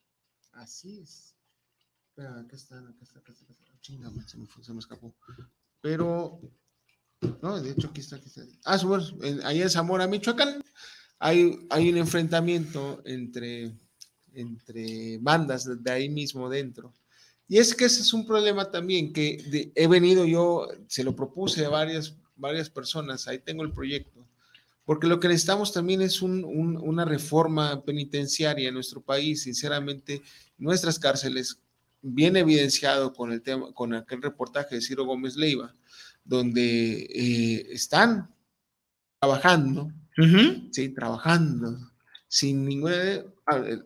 Así 0.50 0.98
es. 0.98 1.36
Espera, 2.08 2.40
acá 2.40 2.56
está, 2.56 2.80
acá 2.80 2.90
está, 3.00 3.20
acá 3.20 3.32
está. 3.32 3.44
Chingame, 3.80 4.20
se 4.26 4.36
me, 4.38 4.48
se 4.60 4.72
me 4.72 4.80
escapó. 4.80 5.14
Pero 5.80 6.40
no, 7.42 7.62
de 7.62 7.70
hecho 7.70 7.90
aquí 7.90 8.00
está, 8.00 8.16
aquí 8.16 8.26
está. 8.26 8.42
Ah, 8.64 8.76
bueno, 8.82 9.04
ahí 9.44 9.62
en 9.62 9.70
Zamora, 9.70 10.08
Michoacán, 10.08 10.64
hay, 11.20 11.64
hay 11.70 11.90
un 11.90 11.98
enfrentamiento 11.98 13.02
entre, 13.04 13.72
entre 14.34 15.18
bandas 15.18 15.68
de 15.82 15.90
ahí 15.90 16.08
mismo 16.08 16.48
dentro. 16.48 16.92
Y 17.48 17.58
es 17.58 17.74
que 17.74 17.84
ese 17.84 18.02
es 18.02 18.12
un 18.12 18.26
problema 18.26 18.70
también 18.70 19.12
que 19.12 19.72
he 19.74 19.86
venido 19.86 20.24
yo, 20.24 20.68
se 20.86 21.04
lo 21.04 21.14
propuse 21.14 21.64
a 21.64 21.68
varias, 21.68 22.16
varias 22.36 22.70
personas, 22.70 23.28
ahí 23.28 23.38
tengo 23.38 23.62
el 23.62 23.72
proyecto, 23.72 24.26
porque 24.84 25.06
lo 25.06 25.20
que 25.20 25.28
necesitamos 25.28 25.72
también 25.72 26.02
es 26.02 26.22
un, 26.22 26.44
un, 26.44 26.76
una 26.76 27.04
reforma 27.04 27.82
penitenciaria 27.84 28.68
en 28.68 28.74
nuestro 28.74 29.00
país. 29.00 29.42
Sinceramente, 29.42 30.22
nuestras 30.58 30.98
cárceles, 30.98 31.60
bien 32.00 32.36
evidenciado 32.36 33.12
con 33.12 33.32
el 33.32 33.42
tema, 33.42 33.72
con 33.72 33.94
aquel 33.94 34.22
reportaje 34.22 34.74
de 34.74 34.80
Ciro 34.80 35.04
Gómez 35.04 35.36
Leiva, 35.36 35.74
donde 36.24 37.02
eh, 37.02 37.66
están 37.70 38.34
trabajando, 39.20 39.92
sí, 40.72 40.88
trabajando, 40.88 41.78
sin 42.26 42.64
ninguna 42.64 43.24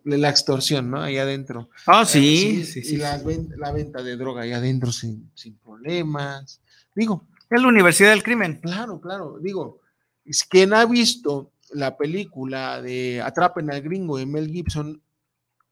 la 0.05 0.29
extorsión, 0.29 0.91
¿no? 0.91 1.01
Ahí 1.01 1.19
adentro. 1.19 1.71
Ah, 1.87 2.05
sí, 2.05 2.65
sí, 2.65 2.83
sí, 2.83 2.95
Y 2.95 2.99
la, 2.99 3.19
la, 3.57 3.73
venta 3.73 4.03
de 4.03 4.17
droga 4.17 4.43
ahí 4.43 4.53
adentro 4.53 4.93
sin, 4.93 5.31
sin 5.35 5.57
problemas. 5.59 6.61
Digo. 6.95 7.27
Es 7.49 7.63
la 7.63 7.69
Universidad 7.69 8.11
del 8.11 8.25
Crimen. 8.25 8.59
Claro, 8.61 9.01
claro. 9.01 9.39
Digo, 9.41 9.81
es 10.25 10.43
quien 10.45 10.75
ha 10.75 10.85
visto 10.85 11.53
la 11.73 11.97
película 11.97 12.83
de 12.83 13.21
Atrapen 13.23 13.71
al 13.71 13.83
Gringo 13.83 14.19
de 14.19 14.27
Mel 14.27 14.49
Gibson, 14.49 15.01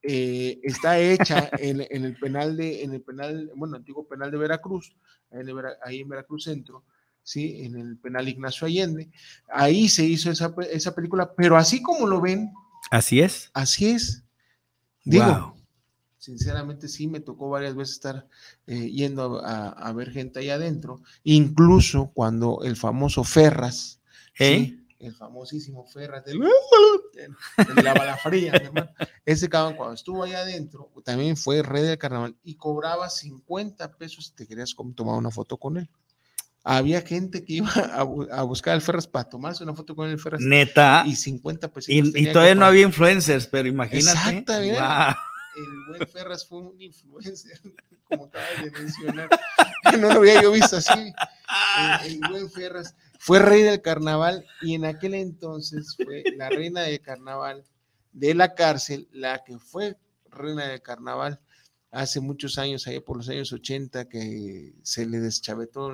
eh, 0.02 0.60
está 0.62 0.98
hecha 0.98 1.48
en, 1.58 1.84
en, 1.90 2.04
el 2.04 2.16
penal 2.18 2.56
de, 2.56 2.82
en 2.82 2.94
el 2.94 3.02
penal, 3.02 3.50
bueno, 3.56 3.76
antiguo 3.76 4.06
penal 4.06 4.30
de 4.30 4.38
Veracruz, 4.38 4.94
ahí 5.82 6.00
en 6.00 6.08
Veracruz 6.08 6.44
Centro, 6.44 6.84
¿sí? 7.22 7.64
en 7.64 7.76
el 7.76 7.98
penal 7.98 8.28
Ignacio 8.28 8.66
Allende. 8.66 9.10
Ahí 9.48 9.88
se 9.88 10.04
hizo 10.04 10.30
esa, 10.30 10.54
esa 10.70 10.94
película, 10.94 11.32
pero 11.34 11.56
así 11.56 11.82
como 11.82 12.06
lo 12.06 12.20
ven. 12.20 12.52
Así 12.90 13.20
es. 13.20 13.50
Así 13.54 13.90
es. 13.90 14.24
Digo, 15.04 15.56
sinceramente 16.18 16.88
sí 16.88 17.06
me 17.06 17.20
tocó 17.20 17.50
varias 17.50 17.74
veces 17.74 17.96
estar 17.96 18.28
eh, 18.66 18.90
yendo 18.90 19.44
a, 19.44 19.68
a, 19.68 19.92
ver 19.92 20.10
gente 20.10 20.40
ahí 20.40 20.48
adentro, 20.48 21.02
incluso 21.22 22.10
cuando 22.14 22.60
el 22.62 22.76
famoso 22.76 23.24
Ferras, 23.24 24.00
¿Eh? 24.38 24.58
¿sí? 24.58 24.84
el 25.06 25.14
famosísimo 25.14 25.84
Ferras 25.84 26.24
del, 26.24 26.40
de 26.40 27.82
la 27.82 27.94
bala 27.94 28.16
fría, 28.16 28.52
hermano. 28.54 28.90
Ese 29.24 29.48
cabrón 29.48 29.76
cuando 29.76 29.94
estuvo 29.94 30.22
ahí 30.22 30.32
adentro, 30.32 30.90
también 31.04 31.36
fue 31.36 31.62
rey 31.62 31.82
del 31.82 31.98
carnaval 31.98 32.36
y 32.42 32.54
cobraba 32.54 33.10
50 33.10 33.96
pesos 33.96 34.26
si 34.26 34.32
te 34.32 34.46
querías 34.46 34.74
tomar 34.94 35.16
una 35.16 35.30
foto 35.30 35.58
con 35.58 35.76
él. 35.76 35.88
Había 36.66 37.02
gente 37.02 37.44
que 37.44 37.54
iba 37.54 37.70
a, 37.70 38.00
a 38.00 38.42
buscar 38.42 38.72
al 38.72 38.80
Ferras 38.80 39.06
para 39.06 39.28
tomarse 39.28 39.62
una 39.62 39.74
foto 39.74 39.94
con 39.94 40.08
el 40.08 40.18
Ferras. 40.18 40.40
Neta. 40.40 41.04
Y 41.06 41.14
50 41.14 41.70
pesos. 41.70 41.90
Y, 41.90 41.98
y 42.18 42.32
todavía 42.32 42.54
no 42.54 42.64
había 42.64 42.82
influencers, 42.82 43.46
pero 43.46 43.68
imagínate. 43.68 44.18
Exactamente. 44.18 44.80
Wow. 44.80 45.14
El 45.56 45.86
buen 45.88 46.08
Ferras 46.08 46.46
fue 46.46 46.62
un 46.62 46.80
influencer, 46.80 47.60
como 48.08 48.24
acabas 48.24 48.64
de 48.64 48.70
mencionar. 48.70 49.28
No 50.00 50.08
lo 50.08 50.20
había 50.20 50.42
yo 50.42 50.50
visto 50.50 50.78
así. 50.78 51.12
El, 52.06 52.12
el 52.14 52.20
buen 52.30 52.50
Ferras 52.50 52.96
fue 53.18 53.38
rey 53.38 53.62
del 53.62 53.82
carnaval 53.82 54.46
y 54.62 54.74
en 54.74 54.86
aquel 54.86 55.12
entonces 55.12 55.94
fue 55.94 56.24
la 56.36 56.48
reina 56.48 56.80
del 56.80 57.02
carnaval 57.02 57.64
de 58.12 58.34
la 58.34 58.54
cárcel, 58.54 59.06
la 59.12 59.44
que 59.44 59.58
fue 59.58 59.98
reina 60.30 60.66
del 60.66 60.80
carnaval 60.80 61.38
hace 61.90 62.20
muchos 62.20 62.58
años, 62.58 62.86
allá 62.86 63.04
por 63.04 63.18
los 63.18 63.28
años 63.28 63.52
80, 63.52 64.08
que 64.08 64.74
se 64.82 65.06
le 65.06 65.20
deschavetó 65.20 65.92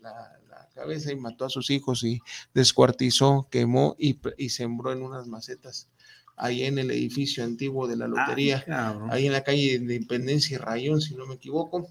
la, 0.00 0.38
la 0.48 0.68
cabeza 0.74 1.12
y 1.12 1.16
mató 1.16 1.44
a 1.44 1.50
sus 1.50 1.70
hijos 1.70 2.04
y 2.04 2.20
descuartizó, 2.54 3.48
quemó 3.50 3.96
y, 3.98 4.18
y 4.38 4.50
sembró 4.50 4.92
en 4.92 5.02
unas 5.02 5.26
macetas 5.26 5.88
ahí 6.36 6.64
en 6.64 6.78
el 6.78 6.90
edificio 6.90 7.44
antiguo 7.44 7.86
de 7.86 7.96
la 7.96 8.08
lotería, 8.08 8.64
Ay, 8.66 9.08
ahí 9.10 9.26
en 9.26 9.32
la 9.32 9.44
calle 9.44 9.78
de 9.78 9.94
Independencia 9.96 10.54
y 10.54 10.58
Rayón, 10.58 11.00
si 11.02 11.14
no 11.14 11.26
me 11.26 11.34
equivoco, 11.34 11.88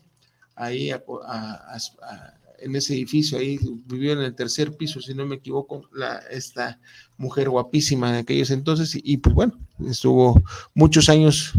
ahí 0.55 0.89
a, 0.89 1.03
a, 1.27 1.75
a, 1.75 2.33
en 2.59 2.75
ese 2.75 2.95
edificio, 2.95 3.37
ahí 3.37 3.59
vivió 3.85 4.13
en 4.13 4.19
el 4.19 4.35
tercer 4.35 4.75
piso, 4.75 5.01
si 5.01 5.13
no 5.13 5.25
me 5.27 5.35
equivoco, 5.35 5.87
la, 5.93 6.17
esta 6.31 6.79
mujer 7.17 7.49
guapísima 7.49 8.11
de 8.11 8.19
aquellos 8.19 8.49
entonces, 8.49 8.95
y, 8.95 9.01
y 9.03 9.17
pues 9.17 9.35
bueno, 9.35 9.59
estuvo 9.87 10.41
muchos 10.73 11.09
años 11.09 11.53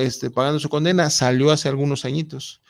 este, 0.00 0.30
pagando 0.30 0.58
su 0.58 0.68
condena, 0.68 1.10
salió 1.10 1.52
hace 1.52 1.68
algunos 1.68 2.04
añitos 2.04 2.60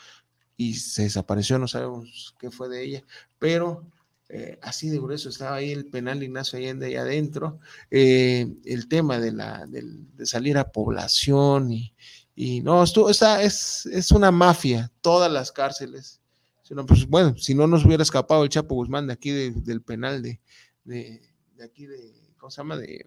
y 0.56 0.74
se 0.74 1.02
desapareció, 1.02 1.58
no 1.58 1.68
sabemos 1.68 2.34
qué 2.38 2.50
fue 2.50 2.68
de 2.68 2.82
ella, 2.82 3.04
pero 3.38 3.84
eh, 4.28 4.58
así 4.62 4.88
de 4.88 4.98
grueso 4.98 5.28
estaba 5.28 5.56
ahí 5.56 5.70
el 5.70 5.86
penal 5.86 6.22
Ignacio 6.22 6.58
Allende 6.58 6.86
ahí 6.86 6.96
adentro, 6.96 7.60
eh, 7.90 8.46
el 8.64 8.88
tema 8.88 9.18
de, 9.18 9.32
la, 9.32 9.66
de, 9.66 9.82
de, 10.16 10.26
salir 10.26 10.58
a 10.58 10.72
población 10.72 11.70
y, 11.70 11.94
y 12.34 12.60
no, 12.60 12.82
esto 12.82 13.08
está, 13.08 13.42
es, 13.42 13.86
es 13.86 14.10
una 14.10 14.30
mafia, 14.30 14.90
todas 15.00 15.30
las 15.30 15.52
cárceles. 15.52 16.20
Pues, 16.88 17.06
bueno, 17.06 17.36
si 17.38 17.54
no 17.54 17.66
nos 17.66 17.84
hubiera 17.84 18.02
escapado 18.02 18.42
el 18.42 18.48
Chapo 18.48 18.74
Guzmán 18.74 19.06
de 19.06 19.12
aquí 19.12 19.30
de, 19.30 19.52
del 19.52 19.82
penal 19.82 20.20
de, 20.20 20.40
de, 20.84 21.22
de, 21.54 21.64
aquí 21.64 21.86
de, 21.86 22.12
¿cómo 22.36 22.50
se 22.50 22.56
llama? 22.56 22.76
De 22.76 23.06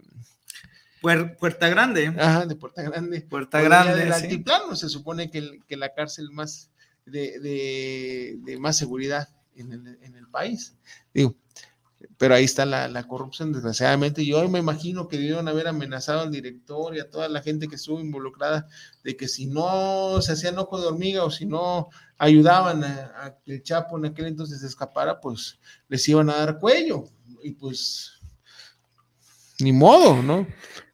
Puerta 1.01 1.67
Grande. 1.67 2.07
Ajá, 2.17 2.45
de 2.45 2.55
Puerta 2.55 2.81
Grande. 2.83 3.21
Puerta 3.21 3.61
Grande. 3.61 3.95
Del 3.95 4.13
sí. 4.13 4.23
altiplano 4.23 4.75
se 4.75 4.87
supone 4.87 5.29
que, 5.29 5.39
el, 5.39 5.65
que 5.65 5.75
la 5.75 5.93
cárcel 5.93 6.31
más 6.31 6.68
de, 7.09 8.37
de, 8.43 8.57
más 8.59 8.77
seguridad 8.77 9.29
en 9.55 9.73
el, 9.73 9.99
en 10.01 10.15
el, 10.15 10.27
país. 10.27 10.75
Digo, 11.13 11.35
pero 12.17 12.35
ahí 12.35 12.45
está 12.45 12.65
la, 12.65 12.87
la, 12.87 13.07
corrupción, 13.07 13.51
desgraciadamente. 13.51 14.25
Yo 14.25 14.47
me 14.47 14.59
imagino 14.59 15.07
que 15.07 15.17
debieron 15.17 15.47
haber 15.47 15.67
amenazado 15.67 16.21
al 16.21 16.31
director 16.31 16.95
y 16.95 16.99
a 16.99 17.09
toda 17.09 17.27
la 17.27 17.41
gente 17.41 17.67
que 17.67 17.75
estuvo 17.75 17.99
involucrada 17.99 18.67
de 19.03 19.17
que 19.17 19.27
si 19.27 19.47
no 19.47 20.21
se 20.21 20.33
hacían 20.33 20.57
ojo 20.59 20.79
de 20.79 20.87
hormiga 20.87 21.23
o 21.23 21.31
si 21.31 21.45
no 21.45 21.89
ayudaban 22.17 22.83
a, 22.83 23.37
que 23.43 23.55
el 23.55 23.63
Chapo 23.63 23.97
en 23.97 24.05
aquel 24.05 24.27
entonces 24.27 24.61
se 24.61 24.67
escapara, 24.67 25.19
pues 25.19 25.59
les 25.87 26.07
iban 26.07 26.29
a 26.29 26.37
dar 26.37 26.59
cuello. 26.59 27.05
Y 27.43 27.51
pues, 27.51 28.13
ni 29.59 29.73
modo, 29.73 30.21
¿no? 30.21 30.47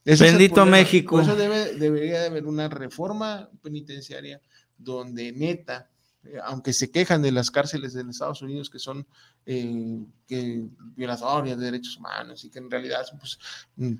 Bendito 0.05 0.65
México. 0.65 1.15
Por 1.15 1.23
eso 1.23 1.35
debe, 1.35 1.73
debería 1.75 2.21
de 2.21 2.27
haber 2.27 2.45
una 2.45 2.69
reforma 2.69 3.49
penitenciaria 3.61 4.39
donde 4.77 5.31
neta 5.31 5.89
aunque 6.43 6.73
se 6.73 6.91
quejan 6.91 7.21
de 7.21 7.31
las 7.31 7.51
cárceles 7.51 7.93
de 7.93 8.03
Estados 8.09 8.41
Unidos 8.41 8.69
que 8.69 8.79
son 8.79 9.05
eh, 9.45 9.99
que 10.27 10.63
violatorias 10.95 11.57
de 11.57 11.65
derechos 11.65 11.97
humanos 11.97 12.43
y 12.43 12.49
que 12.49 12.59
en 12.59 12.69
realidad 12.69 13.05
pues, 13.19 13.39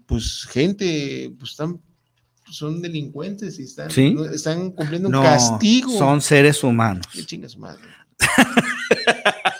pues 0.07 0.45
gente 0.49 1.33
pues 1.37 1.51
están 1.51 1.79
son 2.51 2.81
delincuentes 2.81 3.59
y 3.59 3.63
están, 3.63 3.89
¿Sí? 3.89 4.15
están 4.31 4.71
cumpliendo 4.71 5.07
un 5.07 5.13
no, 5.13 5.23
castigo. 5.23 5.97
Son 5.97 6.21
seres 6.21 6.63
humanos. 6.63 7.05
Qué 7.11 7.25
chingas 7.25 7.57
madre. 7.57 7.81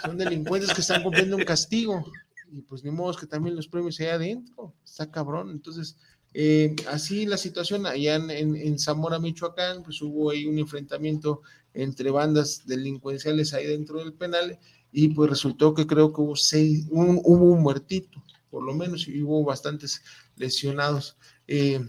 son 0.02 0.18
delincuentes 0.18 0.74
que 0.74 0.82
están 0.82 1.04
cumpliendo 1.04 1.36
un 1.36 1.44
castigo. 1.44 2.06
Y 2.52 2.62
pues 2.62 2.84
ni 2.84 2.92
modo 2.92 3.16
que 3.16 3.26
también 3.26 3.56
los 3.56 3.68
premios 3.68 4.00
allá 4.00 4.16
adentro. 4.16 4.74
Está 4.84 5.10
cabrón. 5.10 5.50
Entonces, 5.50 5.98
eh, 6.34 6.76
así 6.90 7.26
la 7.26 7.38
situación 7.38 7.86
allá 7.86 8.16
en, 8.16 8.30
en, 8.30 8.56
en, 8.56 8.80
Zamora, 8.80 9.20
Michoacán, 9.20 9.84
pues 9.84 10.02
hubo 10.02 10.30
ahí 10.30 10.46
un 10.46 10.60
enfrentamiento 10.60 11.42
entre 11.76 12.10
bandas 12.10 12.64
delincuenciales 12.66 13.54
ahí 13.54 13.68
dentro 13.68 14.00
del 14.00 14.14
penal 14.14 14.58
y 14.92 15.10
pues 15.10 15.30
resultó 15.30 15.74
que 15.74 15.86
creo 15.86 16.14
que 16.14 16.22
hubo 16.22 16.36
seis, 16.36 16.86
un, 16.90 17.20
hubo 17.24 17.52
un 17.52 17.62
muertito 17.62 18.24
por 18.56 18.64
lo 18.64 18.74
menos, 18.74 19.06
y 19.10 19.22
hubo 19.22 19.44
bastantes 19.44 20.02
lesionados. 20.38 21.18
Eh, 21.46 21.86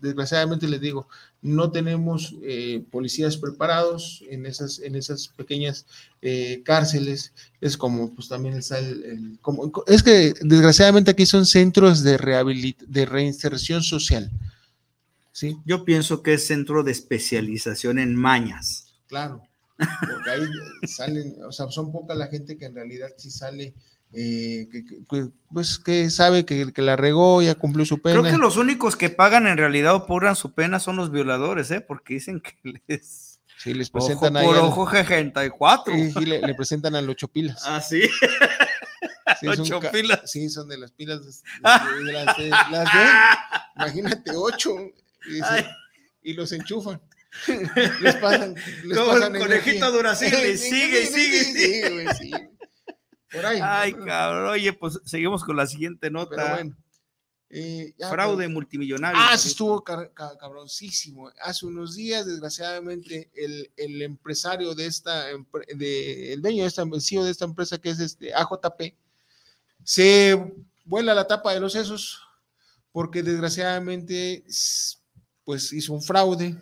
desgraciadamente 0.00 0.68
les 0.68 0.80
digo, 0.80 1.08
no 1.42 1.72
tenemos 1.72 2.36
eh, 2.44 2.84
policías 2.88 3.36
preparados 3.36 4.22
en 4.30 4.46
esas, 4.46 4.78
en 4.78 4.94
esas 4.94 5.26
pequeñas 5.26 5.84
eh, 6.22 6.62
cárceles. 6.64 7.32
Es 7.60 7.76
como, 7.76 8.14
pues 8.14 8.28
también 8.28 8.54
está 8.54 8.78
el, 8.78 9.40
como, 9.42 9.72
es 9.88 10.04
que 10.04 10.34
desgraciadamente 10.40 11.10
aquí 11.10 11.26
son 11.26 11.44
centros 11.46 12.04
de, 12.04 12.74
de 12.86 13.06
reinserción 13.06 13.82
social. 13.82 14.30
¿Sí? 15.36 15.58
Yo 15.66 15.84
pienso 15.84 16.22
que 16.22 16.32
es 16.32 16.46
centro 16.46 16.82
de 16.82 16.92
especialización 16.92 17.98
en 17.98 18.16
mañas. 18.16 18.94
Claro, 19.06 19.42
porque 19.76 20.30
ahí 20.30 20.88
salen, 20.88 21.36
o 21.44 21.52
sea, 21.52 21.70
son 21.70 21.92
poca 21.92 22.14
la 22.14 22.28
gente 22.28 22.56
que 22.56 22.64
en 22.64 22.74
realidad 22.74 23.08
sí 23.18 23.30
sale 23.30 23.74
eh, 24.14 24.66
que, 24.72 25.28
pues 25.52 25.78
que 25.78 26.08
sabe 26.08 26.46
que, 26.46 26.72
que, 26.72 26.80
la 26.80 26.96
regó, 26.96 27.42
ya 27.42 27.54
cumplió 27.54 27.84
su 27.84 28.00
pena. 28.00 28.20
Creo 28.20 28.32
que 28.32 28.38
los 28.38 28.56
únicos 28.56 28.96
que 28.96 29.10
pagan 29.10 29.46
en 29.46 29.58
realidad 29.58 29.94
o 29.94 30.06
purran 30.06 30.36
su 30.36 30.54
pena 30.54 30.80
son 30.80 30.96
los 30.96 31.10
violadores, 31.10 31.70
¿eh? 31.70 31.82
Porque 31.82 32.14
dicen 32.14 32.40
que 32.40 32.80
les... 32.86 33.38
Sí, 33.58 33.74
les 33.74 33.90
presentan 33.90 34.36
ojo 34.36 34.46
por 34.46 34.56
ojo 34.58 34.90
64. 34.90 35.94
Sí, 35.94 36.12
sí 36.12 36.24
le, 36.24 36.40
le, 36.40 36.54
presentan 36.54 36.94
al 36.94 37.08
ocho 37.10 37.28
pilas. 37.28 37.62
Ah, 37.66 37.80
sí. 37.80 38.02
sí 39.40 39.48
ocho 39.48 39.80
pilas. 39.92 40.30
Sí, 40.30 40.48
son 40.48 40.68
de 40.68 40.78
las 40.78 40.92
pilas. 40.92 41.20
De, 41.20 41.32
de, 41.32 42.04
de 42.04 42.12
las, 42.12 42.36
de, 42.36 42.48
las 42.48 42.92
de, 42.92 43.00
imagínate, 43.76 44.30
ocho. 44.34 44.76
Y, 45.28 46.30
y 46.30 46.34
los 46.34 46.52
enchufan. 46.52 47.00
les 48.00 48.16
pasan. 48.16 48.54
Les 48.84 48.96
Como 48.98 49.12
pasan 49.12 49.36
el 49.36 49.42
conejito 49.42 49.92
Duracil, 49.92 50.30
sigue, 50.58 51.06
sigue, 51.06 51.06
sigue. 51.06 51.44
Sí, 51.44 51.92
güey, 51.92 52.06
sí. 52.16 52.30
Por 53.30 53.46
ahí. 53.46 53.60
Ay, 53.62 53.92
cabrón. 53.92 54.50
Oye, 54.50 54.72
pues 54.72 55.00
seguimos 55.04 55.44
con 55.44 55.56
la 55.56 55.66
siguiente 55.66 56.10
nota. 56.10 56.36
Pero 56.36 56.50
bueno. 56.50 56.76
Eh, 57.48 57.94
ya, 57.96 58.10
Fraude 58.10 58.44
pero... 58.44 58.50
multimillonario. 58.50 59.20
Ah, 59.22 59.38
sí 59.38 59.48
estuvo 59.48 59.82
car 59.84 60.12
car 60.12 60.36
cabroncísimo. 60.38 61.30
Hace 61.40 61.66
unos 61.66 61.94
días, 61.94 62.26
desgraciadamente, 62.26 63.30
el, 63.34 63.70
el 63.76 64.02
empresario 64.02 64.74
de 64.74 64.86
esta, 64.86 65.26
de, 65.74 66.32
el 66.32 66.42
dueño 66.42 66.62
de 66.62 66.68
esta, 66.68 66.82
el 66.82 67.00
CEO 67.00 67.24
de 67.24 67.30
esta 67.30 67.44
empresa, 67.44 67.78
que 67.78 67.90
es 67.90 68.00
este 68.00 68.34
AJP, 68.34 68.96
se 69.84 70.54
vuela 70.84 71.14
la 71.14 71.26
tapa 71.26 71.54
de 71.54 71.60
los 71.60 71.72
sesos 71.72 72.20
porque 72.90 73.22
desgraciadamente, 73.22 74.42
pues 75.46 75.72
hizo 75.72 75.94
un 75.94 76.02
fraude, 76.02 76.60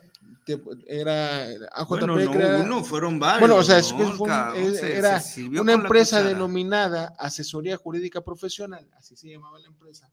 era 0.87 1.45
AJP 1.72 1.89
bueno, 1.89 2.07
no, 2.07 2.20
era, 2.20 2.61
uno, 2.61 2.85
fueron 2.85 3.18
varios. 3.18 3.41
Bueno, 3.41 3.57
o 3.57 3.64
sea, 3.64 3.78
es, 3.78 3.95
no, 3.95 4.12
fue, 4.12 4.28
cabrón, 4.28 4.74
se, 4.74 4.95
era 4.95 5.20
se 5.20 5.49
una 5.49 5.72
empresa 5.72 6.22
denominada 6.22 7.14
Asesoría 7.18 7.78
Jurídica 7.78 8.22
Profesional, 8.22 8.87
así 8.99 9.16
se 9.16 9.30
llamaba 9.30 9.59
la 9.59 9.68
empresa, 9.68 10.11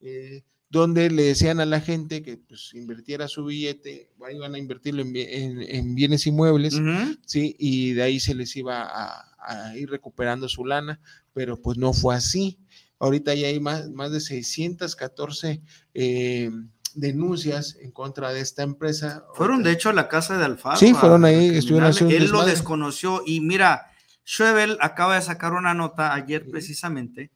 eh, 0.00 0.42
donde 0.70 1.10
le 1.10 1.24
decían 1.24 1.60
a 1.60 1.66
la 1.66 1.82
gente 1.82 2.22
que 2.22 2.38
pues 2.38 2.70
invirtiera 2.72 3.28
su 3.28 3.44
billete, 3.44 4.10
iban 4.34 4.54
a 4.54 4.58
invertirlo 4.58 5.02
en, 5.02 5.14
en, 5.14 5.60
en 5.60 5.94
bienes 5.94 6.26
inmuebles, 6.26 6.76
uh 6.76 6.80
-huh. 6.80 7.18
sí, 7.26 7.54
y 7.58 7.92
de 7.92 8.04
ahí 8.04 8.20
se 8.20 8.34
les 8.34 8.56
iba 8.56 8.84
a, 8.84 9.34
a, 9.38 9.76
ir 9.76 9.90
recuperando 9.90 10.48
su 10.48 10.64
lana, 10.64 10.98
pero 11.34 11.60
pues 11.60 11.76
no 11.76 11.92
fue 11.92 12.14
así. 12.14 12.58
Ahorita 12.98 13.34
ya 13.34 13.48
hay 13.48 13.60
más, 13.60 13.90
más 13.90 14.12
de 14.12 14.20
614 14.20 15.60
eh, 15.92 16.50
denuncias 16.94 17.76
en 17.80 17.90
contra 17.90 18.32
de 18.32 18.40
esta 18.40 18.62
empresa. 18.62 19.24
Fueron 19.34 19.62
de 19.62 19.72
hecho 19.72 19.90
a 19.90 19.92
la 19.92 20.08
casa 20.08 20.38
de 20.38 20.44
Alfaro. 20.44 20.76
Sí, 20.76 20.94
fueron 20.94 21.24
ahí, 21.24 21.56
estuvieron 21.56 21.90
haciendo 21.90 22.14
Él 22.14 22.30
lo 22.30 22.44
desconoció 22.44 23.22
y 23.26 23.40
mira, 23.40 23.90
Schwebel 24.26 24.78
acaba 24.80 25.16
de 25.16 25.22
sacar 25.22 25.52
una 25.52 25.74
nota 25.74 26.14
ayer 26.14 26.48
precisamente 26.50 27.30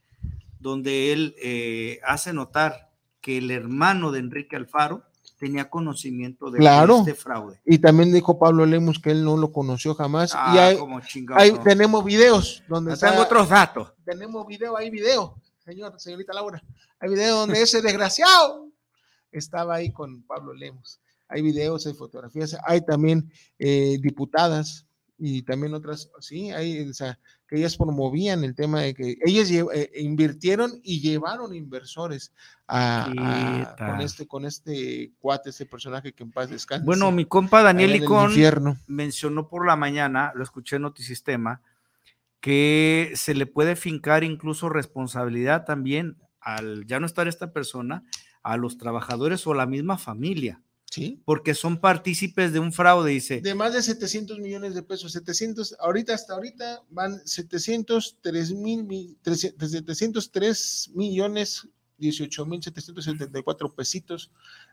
donde 0.59 1.13
él 1.13 1.35
eh, 1.41 2.01
hace 2.05 2.33
notar 2.33 2.91
que 3.21 3.39
el 3.39 3.51
hermano 3.51 4.11
de 4.11 4.21
Enrique 4.21 4.57
Alfaro 4.57 5.05
tenía 5.39 5.71
conocimiento 5.71 6.51
de 6.51 6.59
claro. 6.59 6.99
este 6.99 7.15
fraude. 7.15 7.61
Y 7.65 7.79
también 7.79 8.13
dijo 8.13 8.39
Pablo 8.39 8.67
Lemos 8.67 8.99
que 8.99 9.11
él 9.11 9.25
no 9.25 9.37
lo 9.37 9.53
conoció 9.53 9.95
jamás. 9.95 10.33
Ah, 10.35 10.53
y 10.55 10.59
hay, 10.59 10.79
hay, 11.37 11.53
tenemos 11.63 12.05
videos 12.05 12.63
donde 12.69 12.95
está, 12.95 13.11
tengo 13.11 13.23
otros 13.23 13.49
datos. 13.49 13.93
Tenemos 14.05 14.47
video, 14.47 14.77
hay 14.77 14.91
video, 14.91 15.37
señor, 15.65 15.99
señorita 15.99 16.33
Laura. 16.33 16.63
Hay 16.99 17.11
video 17.11 17.37
donde 17.37 17.63
ese 17.63 17.81
desgraciado 17.83 18.69
estaba 19.33 19.77
ahí 19.77 19.93
con 19.93 20.23
Pablo 20.23 20.55
Lemos. 20.55 21.01
Hay 21.29 21.43
videos, 21.43 21.87
hay 21.87 21.95
fotografías, 21.95 22.57
hay 22.67 22.81
también 22.85 23.31
eh, 23.59 23.99
diputadas 24.01 24.87
y 25.19 25.43
también 25.43 25.75
otras, 25.75 26.11
sí, 26.21 26.51
hay, 26.53 26.89
o 26.89 26.95
sea, 26.95 27.19
que 27.49 27.57
ellas 27.57 27.77
promovían 27.77 28.45
el 28.45 28.55
tema 28.55 28.83
de 28.83 28.95
que 28.95 29.19
ellas 29.25 29.51
eh, 29.51 29.91
invirtieron 29.97 30.81
y 30.85 31.01
llevaron 31.01 31.55
inversores 31.55 32.33
a, 32.69 33.11
a, 33.17 33.77
con 33.77 34.01
este 34.01 34.27
con 34.29 34.45
este 34.45 35.11
cuate, 35.19 35.51
ese 35.51 35.67
personaje 35.67 36.13
que 36.13 36.23
en 36.23 36.31
paz 36.31 36.51
descanse. 36.51 36.87
Bueno, 36.87 37.11
mi 37.11 37.25
compa 37.25 37.63
Daniel 37.63 37.97
Icón 37.97 38.33
mencionó 38.87 39.49
por 39.49 39.67
la 39.67 39.75
mañana, 39.75 40.31
lo 40.37 40.45
escuché 40.45 40.77
en 40.77 40.83
Notisistema, 40.83 41.63
que 42.41 43.13
se 43.17 43.35
le 43.35 43.47
puede 43.47 43.75
fincar 43.75 44.23
incluso 44.23 44.69
responsabilidad 44.69 45.65
también 45.65 46.17
al 46.41 46.87
ya 46.87 47.01
no 47.01 47.07
estar 47.07 47.27
esta 47.27 47.53
persona, 47.53 48.05
a 48.43 48.57
los 48.57 48.79
trabajadores 48.79 49.47
o 49.47 49.55
la 49.55 49.67
misma 49.67 49.99
familia. 49.99 50.63
Sí. 50.91 51.21
Porque 51.25 51.55
son 51.55 51.81
partícipes 51.81 52.53
de 52.53 52.61
un 52.61 52.73
fraude, 52.73 53.11
dice. 53.11 53.41
De 53.41 53.55
más 53.55 53.75
de 53.75 53.83
700 53.83 54.39
millones 54.39 54.75
de 54.75 54.83
pesos. 54.83 55.13
700, 55.13 55.77
ahorita 55.79 56.15
hasta 56.15 56.35
ahorita 56.35 56.83
van 56.91 57.21
703 57.27 58.53
mil, 58.55 59.19
703 59.23 60.91
millones 60.95 61.69
18 61.99 62.47
mil 62.47 62.63
774 62.63 63.75
pesitos 63.75 64.31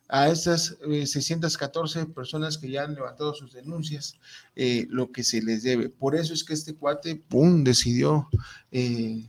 a 0.07 0.29
esas 0.29 0.77
eh, 0.87 1.05
614 1.07 2.05
personas 2.07 2.57
que 2.57 2.69
ya 2.69 2.83
han 2.83 2.95
levantado 2.95 3.33
sus 3.33 3.53
denuncias, 3.53 4.19
eh, 4.55 4.85
lo 4.89 5.11
que 5.11 5.23
se 5.23 5.41
les 5.41 5.63
debe. 5.63 5.89
Por 5.89 6.15
eso 6.15 6.33
es 6.33 6.43
que 6.43 6.53
este 6.53 6.75
cuate, 6.75 7.15
pum, 7.15 7.63
decidió 7.63 8.29
eh, 8.71 9.27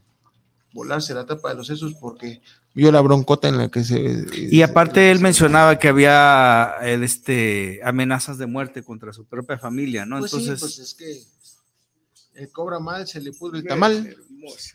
volarse 0.73 1.15
la 1.15 1.25
tapa 1.25 1.49
de 1.49 1.55
los 1.57 1.67
sesos 1.67 1.95
porque 1.95 2.43
vio 2.77 2.93
la 2.93 3.01
broncota 3.01 3.49
en 3.49 3.57
la 3.57 3.71
que 3.71 3.83
se... 3.83 4.27
Y 4.35 4.61
aparte 4.61 5.01
se, 5.01 5.11
él 5.11 5.21
mencionaba 5.21 5.79
que 5.79 5.89
había 5.89 6.75
este, 6.83 7.81
amenazas 7.83 8.37
de 8.37 8.45
muerte 8.45 8.83
contra 8.83 9.15
su 9.15 9.25
propia 9.25 9.57
familia, 9.57 10.05
¿no? 10.05 10.19
Pues 10.19 10.35
Entonces... 10.35 10.61
Sí, 10.61 10.67
pues 10.67 10.79
es 10.79 10.95
que 10.95 12.43
el 12.43 12.53
cobra 12.53 12.79
mal, 12.79 13.09
se 13.09 13.23
le 13.23 13.33
pudre 13.33 13.61
el 13.61 13.67
tamal. 13.67 14.15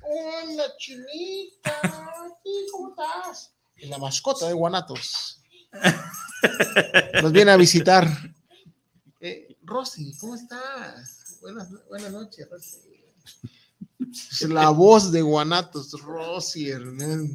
Hola, 0.02 0.64
chinita, 0.80 1.80
¿cómo 2.72 2.90
estás? 2.90 3.54
La 3.84 4.00
mascota 4.00 4.48
de 4.48 4.54
Guanatos. 4.54 5.40
Nos 7.22 7.32
viene 7.32 7.52
a 7.52 7.58
visitar. 7.58 8.08
Eh, 9.20 9.56
Rosy, 9.62 10.18
¿cómo 10.18 10.34
estás? 10.34 11.38
Buenas, 11.40 11.70
buenas 11.88 12.12
noches, 12.12 12.50
Rosy. 12.50 12.80
La 14.50 14.70
voz 14.70 15.12
de 15.12 15.22
Guanatos, 15.22 15.92
Rosy 16.02 16.70
Hernández. 16.70 17.30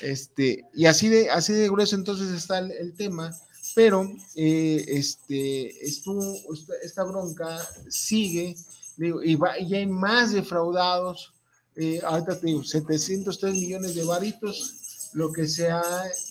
Este, 0.00 0.64
y 0.74 0.86
así 0.86 1.08
de, 1.08 1.30
así 1.30 1.52
de 1.52 1.68
grueso 1.68 1.96
entonces 1.96 2.30
está 2.30 2.58
el, 2.58 2.94
tema, 2.94 3.32
pero 3.74 4.10
eh, 4.34 4.84
este, 4.88 5.72
esta 5.84 7.04
bronca 7.04 7.60
sigue, 7.88 8.56
y, 8.98 9.34
va, 9.36 9.52
hay 9.52 9.86
más 9.86 10.32
defraudados, 10.32 11.32
eh, 11.76 12.00
ahorita 12.04 12.38
te 12.38 12.46
digo, 12.48 12.64
703 12.64 13.52
millones 13.54 13.94
de 13.94 14.04
varitos, 14.04 15.10
lo 15.12 15.32
que 15.32 15.46
se 15.46 15.70
ha 15.70 15.82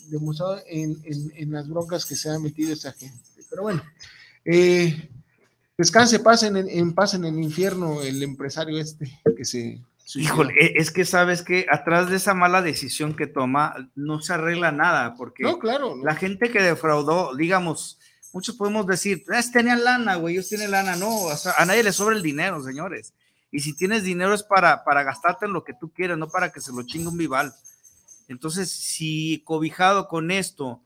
demostrado 0.07 0.61
en, 0.67 1.01
en, 1.05 1.31
en 1.35 1.51
las 1.51 1.67
broncas 1.67 2.05
que 2.05 2.15
se 2.15 2.29
ha 2.29 2.37
metido 2.37 2.73
esa 2.73 2.91
gente. 2.91 3.23
Pero 3.49 3.63
bueno, 3.63 3.83
eh, 4.45 5.09
descanse, 5.77 6.19
pasen 6.19 6.57
en, 6.57 6.69
en, 6.69 6.93
paz 6.93 7.13
en 7.13 7.25
el 7.25 7.37
infierno 7.39 8.01
el 8.01 8.21
empresario 8.23 8.79
este 8.79 9.19
que 9.35 9.45
se 9.45 9.81
Híjole, 10.15 10.53
es 10.75 10.91
que 10.91 11.05
sabes 11.05 11.41
que 11.41 11.65
atrás 11.71 12.09
de 12.09 12.17
esa 12.17 12.33
mala 12.33 12.61
decisión 12.61 13.15
que 13.15 13.25
toma 13.25 13.89
no 13.95 14.21
se 14.21 14.33
arregla 14.33 14.71
nada, 14.71 15.15
porque 15.15 15.43
no, 15.43 15.57
claro, 15.59 15.95
no. 15.95 16.03
la 16.03 16.15
gente 16.15 16.51
que 16.51 16.61
defraudó, 16.61 17.35
digamos, 17.35 17.99
muchos 18.33 18.55
podemos 18.55 18.85
decir, 18.85 19.23
es, 19.33 19.51
tenían 19.51 19.83
lana, 19.83 20.15
güey, 20.15 20.35
ellos 20.35 20.49
tienen 20.49 20.71
lana, 20.71 20.95
no, 20.95 21.23
o 21.23 21.35
sea, 21.37 21.53
a 21.57 21.65
nadie 21.65 21.83
le 21.83 21.93
sobra 21.93 22.15
el 22.15 22.21
dinero, 22.21 22.61
señores. 22.61 23.13
Y 23.49 23.59
si 23.61 23.75
tienes 23.75 24.03
dinero 24.03 24.33
es 24.33 24.43
para, 24.43 24.83
para 24.83 25.03
gastarte 25.03 25.45
en 25.45 25.53
lo 25.53 25.63
que 25.63 25.73
tú 25.73 25.91
quieres, 25.91 26.17
no 26.17 26.27
para 26.27 26.51
que 26.51 26.59
se 26.59 26.73
lo 26.73 26.83
chingue 26.83 27.09
un 27.09 27.17
vival. 27.17 27.53
Entonces, 28.27 28.71
si 28.71 29.41
cobijado 29.45 30.07
con 30.07 30.31
esto 30.31 30.81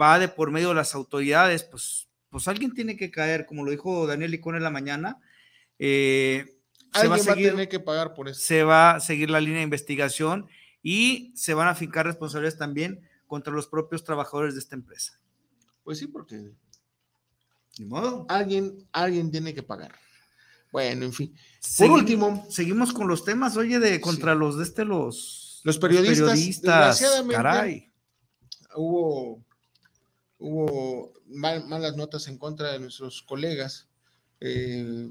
va 0.00 0.18
de 0.18 0.28
por 0.28 0.50
medio 0.50 0.68
de 0.68 0.74
las 0.74 0.94
autoridades, 0.94 1.64
pues, 1.64 2.07
pues 2.30 2.48
alguien 2.48 2.74
tiene 2.74 2.96
que 2.96 3.10
caer, 3.10 3.46
como 3.46 3.64
lo 3.64 3.70
dijo 3.70 4.06
Daniel 4.06 4.34
Icón 4.34 4.56
en 4.56 4.62
la 4.62 4.70
mañana. 4.70 5.18
Eh, 5.78 6.56
se 6.92 7.08
va 7.08 7.16
a, 7.16 7.18
seguir, 7.18 7.46
va 7.46 7.48
a 7.48 7.52
tener 7.52 7.68
que 7.68 7.80
pagar 7.80 8.14
por 8.14 8.28
eso. 8.28 8.40
Se 8.40 8.62
va 8.64 8.96
a 8.96 9.00
seguir 9.00 9.30
la 9.30 9.40
línea 9.40 9.58
de 9.58 9.64
investigación 9.64 10.48
y 10.82 11.32
se 11.36 11.54
van 11.54 11.68
a 11.68 11.74
fincar 11.74 12.06
responsabilidades 12.06 12.58
también 12.58 13.00
contra 13.26 13.52
los 13.52 13.66
propios 13.66 14.04
trabajadores 14.04 14.54
de 14.54 14.60
esta 14.60 14.74
empresa. 14.74 15.20
Pues 15.84 15.98
sí, 15.98 16.06
porque 16.06 16.52
ni 17.78 17.84
modo. 17.84 18.26
Alguien, 18.28 18.86
alguien 18.92 19.30
tiene 19.30 19.54
que 19.54 19.62
pagar. 19.62 19.94
Bueno, 20.72 21.06
en 21.06 21.12
fin. 21.12 21.34
Por 21.78 21.90
último, 21.90 22.46
seguimos 22.50 22.92
con 22.92 23.08
los 23.08 23.24
temas, 23.24 23.56
oye, 23.56 23.78
de 23.78 24.00
contra 24.00 24.32
sí. 24.32 24.38
los 24.38 24.58
de 24.58 24.64
este 24.64 24.84
los 24.84 25.60
Los 25.64 25.78
periodistas, 25.78 26.18
Los 26.18 26.28
periodistas, 26.30 27.00
desgraciadamente, 27.00 27.34
caray. 27.34 27.92
hubo, 28.76 29.44
hubo 30.38 31.12
mal- 31.26 31.66
malas 31.66 31.96
notas 31.96 32.28
en 32.28 32.38
contra 32.38 32.72
de 32.72 32.78
nuestros 32.80 33.22
colegas. 33.22 33.86
Eh, 34.40 35.08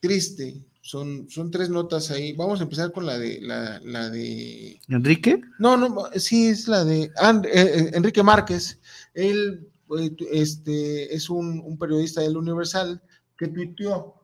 triste, 0.00 0.56
son, 0.80 1.28
son 1.30 1.50
tres 1.50 1.70
notas 1.70 2.10
ahí. 2.10 2.32
Vamos 2.32 2.60
a 2.60 2.64
empezar 2.64 2.92
con 2.92 3.06
la 3.06 3.18
de 3.18 3.40
la, 3.40 3.80
la 3.84 4.10
de 4.10 4.80
Enrique. 4.88 5.40
no, 5.58 5.76
no, 5.76 6.08
sí, 6.16 6.48
es 6.48 6.68
la 6.68 6.84
de 6.84 7.10
And- 7.16 7.46
eh, 7.46 7.50
eh, 7.54 7.90
Enrique 7.94 8.22
Márquez. 8.22 8.78
Él 9.14 9.68
este, 10.30 11.14
es 11.14 11.28
un, 11.30 11.60
un 11.64 11.78
periodista 11.78 12.20
del 12.22 12.36
Universal 12.36 13.00
que 13.38 13.48
tuiteó. 13.48 14.14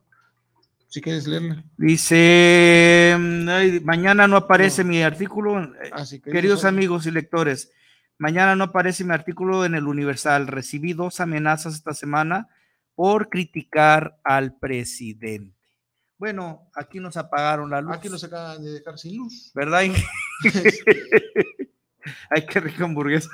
Si 0.87 1.01
quieres 1.01 1.27
leerla. 1.27 1.63
Dice, 1.77 3.15
mm, 3.17 3.47
ay, 3.49 3.79
mañana 3.81 4.27
no 4.27 4.37
aparece 4.37 4.83
mi 4.83 5.03
artículo. 5.03 5.71
Así 5.91 6.19
que 6.19 6.31
Queridos 6.31 6.65
amigos 6.65 7.05
y 7.05 7.11
lectores, 7.11 7.71
mañana 8.19 8.55
no 8.55 8.65
aparece 8.65 9.03
mi 9.03 9.13
artículo 9.13 9.65
en 9.65 9.73
el 9.73 9.87
Universal. 9.87 10.45
Recibí 10.45 10.93
dos 10.93 11.19
amenazas 11.19 11.73
esta 11.73 11.93
semana 11.93 12.47
por 12.93 13.29
criticar 13.29 14.19
al 14.23 14.59
presidente. 14.59 15.57
Bueno, 16.17 16.69
aquí 16.75 16.99
nos 16.99 17.17
apagaron 17.17 17.69
la 17.69 17.81
luz. 17.81 17.95
Aquí 17.95 18.09
nos 18.09 18.23
acaban 18.23 18.63
de 18.63 18.73
dejar 18.73 18.99
sin 18.99 19.17
luz. 19.17 19.51
¿Verdad? 19.55 19.83
Ay, 22.29 22.45
qué 22.45 22.59
rica 22.59 22.85
hamburguesa. 22.85 23.29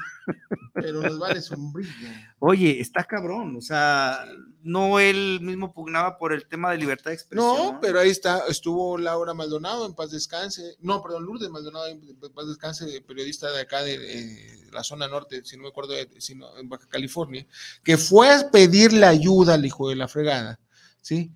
pero 0.74 1.02
nos 1.02 1.20
vale 1.20 1.42
sombrilla. 1.42 2.36
Oye, 2.40 2.80
está 2.82 3.04
cabrón. 3.04 3.56
O 3.56 3.62
sea, 3.62 4.26
no 4.64 5.00
él 5.00 5.40
mismo 5.42 5.74
pugnaba 5.74 6.18
por 6.18 6.34
el 6.34 6.48
tema 6.48 6.72
de 6.72 6.78
libertad 6.78 7.12
de 7.12 7.16
expresión. 7.16 7.46
No, 7.74 7.80
pero 7.82 8.00
ahí 8.00 8.10
está, 8.10 8.44
estuvo 8.50 8.98
Laura 8.98 9.34
Maldonado 9.34 9.86
en 9.86 9.94
paz 9.94 10.12
descanse. 10.12 10.76
No, 10.80 11.02
perdón, 11.02 11.26
Lourdes 11.26 11.50
Maldonado 11.50 11.88
en 11.88 12.02
paz 12.34 12.48
descanse, 12.48 13.02
periodista 13.02 13.52
de 13.52 13.62
acá 13.62 13.84
de 13.84 13.96
eh, 13.96 14.68
la 14.72 14.84
zona 14.84 15.08
norte, 15.08 15.44
si 15.46 15.56
no 15.58 15.64
me 15.64 15.70
acuerdo, 15.70 15.94
de- 15.94 16.10
sino 16.20 16.58
en 16.58 16.68
Baja 16.68 16.88
California, 16.90 17.46
que 17.84 17.98
fue 17.98 18.34
a 18.34 18.50
pedirle 18.50 19.06
ayuda 19.06 19.54
al 19.54 19.66
hijo 19.66 19.90
de 19.90 19.96
la 19.96 20.08
fregada, 20.08 20.60
¿sí? 21.02 21.32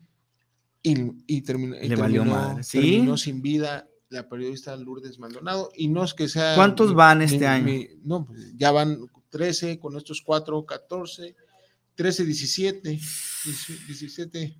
Y, 0.81 0.95
y 1.27 1.41
terminó, 1.41 1.75
y 1.75 1.89
Le 1.89 1.95
valió 1.95 2.23
madre, 2.25 2.63
¿sí? 2.63 2.79
terminó 2.79 3.17
sin 3.17 3.41
vida 3.41 3.85
la 4.09 4.27
periodista 4.27 4.75
Lourdes 4.75 5.19
Maldonado. 5.19 5.69
Y 5.75 5.87
no 5.87 6.03
es 6.03 6.13
que 6.13 6.27
sea. 6.27 6.55
¿Cuántos 6.55 6.89
mi- 6.89 6.95
van 6.95 7.19
mi- 7.19 7.25
este 7.25 7.47
año? 7.47 7.65
mi- 7.65 7.87
no, 8.03 8.25
pues 8.25 8.55
ya 8.57 8.71
van 8.71 8.99
13, 9.29 9.79
con 9.79 9.95
estos 9.97 10.21
cuatro, 10.21 10.65
14, 10.65 11.35
13, 11.95 12.25
17, 12.25 12.99
17 13.87 14.57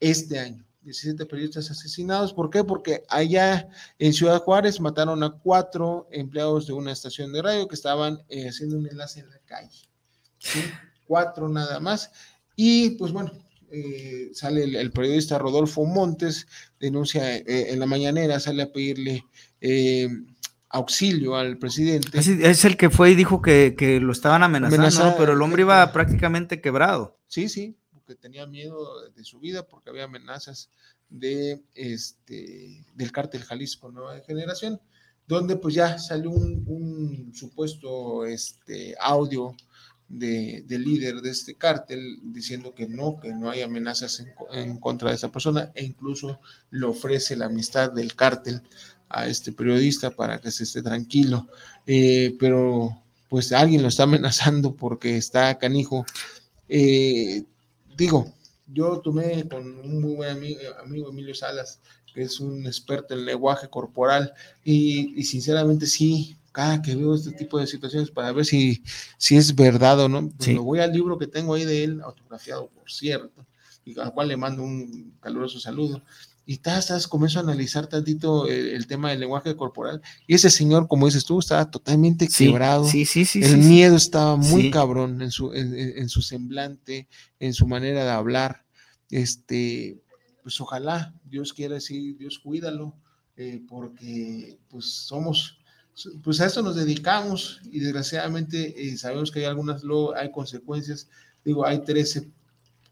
este 0.00 0.38
año. 0.38 0.64
17 0.82 1.24
periodistas 1.24 1.70
asesinados. 1.70 2.34
¿Por 2.34 2.50
qué? 2.50 2.62
Porque 2.62 3.04
allá 3.08 3.68
en 3.98 4.12
Ciudad 4.12 4.42
Juárez 4.42 4.78
mataron 4.80 5.22
a 5.22 5.30
cuatro 5.30 6.06
empleados 6.10 6.66
de 6.66 6.74
una 6.74 6.92
estación 6.92 7.32
de 7.32 7.40
radio 7.40 7.66
que 7.66 7.74
estaban 7.74 8.18
eh, 8.28 8.48
haciendo 8.48 8.76
un 8.76 8.86
enlace 8.86 9.20
en 9.20 9.30
la 9.30 9.38
calle. 9.46 9.78
¿sí? 10.38 10.60
Cuatro 11.06 11.48
nada 11.48 11.80
más. 11.80 12.10
Y 12.54 12.90
pues 12.90 13.12
bueno, 13.12 13.32
eh, 13.74 14.30
sale 14.32 14.64
el, 14.64 14.76
el 14.76 14.90
periodista 14.90 15.38
Rodolfo 15.38 15.84
Montes, 15.84 16.46
denuncia 16.78 17.36
eh, 17.36 17.72
en 17.72 17.80
la 17.80 17.86
mañanera, 17.86 18.38
sale 18.38 18.62
a 18.62 18.72
pedirle 18.72 19.24
eh, 19.60 20.08
auxilio 20.68 21.36
al 21.36 21.58
presidente. 21.58 22.18
Es 22.18 22.64
el 22.64 22.76
que 22.76 22.90
fue 22.90 23.10
y 23.10 23.14
dijo 23.14 23.42
que, 23.42 23.74
que 23.76 24.00
lo 24.00 24.12
estaban 24.12 24.42
amenazando, 24.42 25.16
pero 25.16 25.32
el 25.32 25.42
hombre 25.42 25.62
iba 25.62 25.92
prácticamente 25.92 26.60
quebrado. 26.60 27.18
Sí, 27.26 27.48
sí, 27.48 27.76
porque 27.92 28.14
tenía 28.14 28.46
miedo 28.46 29.10
de 29.10 29.24
su 29.24 29.40
vida, 29.40 29.66
porque 29.66 29.90
había 29.90 30.04
amenazas 30.04 30.70
de 31.08 31.62
este 31.74 32.84
del 32.94 33.12
cártel 33.12 33.42
Jalisco 33.42 33.92
Nueva 33.92 34.20
Generación, 34.26 34.80
donde 35.26 35.56
pues 35.56 35.74
ya 35.74 35.98
salió 35.98 36.30
un, 36.30 36.64
un 36.66 37.32
supuesto 37.34 38.26
este 38.26 38.94
audio 39.00 39.54
de, 40.18 40.64
del 40.66 40.82
líder 40.84 41.20
de 41.20 41.30
este 41.30 41.54
cártel 41.54 42.18
diciendo 42.22 42.74
que 42.74 42.86
no, 42.86 43.18
que 43.20 43.32
no 43.32 43.50
hay 43.50 43.62
amenazas 43.62 44.20
en, 44.20 44.32
en 44.52 44.78
contra 44.78 45.10
de 45.10 45.16
esa 45.16 45.30
persona, 45.30 45.70
e 45.74 45.84
incluso 45.84 46.40
le 46.70 46.86
ofrece 46.86 47.36
la 47.36 47.46
amistad 47.46 47.92
del 47.92 48.14
cártel 48.14 48.62
a 49.08 49.26
este 49.28 49.52
periodista 49.52 50.10
para 50.10 50.40
que 50.40 50.50
se 50.50 50.64
esté 50.64 50.82
tranquilo, 50.82 51.46
Eh, 51.86 52.34
pero 52.38 53.02
pues 53.28 53.52
alguien 53.52 53.82
lo 53.82 53.88
está 53.88 54.04
amenazando 54.04 54.74
porque 54.74 55.18
está 55.18 55.58
canijo. 55.58 56.06
Eh, 56.68 57.44
digo, 57.94 58.32
yo 58.66 59.00
tomé 59.00 59.46
con 59.46 59.66
un 59.80 60.00
muy 60.00 60.14
buen 60.14 60.30
amigo, 60.30 60.60
amigo 60.82 61.10
Emilio 61.10 61.34
Salas, 61.34 61.78
que 62.14 62.22
es 62.22 62.40
un 62.40 62.66
experto 62.66 63.12
en 63.12 63.26
lenguaje 63.26 63.68
corporal, 63.68 64.32
y, 64.64 65.20
y 65.20 65.24
sinceramente 65.24 65.86
sí, 65.86 66.36
cada 66.54 66.80
que 66.80 66.94
veo 66.94 67.14
este 67.16 67.32
tipo 67.32 67.58
de 67.58 67.66
situaciones 67.66 68.10
para 68.10 68.30
ver 68.32 68.44
si, 68.46 68.82
si 69.18 69.36
es 69.36 69.54
verdad 69.54 69.98
o 70.00 70.08
no, 70.08 70.28
pues 70.30 70.46
Sí. 70.46 70.52
me 70.54 70.60
voy 70.60 70.78
al 70.78 70.92
libro 70.92 71.18
que 71.18 71.26
tengo 71.26 71.54
ahí 71.54 71.64
de 71.64 71.82
él, 71.84 72.00
autografiado 72.00 72.68
por 72.70 72.88
cierto, 72.90 73.44
y 73.84 73.98
al 73.98 74.12
cual 74.14 74.28
le 74.28 74.36
mando 74.36 74.62
un 74.62 75.14
caluroso 75.20 75.58
saludo. 75.58 76.00
Y 76.46 76.52
estás, 76.54 76.80
estás, 76.84 77.08
comienzo 77.08 77.38
a 77.38 77.42
analizar 77.42 77.86
tantito 77.86 78.46
el, 78.46 78.68
el 78.68 78.86
tema 78.86 79.10
del 79.10 79.20
lenguaje 79.20 79.56
corporal. 79.56 80.02
Y 80.26 80.34
ese 80.34 80.50
señor, 80.50 80.86
como 80.88 81.06
dices 81.06 81.24
tú, 81.24 81.38
estaba 81.40 81.70
totalmente 81.70 82.28
Sí, 82.28 82.46
quebrado. 82.48 82.84
sí, 82.86 83.04
sí, 83.06 83.24
sí. 83.24 83.42
el 83.42 83.50
sí, 83.62 83.68
miedo 83.68 83.96
estaba 83.96 84.36
muy 84.36 84.70
cabrón 84.70 85.22
en 85.22 85.30
su, 85.30 85.52
en 85.54 86.08
su 86.10 86.20
semblante, 86.22 87.08
en 87.40 87.52
su 87.54 87.66
manera 87.66 88.04
de 88.04 88.10
hablar. 88.10 88.64
Este, 89.10 90.02
pues 90.42 90.60
ojalá, 90.60 91.14
Dios 91.24 91.52
quiera 91.54 91.74
decir, 91.76 92.16
Dios 92.18 92.38
cuídalo, 92.38 92.94
eh, 93.36 93.62
porque 93.66 94.58
pues 94.68 94.84
somos, 94.84 95.58
pues 96.22 96.40
a 96.40 96.46
esto 96.46 96.62
nos 96.62 96.76
dedicamos 96.76 97.60
y 97.70 97.80
desgraciadamente 97.80 98.74
eh, 98.88 98.96
sabemos 98.96 99.30
que 99.30 99.40
hay 99.40 99.44
algunas, 99.46 99.82
luego 99.84 100.14
hay 100.16 100.30
consecuencias. 100.32 101.08
Digo, 101.44 101.66
hay 101.66 101.84
13, 101.84 102.28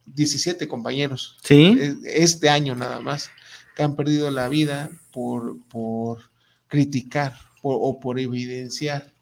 17 0.06 0.68
compañeros 0.68 1.36
Sí. 1.42 1.76
eh, 1.80 1.94
este 2.04 2.48
año 2.48 2.74
nada 2.74 3.00
más, 3.00 3.30
que 3.76 3.82
han 3.82 3.96
perdido 3.96 4.30
la 4.30 4.48
vida 4.48 4.90
por, 5.12 5.56
por 5.68 6.30
criticar 6.68 7.34
por- 7.62 7.78
o 7.80 7.98
por 8.00 8.18
evidenciar 8.18 9.12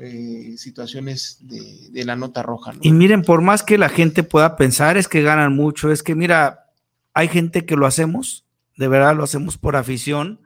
eh, 0.00 0.54
situaciones 0.58 1.38
de, 1.40 1.88
de 1.90 2.04
la 2.04 2.16
nota 2.16 2.42
roja. 2.42 2.72
¿no? 2.72 2.80
Y 2.82 2.90
miren, 2.92 3.22
por 3.22 3.40
más 3.42 3.62
que 3.62 3.78
la 3.78 3.88
gente 3.88 4.24
pueda 4.24 4.56
pensar, 4.56 4.96
es 4.96 5.06
que 5.06 5.22
ganan 5.22 5.54
mucho, 5.54 5.92
es 5.92 6.02
que 6.02 6.16
mira, 6.16 6.66
hay 7.14 7.28
gente 7.28 7.64
que 7.64 7.76
lo 7.76 7.86
hacemos, 7.86 8.44
de 8.76 8.88
verdad 8.88 9.14
lo 9.16 9.22
hacemos 9.22 9.56
por 9.56 9.76
afición, 9.76 10.40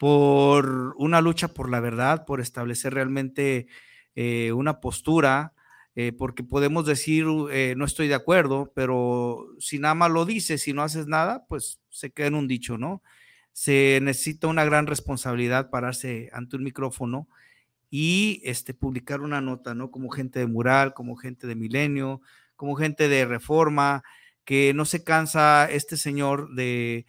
por 0.00 0.94
una 0.96 1.20
lucha 1.20 1.48
por 1.48 1.68
la 1.68 1.78
verdad, 1.78 2.24
por 2.24 2.40
establecer 2.40 2.94
realmente 2.94 3.66
eh, 4.14 4.50
una 4.52 4.80
postura, 4.80 5.52
eh, 5.94 6.12
porque 6.12 6.42
podemos 6.42 6.86
decir, 6.86 7.26
eh, 7.52 7.74
no 7.76 7.84
estoy 7.84 8.08
de 8.08 8.14
acuerdo, 8.14 8.72
pero 8.74 9.48
si 9.58 9.78
nada 9.78 9.94
más 9.94 10.10
lo 10.10 10.24
dices, 10.24 10.62
si 10.62 10.72
no 10.72 10.80
haces 10.80 11.06
nada, 11.06 11.44
pues 11.50 11.80
se 11.90 12.12
queda 12.12 12.28
en 12.28 12.34
un 12.34 12.48
dicho, 12.48 12.78
¿no? 12.78 13.02
Se 13.52 13.98
necesita 14.00 14.46
una 14.46 14.64
gran 14.64 14.86
responsabilidad 14.86 15.68
pararse 15.68 16.30
ante 16.32 16.56
un 16.56 16.64
micrófono 16.64 17.28
y 17.90 18.40
este, 18.44 18.72
publicar 18.72 19.20
una 19.20 19.42
nota, 19.42 19.74
¿no? 19.74 19.90
Como 19.90 20.08
gente 20.08 20.38
de 20.38 20.46
mural, 20.46 20.94
como 20.94 21.14
gente 21.16 21.46
de 21.46 21.56
milenio, 21.56 22.22
como 22.56 22.74
gente 22.74 23.10
de 23.10 23.26
reforma, 23.26 24.02
que 24.46 24.72
no 24.72 24.86
se 24.86 25.04
cansa 25.04 25.70
este 25.70 25.98
señor 25.98 26.54
de, 26.54 27.04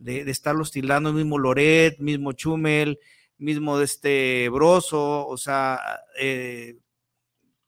de, 0.00 0.24
de 0.24 0.30
estarlo 0.32 0.64
estilando, 0.64 1.12
mismo 1.12 1.38
Loret, 1.38 1.98
mismo 2.00 2.32
Chumel, 2.32 2.98
mismo 3.38 3.78
de 3.78 3.84
este 3.84 4.48
Broso, 4.48 5.26
o 5.28 5.36
sea, 5.36 5.78
eh, 6.20 6.76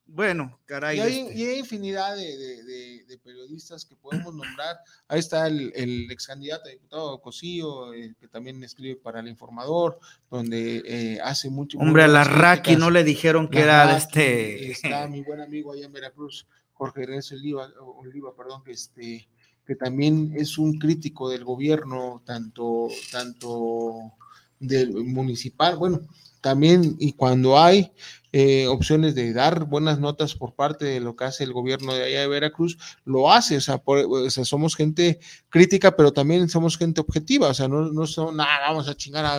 bueno, 0.05 0.61
caray. 0.67 0.99
Y 0.99 1.01
hay, 1.01 1.19
este, 1.21 1.39
y 1.39 1.47
hay 1.47 1.59
infinidad 1.61 2.17
de, 2.17 2.37
de- 2.37 2.63
de- 2.65 3.05
de 3.07 3.19
periodistas 3.19 3.85
que 3.87 3.97
podemos 3.97 4.35
nombrar. 4.35 4.77
Ahí 5.09 5.21
está 5.21 5.47
el, 5.47 5.73
el 5.75 6.11
ex 6.11 6.27
candidato 6.27 6.69
a 6.69 6.73
diputado 6.73 7.21
Cosillo, 7.23 7.95
eh, 7.95 8.15
que 8.21 8.29
también 8.29 8.63
escribe 8.63 8.97
para 8.97 9.21
El 9.21 9.29
Informador, 9.29 9.99
donde 10.31 10.83
eh, 10.85 11.19
hace 11.23 11.49
mucho. 11.49 11.79
hombre, 11.79 12.03
a 12.03 12.09
la 12.09 12.25
Raki 12.25 12.77
no 12.77 12.91
le 12.91 13.05
dijeron 13.05 13.49
que 13.49 13.61
era 13.61 13.87
de 13.87 13.93
Raki, 13.95 14.03
este... 14.05 14.71
Está 14.73 15.07
mi 15.09 15.23
buen 15.23 15.41
amigo 15.41 15.73
allá 15.73 15.87
en 15.87 15.93
Veracruz, 15.93 16.47
Jorge 16.75 17.07
Oliva, 17.33 17.71
Oliva, 17.81 18.35
perdón, 18.37 18.63
que, 18.65 18.73
este, 18.73 19.29
que 19.67 19.77
también 19.77 20.33
es 20.37 20.59
un 20.59 20.79
crítico 20.79 21.29
del 21.31 21.45
gobierno, 21.45 22.23
tanto, 22.25 22.89
tanto 23.11 24.13
del 24.59 24.93
municipal, 25.05 25.77
bueno, 25.77 26.01
también, 26.41 26.97
y 26.99 27.13
cuando 27.13 27.59
hay 27.59 27.93
eh, 28.33 28.67
opciones 28.67 29.15
de 29.15 29.33
dar 29.33 29.65
buenas 29.67 30.01
notas 30.01 30.35
por 30.35 30.55
parte 30.55 30.85
de 30.87 31.01
lo 31.01 31.15
que 31.15 31.25
hace 31.25 31.45
el 31.45 31.53
gobierno 31.53 31.95
de 31.95 32.05
allá 32.05 32.21
de 32.21 32.29
Veracruz, 32.29 32.79
lo 33.05 33.31
hace, 33.31 33.57
o 33.59 33.61
sea, 33.61 33.79
por- 33.79 34.31
somos 34.31 34.75
gente 34.75 35.21
crítica, 35.49 35.95
pero 35.97 36.13
también 36.13 36.49
somos 36.49 36.77
gente 36.79 37.01
objetiva, 37.01 37.49
o 37.49 37.55
sea, 37.55 37.69
no, 37.69 37.93
no 37.93 38.07
son, 38.07 38.37
nada, 38.37 38.69
vamos 38.69 38.89
a 38.89 38.97
chingar 38.97 39.25
a, 39.25 39.39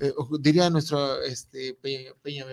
eh, 0.00 0.12
diría 0.40 0.70
nuestro 0.70 1.22
este, 1.22 1.74
Peña, 1.74 2.12
Peña 2.22 2.46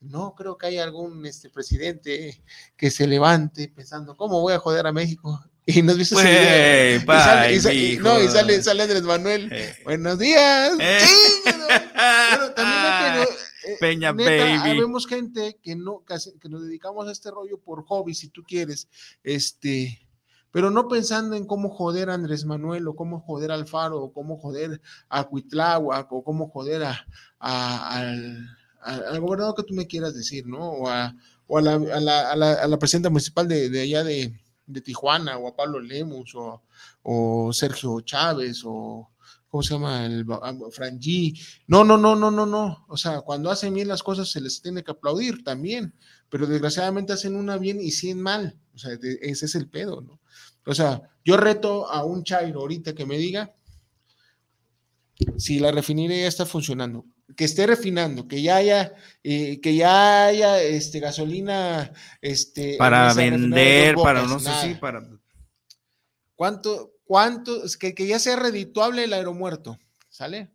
no 0.00 0.34
creo 0.34 0.56
que 0.58 0.66
haya 0.68 0.84
algún 0.84 1.24
este, 1.26 1.50
presidente 1.50 2.42
que 2.76 2.90
se 2.90 3.06
levante 3.06 3.68
pensando, 3.68 4.16
¿cómo 4.16 4.40
voy 4.40 4.52
a 4.54 4.58
joder 4.58 4.86
a 4.86 4.92
México? 4.92 5.40
Y 5.68 5.82
nos 5.82 5.98
viste 5.98 6.14
ese 6.14 6.24
video. 6.24 7.02
Y 7.02 7.18
sale, 7.18 7.54
y 7.54 7.60
sale, 7.60 7.74
y, 7.74 7.96
no, 7.98 8.22
y 8.22 8.28
sale, 8.28 8.62
sale 8.62 8.82
Andrés 8.84 9.02
Manuel. 9.02 9.48
Eh. 9.52 9.74
Buenos 9.84 10.18
días. 10.18 10.72
Eh. 10.78 10.98
Pero 11.44 12.52
también 12.52 13.28
eh, 13.66 13.76
Peña 13.80 14.12
neta, 14.12 14.60
Baby. 14.60 14.78
Vemos 14.78 15.08
gente 15.08 15.58
que 15.60 15.74
no, 15.74 16.04
que 16.40 16.48
nos 16.48 16.62
dedicamos 16.62 17.08
a 17.08 17.12
este 17.12 17.32
rollo 17.32 17.58
por 17.58 17.84
hobby, 17.84 18.14
si 18.14 18.28
tú 18.28 18.44
quieres. 18.44 18.88
Este, 19.24 20.06
pero 20.52 20.70
no 20.70 20.86
pensando 20.86 21.34
en 21.34 21.46
cómo 21.46 21.68
joder 21.70 22.10
a 22.10 22.14
Andrés 22.14 22.44
Manuel 22.44 22.86
o 22.86 22.94
cómo 22.94 23.18
joder 23.18 23.50
a 23.50 23.54
Alfaro 23.54 24.00
o 24.00 24.12
cómo 24.12 24.38
joder 24.38 24.80
a 25.08 25.24
Cuitláhuac 25.24 26.12
o 26.12 26.22
cómo 26.22 26.48
joder 26.48 26.84
a, 26.84 27.06
al, 27.40 28.56
al, 28.82 29.20
gobernador 29.20 29.56
que 29.56 29.64
tú 29.64 29.74
me 29.74 29.88
quieras 29.88 30.14
decir, 30.14 30.46
¿no? 30.46 30.60
O 30.60 30.88
a, 30.88 31.12
o 31.48 31.58
a, 31.58 31.62
la, 31.62 31.74
a, 31.74 32.00
la, 32.00 32.30
a, 32.30 32.36
la, 32.36 32.52
a 32.52 32.68
la, 32.68 32.78
presidenta 32.78 33.10
municipal 33.10 33.48
de, 33.48 33.68
de 33.68 33.80
allá 33.80 34.04
de, 34.04 34.32
de, 34.66 34.80
Tijuana 34.80 35.38
o 35.38 35.48
a 35.48 35.56
Pablo 35.56 35.80
Lemus 35.80 36.34
o, 36.34 36.62
o 37.02 37.52
Sergio 37.52 38.00
Chávez 38.00 38.62
o 38.64 39.10
¿cómo 39.48 39.62
se 39.62 39.74
llama? 39.74 40.04
El 40.04 40.26
Frangi. 40.70 41.34
No, 41.66 41.84
no, 41.84 41.96
no, 41.96 42.14
no, 42.14 42.30
no, 42.30 42.44
no. 42.44 42.84
O 42.88 42.96
sea, 42.96 43.22
cuando 43.22 43.50
hacen 43.50 43.72
bien 43.72 43.88
las 43.88 44.02
cosas 44.02 44.28
se 44.28 44.40
les 44.40 44.60
tiene 44.60 44.84
que 44.84 44.90
aplaudir 44.90 45.42
también, 45.44 45.94
pero 46.28 46.46
desgraciadamente 46.46 47.12
hacen 47.12 47.36
una 47.36 47.56
bien 47.56 47.80
y 47.80 47.90
100 47.90 48.20
mal. 48.20 48.58
O 48.74 48.78
sea, 48.78 48.92
ese 49.22 49.46
es 49.46 49.54
el 49.54 49.68
pedo, 49.68 50.00
¿no? 50.02 50.20
O 50.66 50.74
sea, 50.74 51.00
yo 51.24 51.36
reto 51.36 51.88
a 51.88 52.04
un 52.04 52.24
Chairo 52.24 52.60
ahorita 52.60 52.94
que 52.94 53.06
me 53.06 53.16
diga 53.16 53.54
si 55.38 55.58
la 55.58 55.72
refinería 55.72 56.26
está 56.26 56.44
funcionando, 56.44 57.06
que 57.34 57.44
esté 57.44 57.66
refinando, 57.66 58.28
que 58.28 58.42
ya 58.42 58.56
haya, 58.56 58.94
eh, 59.24 59.60
que 59.60 59.74
ya 59.74 60.26
haya 60.26 60.62
este, 60.62 61.00
gasolina 61.00 61.92
este, 62.20 62.76
para 62.76 63.12
vender, 63.14 63.96
para 63.96 64.22
no 64.22 64.38
sé 64.38 64.50
si 64.62 64.74
para. 64.74 65.02
¿Cuánto, 66.34 66.92
cuánto, 67.04 67.62
que, 67.80 67.94
que 67.94 68.06
ya 68.06 68.18
sea 68.18 68.36
redituable 68.36 69.04
el 69.04 69.12
aeromuerto? 69.12 69.78
¿Sale? 70.08 70.50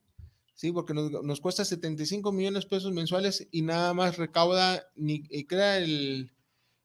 Sí, 0.54 0.72
porque 0.72 0.94
nos, 0.94 1.12
nos, 1.24 1.42
cuesta 1.42 1.66
75 1.66 2.32
millones 2.32 2.64
de 2.64 2.70
pesos 2.70 2.94
mensuales 2.94 3.48
y 3.52 3.64
nada 3.64 3.94
más 3.94 4.18
recauda, 4.18 4.88
ni 4.96 5.24
crea 5.46 5.78
el, 5.80 6.32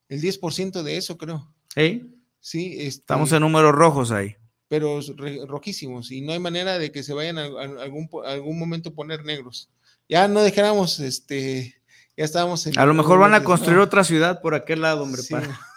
el 0.09 0.23
10% 0.23 0.83
de 0.83 0.97
eso, 0.97 1.19
creo. 1.19 1.55
Sí. 1.75 2.11
Sí. 2.41 2.73
Este, 2.73 2.87
Estamos 2.87 3.33
en 3.33 3.41
números 3.41 3.73
rojos 3.73 4.11
ahí 4.11 4.37
pero 4.69 5.01
rojísimos 5.47 6.11
y 6.11 6.23
no 6.23 6.33
hay 6.33 6.41
manera 6.41 6.79
de 6.79 6.91
que 6.91 7.03
se 7.03 7.15
vayan 7.15 7.39
a, 7.39 7.45
algún, 7.45 8.09
algún 8.25 8.59
momento 8.59 8.95
poner 8.95 9.25
negros. 9.25 9.71
Ya 10.09 10.29
no 10.29 10.43
dejáramos, 10.43 11.01
este, 11.01 11.75
ya 12.17 12.25
estábamos 12.25 12.67
A 12.77 12.87
lo 12.87 12.95
mejor 12.95 13.19
van 13.19 13.35
a 13.35 13.43
construir 13.45 13.79
otra 13.79 14.05
ciudad 14.05 14.41
por 14.41 14.55
aquel 14.55 14.83
lado, 14.83 15.03
hombre, 15.03 15.23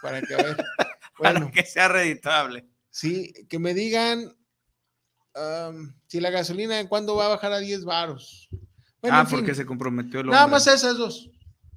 para, 0.02 0.22
que, 0.22 0.36
ver, 0.36 0.58
bueno, 1.18 1.52
que 1.52 1.64
sea 1.64 1.88
reditable. 1.88 2.68
Sí, 2.90 3.34
que 3.50 3.60
me 3.60 3.74
digan 3.74 4.36
si 6.08 6.20
la 6.20 6.30
gasolina, 6.30 6.88
¿cuándo 6.88 7.16
va 7.16 7.28
a 7.28 7.30
bajar 7.30 7.52
a 7.54 7.60
10 7.60 7.86
varos? 7.86 8.50
ah, 9.04 9.26
porque 9.30 9.56
se 9.56 9.66
comprometió 9.66 10.20
el 10.20 10.28
Nada 10.28 10.48
más 10.48 10.68
esas 10.68 10.98
dos. 10.98 11.30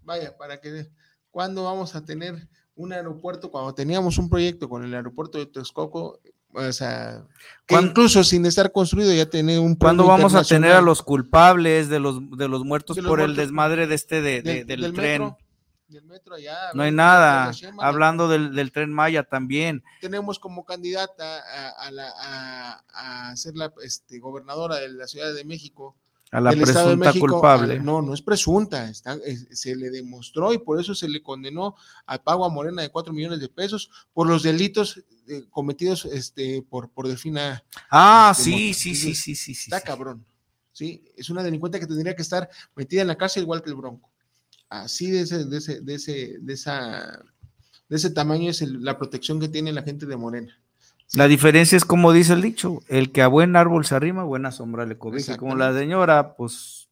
Vaya, 0.03 0.37
para 0.37 0.61
que, 0.61 0.89
¿cuándo 1.31 1.65
vamos 1.65 1.95
a 1.95 2.05
tener 2.05 2.49
un 2.75 2.93
aeropuerto? 2.93 3.51
Cuando 3.51 3.75
teníamos 3.75 4.19
un 4.19 4.29
proyecto 4.29 4.69
con 4.69 4.85
el 4.85 4.95
aeropuerto 4.95 5.39
de 5.39 5.47
Texcoco, 5.47 6.21
o 6.55 6.73
sea, 6.73 7.25
incluso 7.69 8.23
sin 8.25 8.45
estar 8.47 8.73
construido 8.73 9.13
ya 9.13 9.27
tiene 9.27 9.59
un 9.59 9.75
¿Cuándo 9.75 10.07
vamos 10.07 10.35
a 10.35 10.45
tener 10.45 10.73
a 10.73 10.81
los 10.81 11.03
culpables 11.03 11.89
de 11.89 11.99
los 11.99 12.21
de 12.37 12.49
los 12.49 12.65
muertos 12.65 12.99
por 12.99 13.21
el 13.21 13.37
desmadre 13.37 13.87
de 13.87 13.95
este 13.95 14.21
de, 14.21 14.43
del, 14.43 14.93
tren? 14.93 15.35
no 16.75 16.83
hay 16.83 16.93
nada. 16.93 17.53
Hablando 17.79 18.29
del, 18.29 18.73
tren 18.73 18.93
Maya 18.93 19.25
también. 19.25 19.83
Tenemos 20.01 20.39
como 20.39 20.65
candidata 20.65 21.39
a, 21.39 21.89
a, 21.89 23.31
a, 23.31 23.37
ser 23.37 23.57
la 23.57 23.73
este, 23.83 24.19
gobernadora 24.19 24.77
de 24.77 24.89
la 24.89 25.07
Ciudad 25.07 25.35
de 25.35 25.45
México 25.45 25.97
a 26.33 26.41
la 26.41 26.51
presunta 26.53 27.13
culpable. 27.13 27.79
no, 27.79 28.01
no 28.01 28.15
es 28.15 28.23
presunta, 28.23 28.89
está, 28.89 29.19
se 29.51 29.77
le 29.77 29.91
demostró 29.91 30.55
y 30.55 30.59
por 30.59 30.81
eso 30.81 30.95
se 30.95 31.07
le 31.07 31.23
condenó 31.23 31.77
al 32.07 32.23
pago 32.23 32.47
a 32.47 32.49
Morena 32.49 32.81
de 32.81 32.89
4 32.89 33.13
millones 33.13 33.39
de 33.39 33.51
pesos 33.51 33.91
por 34.15 34.27
los 34.27 34.43
delitos 34.43 35.05
eh, 35.29 35.45
cometidos 35.51 36.05
este, 36.07 36.63
por, 36.63 36.91
por 36.91 37.09
Delfina. 37.09 37.63
Ah, 37.91 38.33
este, 38.37 38.45
sí, 38.45 38.75
sí, 38.75 38.95
sí, 38.95 39.15
sí, 39.15 39.35
sí, 39.35 39.55
sí. 39.55 39.71
Está 39.71 39.81
cabrón. 39.81 40.25
Sí, 40.73 41.05
es 41.17 41.29
una 41.31 41.43
delincuente 41.43 41.79
que 41.79 41.87
tendría 41.87 42.17
que 42.17 42.23
estar 42.23 42.49
metida 42.75 43.03
en 43.03 43.09
la 43.09 43.17
cárcel 43.17 43.43
igual 43.43 43.63
que 43.63 43.71
el 43.71 43.77
Bronco. 43.77 44.11
Así 44.69 45.11
de 45.11 45.21
ese, 45.21 45.45
de 45.45 45.59
ese, 45.59 45.81
de 45.81 45.95
ese, 45.95 46.39
de 46.41 46.53
esa, 46.55 47.23
de 47.89 47.97
ese 47.97 48.11
tamaño 48.11 48.51
es 48.51 48.63
la 48.63 48.97
protección 48.97 49.39
que 49.39 49.49
tiene 49.49 49.71
la 49.73 49.83
gente 49.83 50.07
de 50.07 50.17
Morena. 50.17 50.59
La 51.15 51.29
diferencia 51.29 51.77
es 51.77 51.85
como 51.85 52.13
dice 52.13 52.33
el 52.33 52.41
dicho, 52.41 52.81
el 52.89 53.13
que 53.13 53.21
a 53.21 53.29
buen 53.29 53.55
árbol 53.55 53.85
se 53.85 53.95
arrima, 53.95 54.25
buena 54.25 54.51
sombra 54.51 54.87
le 54.87 54.97
cobija. 54.97 55.37
Como 55.37 55.57
la 55.57 55.75
señora, 55.79 56.35
pues 56.37 56.89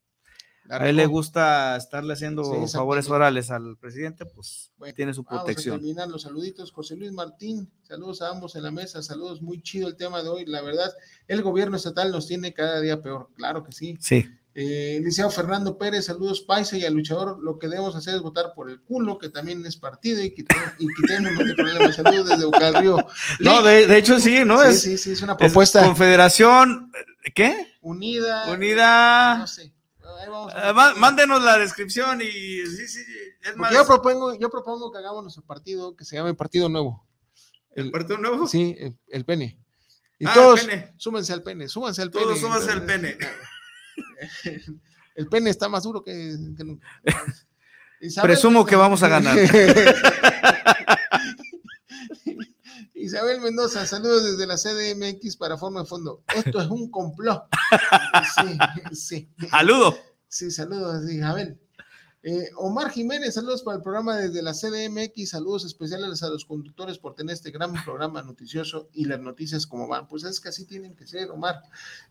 a 0.70 0.88
él 0.88 0.96
le 0.96 1.06
gusta 1.06 1.76
estarle 1.76 2.12
haciendo 2.12 2.66
favores 2.68 3.08
orales 3.10 3.50
al 3.50 3.76
presidente, 3.76 4.24
pues 4.24 4.70
tiene 4.94 5.12
su 5.12 5.24
protección. 5.24 5.74
Vamos 5.74 5.82
a 5.82 5.86
terminar 5.86 6.08
los 6.08 6.22
saluditos. 6.22 6.70
José 6.70 6.96
Luis 6.96 7.12
Martín, 7.12 7.70
saludos 7.82 8.22
a 8.22 8.28
ambos 8.28 8.54
en 8.54 8.62
la 8.62 8.70
mesa, 8.70 9.02
saludos, 9.02 9.42
muy 9.42 9.62
chido 9.62 9.88
el 9.88 9.96
tema 9.96 10.22
de 10.22 10.28
hoy. 10.28 10.46
La 10.46 10.62
verdad, 10.62 10.92
el 11.26 11.42
gobierno 11.42 11.76
estatal 11.76 12.12
nos 12.12 12.28
tiene 12.28 12.54
cada 12.54 12.80
día 12.80 13.02
peor, 13.02 13.30
claro 13.34 13.64
que 13.64 13.72
sí. 13.72 13.96
Sí. 14.00 14.26
Eh, 14.54 15.00
Fernando 15.30 15.78
Pérez, 15.78 16.06
saludos 16.06 16.40
Paisa 16.40 16.76
y 16.76 16.84
al 16.84 16.94
luchador. 16.94 17.38
Lo 17.42 17.58
que 17.58 17.68
debemos 17.68 17.94
hacer 17.94 18.16
es 18.16 18.20
votar 18.20 18.52
por 18.54 18.68
el 18.68 18.80
culo, 18.80 19.18
que 19.18 19.28
también 19.28 19.64
es 19.64 19.76
partido, 19.76 20.22
y, 20.22 20.34
quitemos, 20.34 20.72
y 20.78 20.86
quitemos 20.94 21.32
los 21.32 21.54
problemas. 21.54 21.96
Saludos 21.96 22.28
desde 22.28 22.44
Bucal 22.44 23.04
No, 23.40 23.62
de, 23.62 23.96
hecho 23.96 24.18
sí, 24.18 24.44
¿no? 24.44 24.60
Sí, 24.62 24.68
es, 24.68 24.82
sí, 24.82 24.98
sí, 24.98 25.12
es 25.12 25.22
una 25.22 25.36
propuesta. 25.36 25.84
Confederación, 25.84 26.90
¿qué? 27.34 27.74
Unida. 27.80 28.52
Unida. 28.52 29.38
No 29.38 29.46
sé. 29.46 29.72
Eh, 30.54 30.72
mándenos 30.96 31.42
la 31.42 31.58
descripción 31.58 32.20
y 32.22 32.26
sí, 32.26 32.88
sí, 32.88 33.00
es 33.42 33.56
más. 33.56 33.72
Yo 33.72 33.86
propongo, 33.86 34.34
yo 34.38 34.50
propongo 34.50 34.90
que 34.92 34.98
hagamos 34.98 35.22
nuestro 35.22 35.44
partido, 35.44 35.96
que 35.96 36.04
se 36.04 36.16
llame 36.16 36.34
Partido 36.34 36.68
Nuevo. 36.68 37.06
¿El, 37.72 37.90
Partido 37.90 38.18
Nuevo? 38.18 38.46
Sí, 38.46 38.76
el, 39.08 39.24
pene. 39.24 39.58
Y 40.18 40.26
ah, 40.26 40.32
todos, 40.34 40.66
súmense 40.96 41.32
al 41.32 41.42
pene, 41.42 41.68
súbanse 41.68 42.02
al 42.02 42.10
pene. 42.10 42.24
Todos 42.24 42.40
súbanse 42.40 42.70
al 42.72 42.84
pene. 42.84 43.16
el 45.14 45.28
pene 45.28 45.50
está 45.50 45.68
más 45.68 45.84
duro 45.84 46.02
que, 46.02 46.34
nunca. 46.58 46.86
Presumo 48.22 48.64
que 48.64 48.76
vamos 48.76 49.02
a 49.02 49.08
ganar. 49.08 49.36
Isabel 53.00 53.40
Mendoza, 53.40 53.86
saludos 53.86 54.24
desde 54.24 54.46
la 54.46 54.56
CDMX 54.56 55.36
para 55.36 55.56
Forma 55.56 55.80
de 55.80 55.86
Fondo. 55.86 56.22
Esto 56.34 56.60
es 56.60 56.68
un 56.68 56.90
complot. 56.90 57.44
Sí, 58.34 58.58
sí. 58.92 59.28
Saludos. 59.50 59.96
Sí, 60.28 60.50
saludos, 60.50 61.10
Isabel. 61.10 61.58
Eh, 62.22 62.50
Omar 62.56 62.90
Jiménez, 62.90 63.32
saludos 63.34 63.62
para 63.62 63.78
el 63.78 63.82
programa 63.82 64.16
desde 64.16 64.42
la 64.42 64.52
CDMX, 64.52 65.30
saludos 65.30 65.64
especiales 65.64 66.22
a 66.22 66.28
los 66.28 66.44
conductores 66.44 66.98
por 66.98 67.14
tener 67.14 67.32
este 67.32 67.50
gran 67.50 67.72
programa 67.84 68.20
noticioso 68.22 68.90
y 68.92 69.06
las 69.06 69.20
noticias 69.20 69.66
como 69.66 69.88
van. 69.88 70.06
Pues 70.06 70.24
es 70.24 70.38
que 70.38 70.50
así 70.50 70.66
tienen 70.66 70.94
que 70.94 71.06
ser, 71.06 71.30
Omar. 71.30 71.62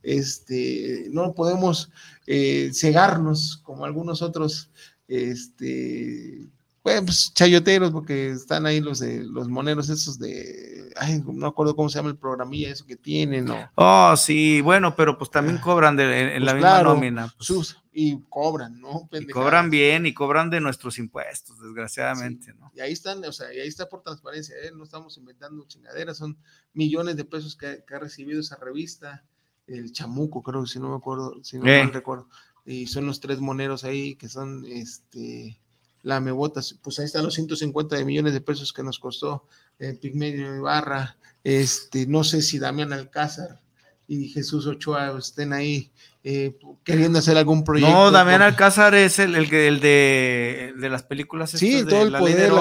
Este, 0.01 1.07
no 1.11 1.35
podemos 1.35 1.91
eh, 2.25 2.71
cegarnos 2.73 3.57
como 3.57 3.85
algunos 3.85 4.23
otros 4.23 4.71
este, 5.07 6.49
pues 6.81 7.33
chayoteros, 7.33 7.91
porque 7.91 8.29
están 8.29 8.65
ahí 8.65 8.79
los 8.79 8.99
de 8.99 9.23
los 9.25 9.49
moneros 9.49 9.89
esos 9.89 10.17
de, 10.17 10.91
ay, 10.95 11.21
no 11.25 11.47
acuerdo 11.47 11.75
cómo 11.75 11.89
se 11.89 11.99
llama 11.99 12.09
el 12.09 12.17
programilla 12.17 12.69
eso 12.69 12.85
que 12.85 12.95
tienen, 12.95 13.45
¿no? 13.45 13.69
Oh, 13.75 14.15
sí, 14.15 14.61
bueno, 14.61 14.95
pero 14.95 15.17
pues 15.17 15.29
también 15.29 15.57
ah, 15.57 15.61
cobran 15.61 15.97
de, 15.97 16.35
en, 16.35 16.45
la 16.45 16.53
pues 16.53 16.63
misma 16.63 16.83
nómina. 16.83 17.33
Pues. 17.37 17.77
y 17.91 18.21
cobran, 18.29 18.79
¿no? 18.79 19.09
Y 19.11 19.27
cobran 19.27 19.69
bien 19.69 20.05
y 20.05 20.13
cobran 20.13 20.49
de 20.49 20.61
nuestros 20.61 20.97
impuestos, 20.99 21.59
desgraciadamente, 21.61 22.53
¿no? 22.53 22.71
Y 22.73 22.79
ahí 22.79 22.93
están, 22.93 23.23
o 23.25 23.31
sea, 23.31 23.53
y 23.53 23.59
ahí 23.59 23.67
está 23.67 23.89
por 23.89 24.01
transparencia, 24.01 24.55
¿eh? 24.63 24.71
no 24.73 24.83
estamos 24.85 25.17
inventando 25.17 25.65
chingaderas, 25.67 26.17
son 26.17 26.37
millones 26.73 27.17
de 27.17 27.25
pesos 27.25 27.57
que, 27.57 27.83
ha 27.93 27.99
recibido 27.99 28.39
esa 28.39 28.55
revista, 28.55 29.25
el 29.67 29.91
chamuco, 29.91 30.41
creo, 30.41 30.65
si 30.65 30.79
no 30.79 30.89
me 30.89 30.95
acuerdo, 30.95 31.43
si 31.43 31.57
no 31.57 31.65
me 31.65 31.85
recuerdo, 31.87 32.29
y 32.65 32.87
son 32.87 33.05
los 33.05 33.19
tres 33.19 33.39
moneros 33.39 33.83
ahí 33.83 34.15
que 34.15 34.29
son, 34.29 34.65
este 34.65 35.59
la 36.03 36.19
Mebotas, 36.19 36.77
pues 36.81 36.99
ahí 36.99 37.05
están 37.05 37.23
los 37.23 37.33
150 37.33 37.95
de 37.95 38.05
millones 38.05 38.33
de 38.33 38.41
pesos 38.41 38.73
que 38.73 38.83
nos 38.83 38.99
costó 38.99 39.45
el 39.79 39.97
Pigmedio 39.97 40.55
Ibarra, 40.55 41.17
este, 41.43 42.05
no 42.05 42.23
sé 42.23 42.41
si 42.41 42.59
Damián 42.59 42.93
Alcázar 42.93 43.61
y 44.07 44.29
Jesús 44.29 44.65
Ochoa 44.65 45.17
estén 45.17 45.53
ahí 45.53 45.91
eh, 46.23 46.57
queriendo 46.83 47.19
hacer 47.19 47.37
algún 47.37 47.63
proyecto. 47.63 47.93
No, 47.93 48.11
Damián 48.11 48.41
Alcázar 48.41 48.95
es 48.95 49.19
el, 49.19 49.35
el, 49.35 49.53
el, 49.53 49.79
de, 49.79 50.73
de 50.77 50.89
las 50.89 51.03
películas. 51.03 51.51
Sí, 51.51 51.85
todo 51.85 52.03
el 52.03 52.11
poder, 52.11 52.51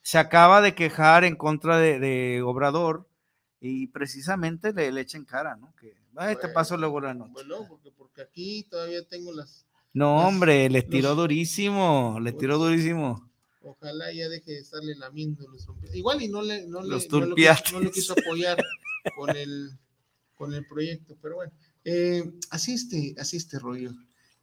Se 0.00 0.18
acaba 0.18 0.62
de 0.62 0.74
quejar 0.74 1.24
en 1.24 1.36
contra 1.36 1.78
de, 1.78 2.40
Obrador 2.42 3.06
y 3.60 3.88
precisamente 3.88 4.72
le, 4.72 4.92
le 4.92 5.00
echen 5.00 5.24
cara, 5.24 5.56
¿no? 5.56 5.74
Que, 5.78 5.94
ay, 6.16 6.36
te 6.40 6.48
paso 6.48 6.76
luego 6.76 7.00
la 7.00 7.14
noche. 7.14 7.32
Bueno, 7.32 7.66
porque, 7.68 7.90
porque 7.90 8.22
aquí 8.22 8.62
todavía 8.70 9.06
tengo 9.06 9.32
las 9.32 9.66
no, 9.98 10.28
hombre, 10.28 10.70
les 10.70 10.88
tiró 10.88 11.16
durísimo, 11.16 12.18
les 12.22 12.38
tiró 12.38 12.56
durísimo. 12.56 13.28
Ojalá 13.62 14.12
ya 14.12 14.28
deje 14.28 14.52
de 14.52 14.60
estarle 14.60 14.94
lamiendo 14.94 15.44
los 15.48 15.66
Igual 15.92 16.22
y 16.22 16.28
no 16.28 16.40
le, 16.40 16.68
no 16.68 16.82
le, 16.82 16.88
no 17.10 17.80
lo, 17.80 17.90
quiso 17.90 18.12
apoyar 18.12 18.64
con 19.16 19.36
el, 19.36 19.72
con 20.36 20.54
el 20.54 20.64
proyecto, 20.66 21.16
pero 21.20 21.34
bueno, 21.34 21.52
eh, 21.84 22.30
así 22.50 22.74
este, 22.74 23.16
así 23.18 23.38
este 23.38 23.58
rollo. 23.58 23.90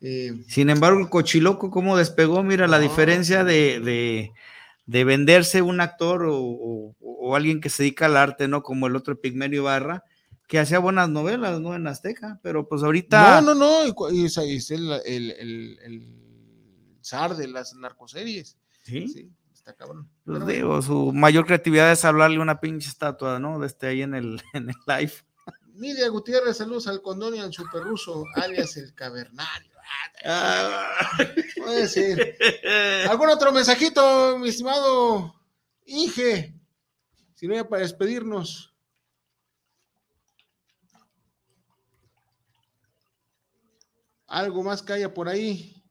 Eh, 0.01 0.43
Sin 0.49 0.69
embargo, 0.69 0.99
el 0.99 1.09
cochiloco, 1.09 1.71
¿cómo 1.71 1.95
despegó? 1.95 2.43
Mira, 2.43 2.67
la 2.67 2.79
diferencia 2.79 3.45
de, 3.45 4.33
de, 4.85 5.03
venderse 5.05 5.61
un 5.61 5.79
actor 5.79 6.25
o, 6.29 6.93
o, 6.99 7.35
alguien 7.37 7.61
que 7.61 7.69
se 7.69 7.83
dedica 7.83 8.07
al 8.07 8.17
arte, 8.17 8.49
¿no? 8.49 8.61
Como 8.61 8.87
el 8.87 8.97
otro 8.97 9.21
Pigmenio 9.21 9.63
Barra, 9.63 10.03
que 10.47 10.59
hacía 10.59 10.79
buenas 10.79 11.09
novelas, 11.09 11.59
¿no? 11.59 11.75
En 11.75 11.87
Azteca, 11.87 12.39
pero 12.43 12.67
pues 12.67 12.83
ahorita. 12.83 13.41
No, 13.41 13.53
no, 13.53 13.85
no, 13.85 14.11
y, 14.11 14.25
es 14.25 14.37
el, 14.71 14.91
el, 15.05 15.31
el, 15.31 15.79
el, 15.83 16.99
zar 17.01 17.35
de 17.35 17.47
las 17.47 17.73
narcoseries. 17.75 18.57
Sí. 18.83 19.07
sí 19.07 19.31
está 19.65 19.73
cabrón. 19.73 20.07
Pues 20.25 20.45
digo, 20.45 20.79
su 20.81 21.11
mayor 21.11 21.45
creatividad 21.47 21.91
es 21.91 22.05
hablarle 22.05 22.39
una 22.39 22.59
pinche 22.59 22.87
estatua, 22.87 23.39
¿no? 23.39 23.59
De 23.59 23.67
este 23.67 23.87
ahí 23.87 24.03
en 24.03 24.13
el, 24.13 24.41
en 24.53 24.69
el 24.69 24.75
live. 24.85 25.13
Nidia 25.73 26.07
Gutiérrez, 26.07 26.57
saludos 26.57 26.87
al 26.87 27.01
condón 27.01 27.35
y 27.35 27.39
al 27.39 27.51
superruso, 27.51 28.23
alias 28.35 28.77
el 28.77 28.93
cavernario. 28.93 29.71
Ah, 30.23 31.17
puede 31.57 31.87
ser. 31.87 32.37
¿Algún 33.09 33.29
otro 33.29 33.51
mensajito, 33.51 34.37
mi 34.39 34.49
estimado 34.49 35.35
Inge? 35.85 36.55
Si 37.35 37.47
no, 37.47 37.55
ya 37.55 37.67
para 37.67 37.81
despedirnos. 37.81 38.74
Algo 44.27 44.63
más 44.63 44.81
que 44.81 44.93
haya 44.93 45.13
por 45.13 45.29
ahí. 45.29 45.83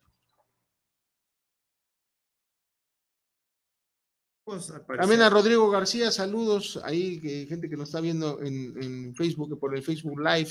Pues, 4.45 4.71
También 4.99 5.23
a 5.23 5.31
Rodrigo 5.31 5.71
García, 5.71 6.11
saludos 6.11 6.79
ahí, 6.85 7.19
gente 7.49 7.69
que 7.71 7.79
nos 7.79 7.89
está 7.89 8.01
viendo 8.01 8.43
en, 8.43 8.83
en, 8.83 9.15
Facebook, 9.15 9.59
por 9.59 9.75
el 9.75 9.83
Facebook 9.83 10.21
Live. 10.21 10.51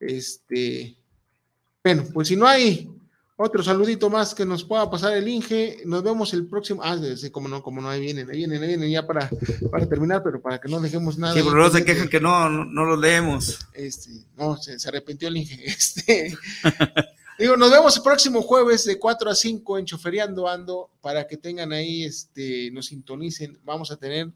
Este, 0.00 0.98
bueno, 1.84 2.04
pues 2.12 2.26
si 2.26 2.34
no 2.34 2.46
hay 2.46 2.89
otro 3.42 3.62
saludito 3.62 4.10
más 4.10 4.34
que 4.34 4.44
nos 4.44 4.64
pueda 4.64 4.90
pasar 4.90 5.14
el 5.14 5.26
Inge, 5.26 5.78
nos 5.86 6.02
vemos 6.02 6.34
el 6.34 6.46
próximo. 6.46 6.82
Ah, 6.84 6.98
sí, 7.16 7.30
como 7.30 7.48
no, 7.48 7.62
como 7.62 7.80
no, 7.80 7.88
ahí 7.88 8.00
vienen, 8.00 8.28
ahí 8.28 8.36
vienen, 8.36 8.62
ahí 8.62 8.68
vienen 8.68 8.90
ya 8.90 9.06
para, 9.06 9.30
para 9.70 9.88
terminar, 9.88 10.22
pero 10.22 10.42
para 10.42 10.60
que 10.60 10.68
no 10.68 10.78
dejemos 10.78 11.16
nada. 11.16 11.32
Sí, 11.32 11.40
pero 11.42 11.56
no 11.56 11.70
se 11.70 11.82
quejan 11.82 12.08
que 12.08 12.20
no, 12.20 12.50
no, 12.50 12.84
lo 12.84 12.96
leemos. 12.98 13.58
Este, 13.72 14.10
no, 14.36 14.58
se, 14.58 14.78
se 14.78 14.88
arrepintió 14.88 15.28
el 15.28 15.38
Inge. 15.38 15.64
Este. 15.64 16.36
Digo, 17.38 17.56
nos 17.56 17.70
vemos 17.70 17.96
el 17.96 18.02
próximo 18.02 18.42
jueves 18.42 18.84
de 18.84 18.98
4 18.98 19.30
a 19.30 19.34
5 19.34 19.78
en 19.78 19.86
Choferiando 19.86 20.46
Ando 20.46 20.90
para 21.00 21.26
que 21.26 21.38
tengan 21.38 21.72
ahí, 21.72 22.04
este, 22.04 22.70
nos 22.72 22.86
sintonicen. 22.86 23.58
Vamos 23.64 23.90
a 23.90 23.96
tener 23.96 24.30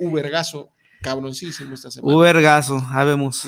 Ubergazo 0.00 0.70
cabroncísimo 1.00 1.74
esta 1.74 1.92
semana. 1.92 2.16
Ubergazo, 2.16 2.82
habemos. 2.90 3.46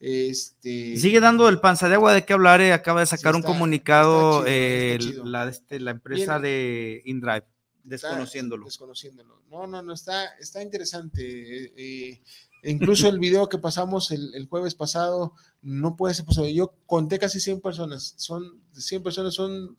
Este, 0.00 0.96
Sigue 0.96 1.20
dando 1.20 1.48
el 1.48 1.60
panza 1.60 1.88
de 1.88 1.94
agua 1.94 2.14
de 2.14 2.24
qué 2.24 2.32
hablar. 2.32 2.60
Eh, 2.60 2.72
acaba 2.72 3.00
de 3.00 3.06
sacar 3.06 3.36
un 3.36 3.42
comunicado 3.42 4.42
la, 4.44 5.48
este, 5.48 5.78
la 5.78 5.90
empresa 5.90 6.38
de 6.38 7.02
InDrive, 7.04 7.44
desconociéndolo. 7.84 8.64
desconociéndolo. 8.64 9.42
No, 9.50 9.66
no, 9.66 9.82
no, 9.82 9.92
está, 9.92 10.24
está 10.38 10.62
interesante. 10.62 11.22
Eh, 11.22 11.72
eh 11.76 12.22
Incluso 12.62 13.08
el 13.08 13.18
video 13.18 13.48
que 13.48 13.58
pasamos 13.58 14.10
el, 14.10 14.46
jueves 14.48 14.74
pasado 14.74 15.34
no 15.62 15.96
puede 15.96 16.14
ser 16.14 16.24
posible. 16.24 16.52
Yo 16.52 16.74
conté 16.86 17.18
casi 17.18 17.40
100 17.40 17.60
personas. 17.60 18.14
Son 18.16 18.60
100 18.72 19.02
personas, 19.02 19.34
son 19.34 19.76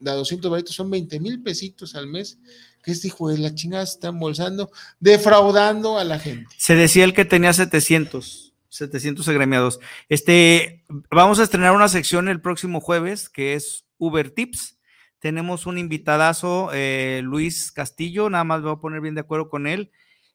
de 0.00 0.10
200 0.12 0.50
baritos, 0.50 0.74
son 0.74 0.90
20 0.90 1.20
mil 1.20 1.42
pesitos 1.42 1.94
al 1.94 2.06
mes. 2.06 2.38
Que 2.82 2.92
este 2.92 3.08
hijo 3.08 3.28
de 3.28 3.38
la 3.38 3.54
chingada 3.54 3.84
está 3.84 4.08
embolsando, 4.08 4.70
defraudando 5.00 5.98
a 5.98 6.04
la 6.04 6.18
gente. 6.18 6.48
Se 6.56 6.74
decía 6.74 7.04
el 7.04 7.12
que 7.12 7.24
tenía 7.24 7.52
700, 7.52 8.47
700 8.68 9.26
agremiados. 9.28 9.80
Este, 10.08 10.84
vamos 11.10 11.38
a 11.38 11.42
estrenar 11.42 11.74
una 11.74 11.88
sección 11.88 12.28
el 12.28 12.40
próximo 12.40 12.80
jueves 12.80 13.28
que 13.28 13.54
es 13.54 13.86
Uber 13.98 14.30
Tips. 14.30 14.78
Tenemos 15.18 15.66
un 15.66 15.78
invitadazo, 15.78 16.70
eh, 16.72 17.22
Luis 17.24 17.72
Castillo, 17.72 18.30
nada 18.30 18.44
más 18.44 18.62
voy 18.62 18.72
a 18.72 18.76
poner 18.76 19.00
bien 19.00 19.14
de 19.14 19.22
acuerdo 19.22 19.48
con 19.48 19.66
él 19.66 19.90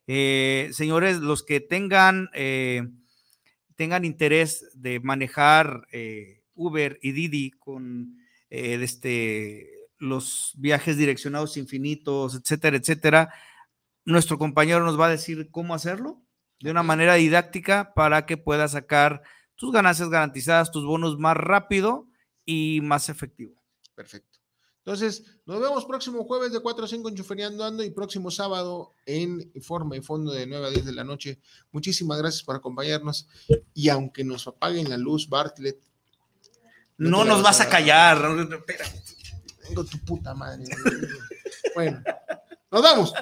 eh, 0.07 0.69
señores, 0.73 1.19
los 1.19 1.43
que 1.43 1.61
tengan, 1.61 2.29
eh, 2.33 2.89
tengan 3.75 4.03
interés 4.03 4.69
de 4.73 4.99
manejar 4.99 5.87
Uber 6.55 6.99
y 7.01 7.13
Didi 7.13 7.51
con 7.51 8.17
este, 8.49 9.69
los 9.97 10.53
viajes 10.57 10.97
direccionados 10.97 11.55
infinitos, 11.57 12.35
etcétera, 12.35 12.77
etcétera, 12.77 13.33
nuestro 14.05 14.37
compañero 14.37 14.83
nos 14.83 14.99
va 14.99 15.07
a 15.07 15.11
decir 15.11 15.49
cómo 15.49 15.73
hacerlo 15.73 16.22
de 16.63 16.71
una 16.71 16.81
manera 16.81 17.15
didáctica 17.15 17.93
para 17.93 18.25
que 18.25 18.37
puedas 18.37 18.71
sacar 18.71 19.21
tus 19.55 19.73
ganancias 19.73 20.09
garantizadas, 20.09 20.71
tus 20.71 20.85
bonos 20.85 21.19
más 21.19 21.35
rápido 21.35 22.07
y 22.45 22.79
más 22.81 23.09
efectivo. 23.09 23.61
Perfecto. 23.93 24.39
Entonces, 24.77 25.25
nos 25.45 25.59
vemos 25.59 25.83
próximo 25.83 26.23
jueves 26.23 26.53
de 26.53 26.61
4 26.61 26.85
a 26.85 26.87
5 26.87 27.09
en 27.09 27.15
Chuferiando 27.15 27.65
Ando 27.65 27.83
y 27.83 27.91
próximo 27.91 28.31
sábado 28.31 28.93
en 29.05 29.51
Forma 29.61 29.97
y 29.97 30.01
Fondo 30.01 30.31
de 30.31 30.47
9 30.47 30.67
a 30.67 30.69
10 30.69 30.85
de 30.85 30.93
la 30.93 31.03
noche. 31.03 31.39
Muchísimas 31.73 32.17
gracias 32.17 32.43
por 32.43 32.55
acompañarnos. 32.55 33.27
Y 33.73 33.89
aunque 33.89 34.23
nos 34.23 34.47
apaguen 34.47 34.89
la 34.89 34.97
luz, 34.97 35.27
Bartlett. 35.27 35.81
No, 36.97 37.25
nos 37.25 37.43
vas 37.43 37.59
a, 37.59 37.67
callar. 37.67 38.21
Tengo 39.67 39.83
tu 39.83 39.97
puta 39.99 40.33
madre. 40.33 40.63
bueno, 41.75 42.01
nos 42.71 42.81
vamos. 42.81 43.13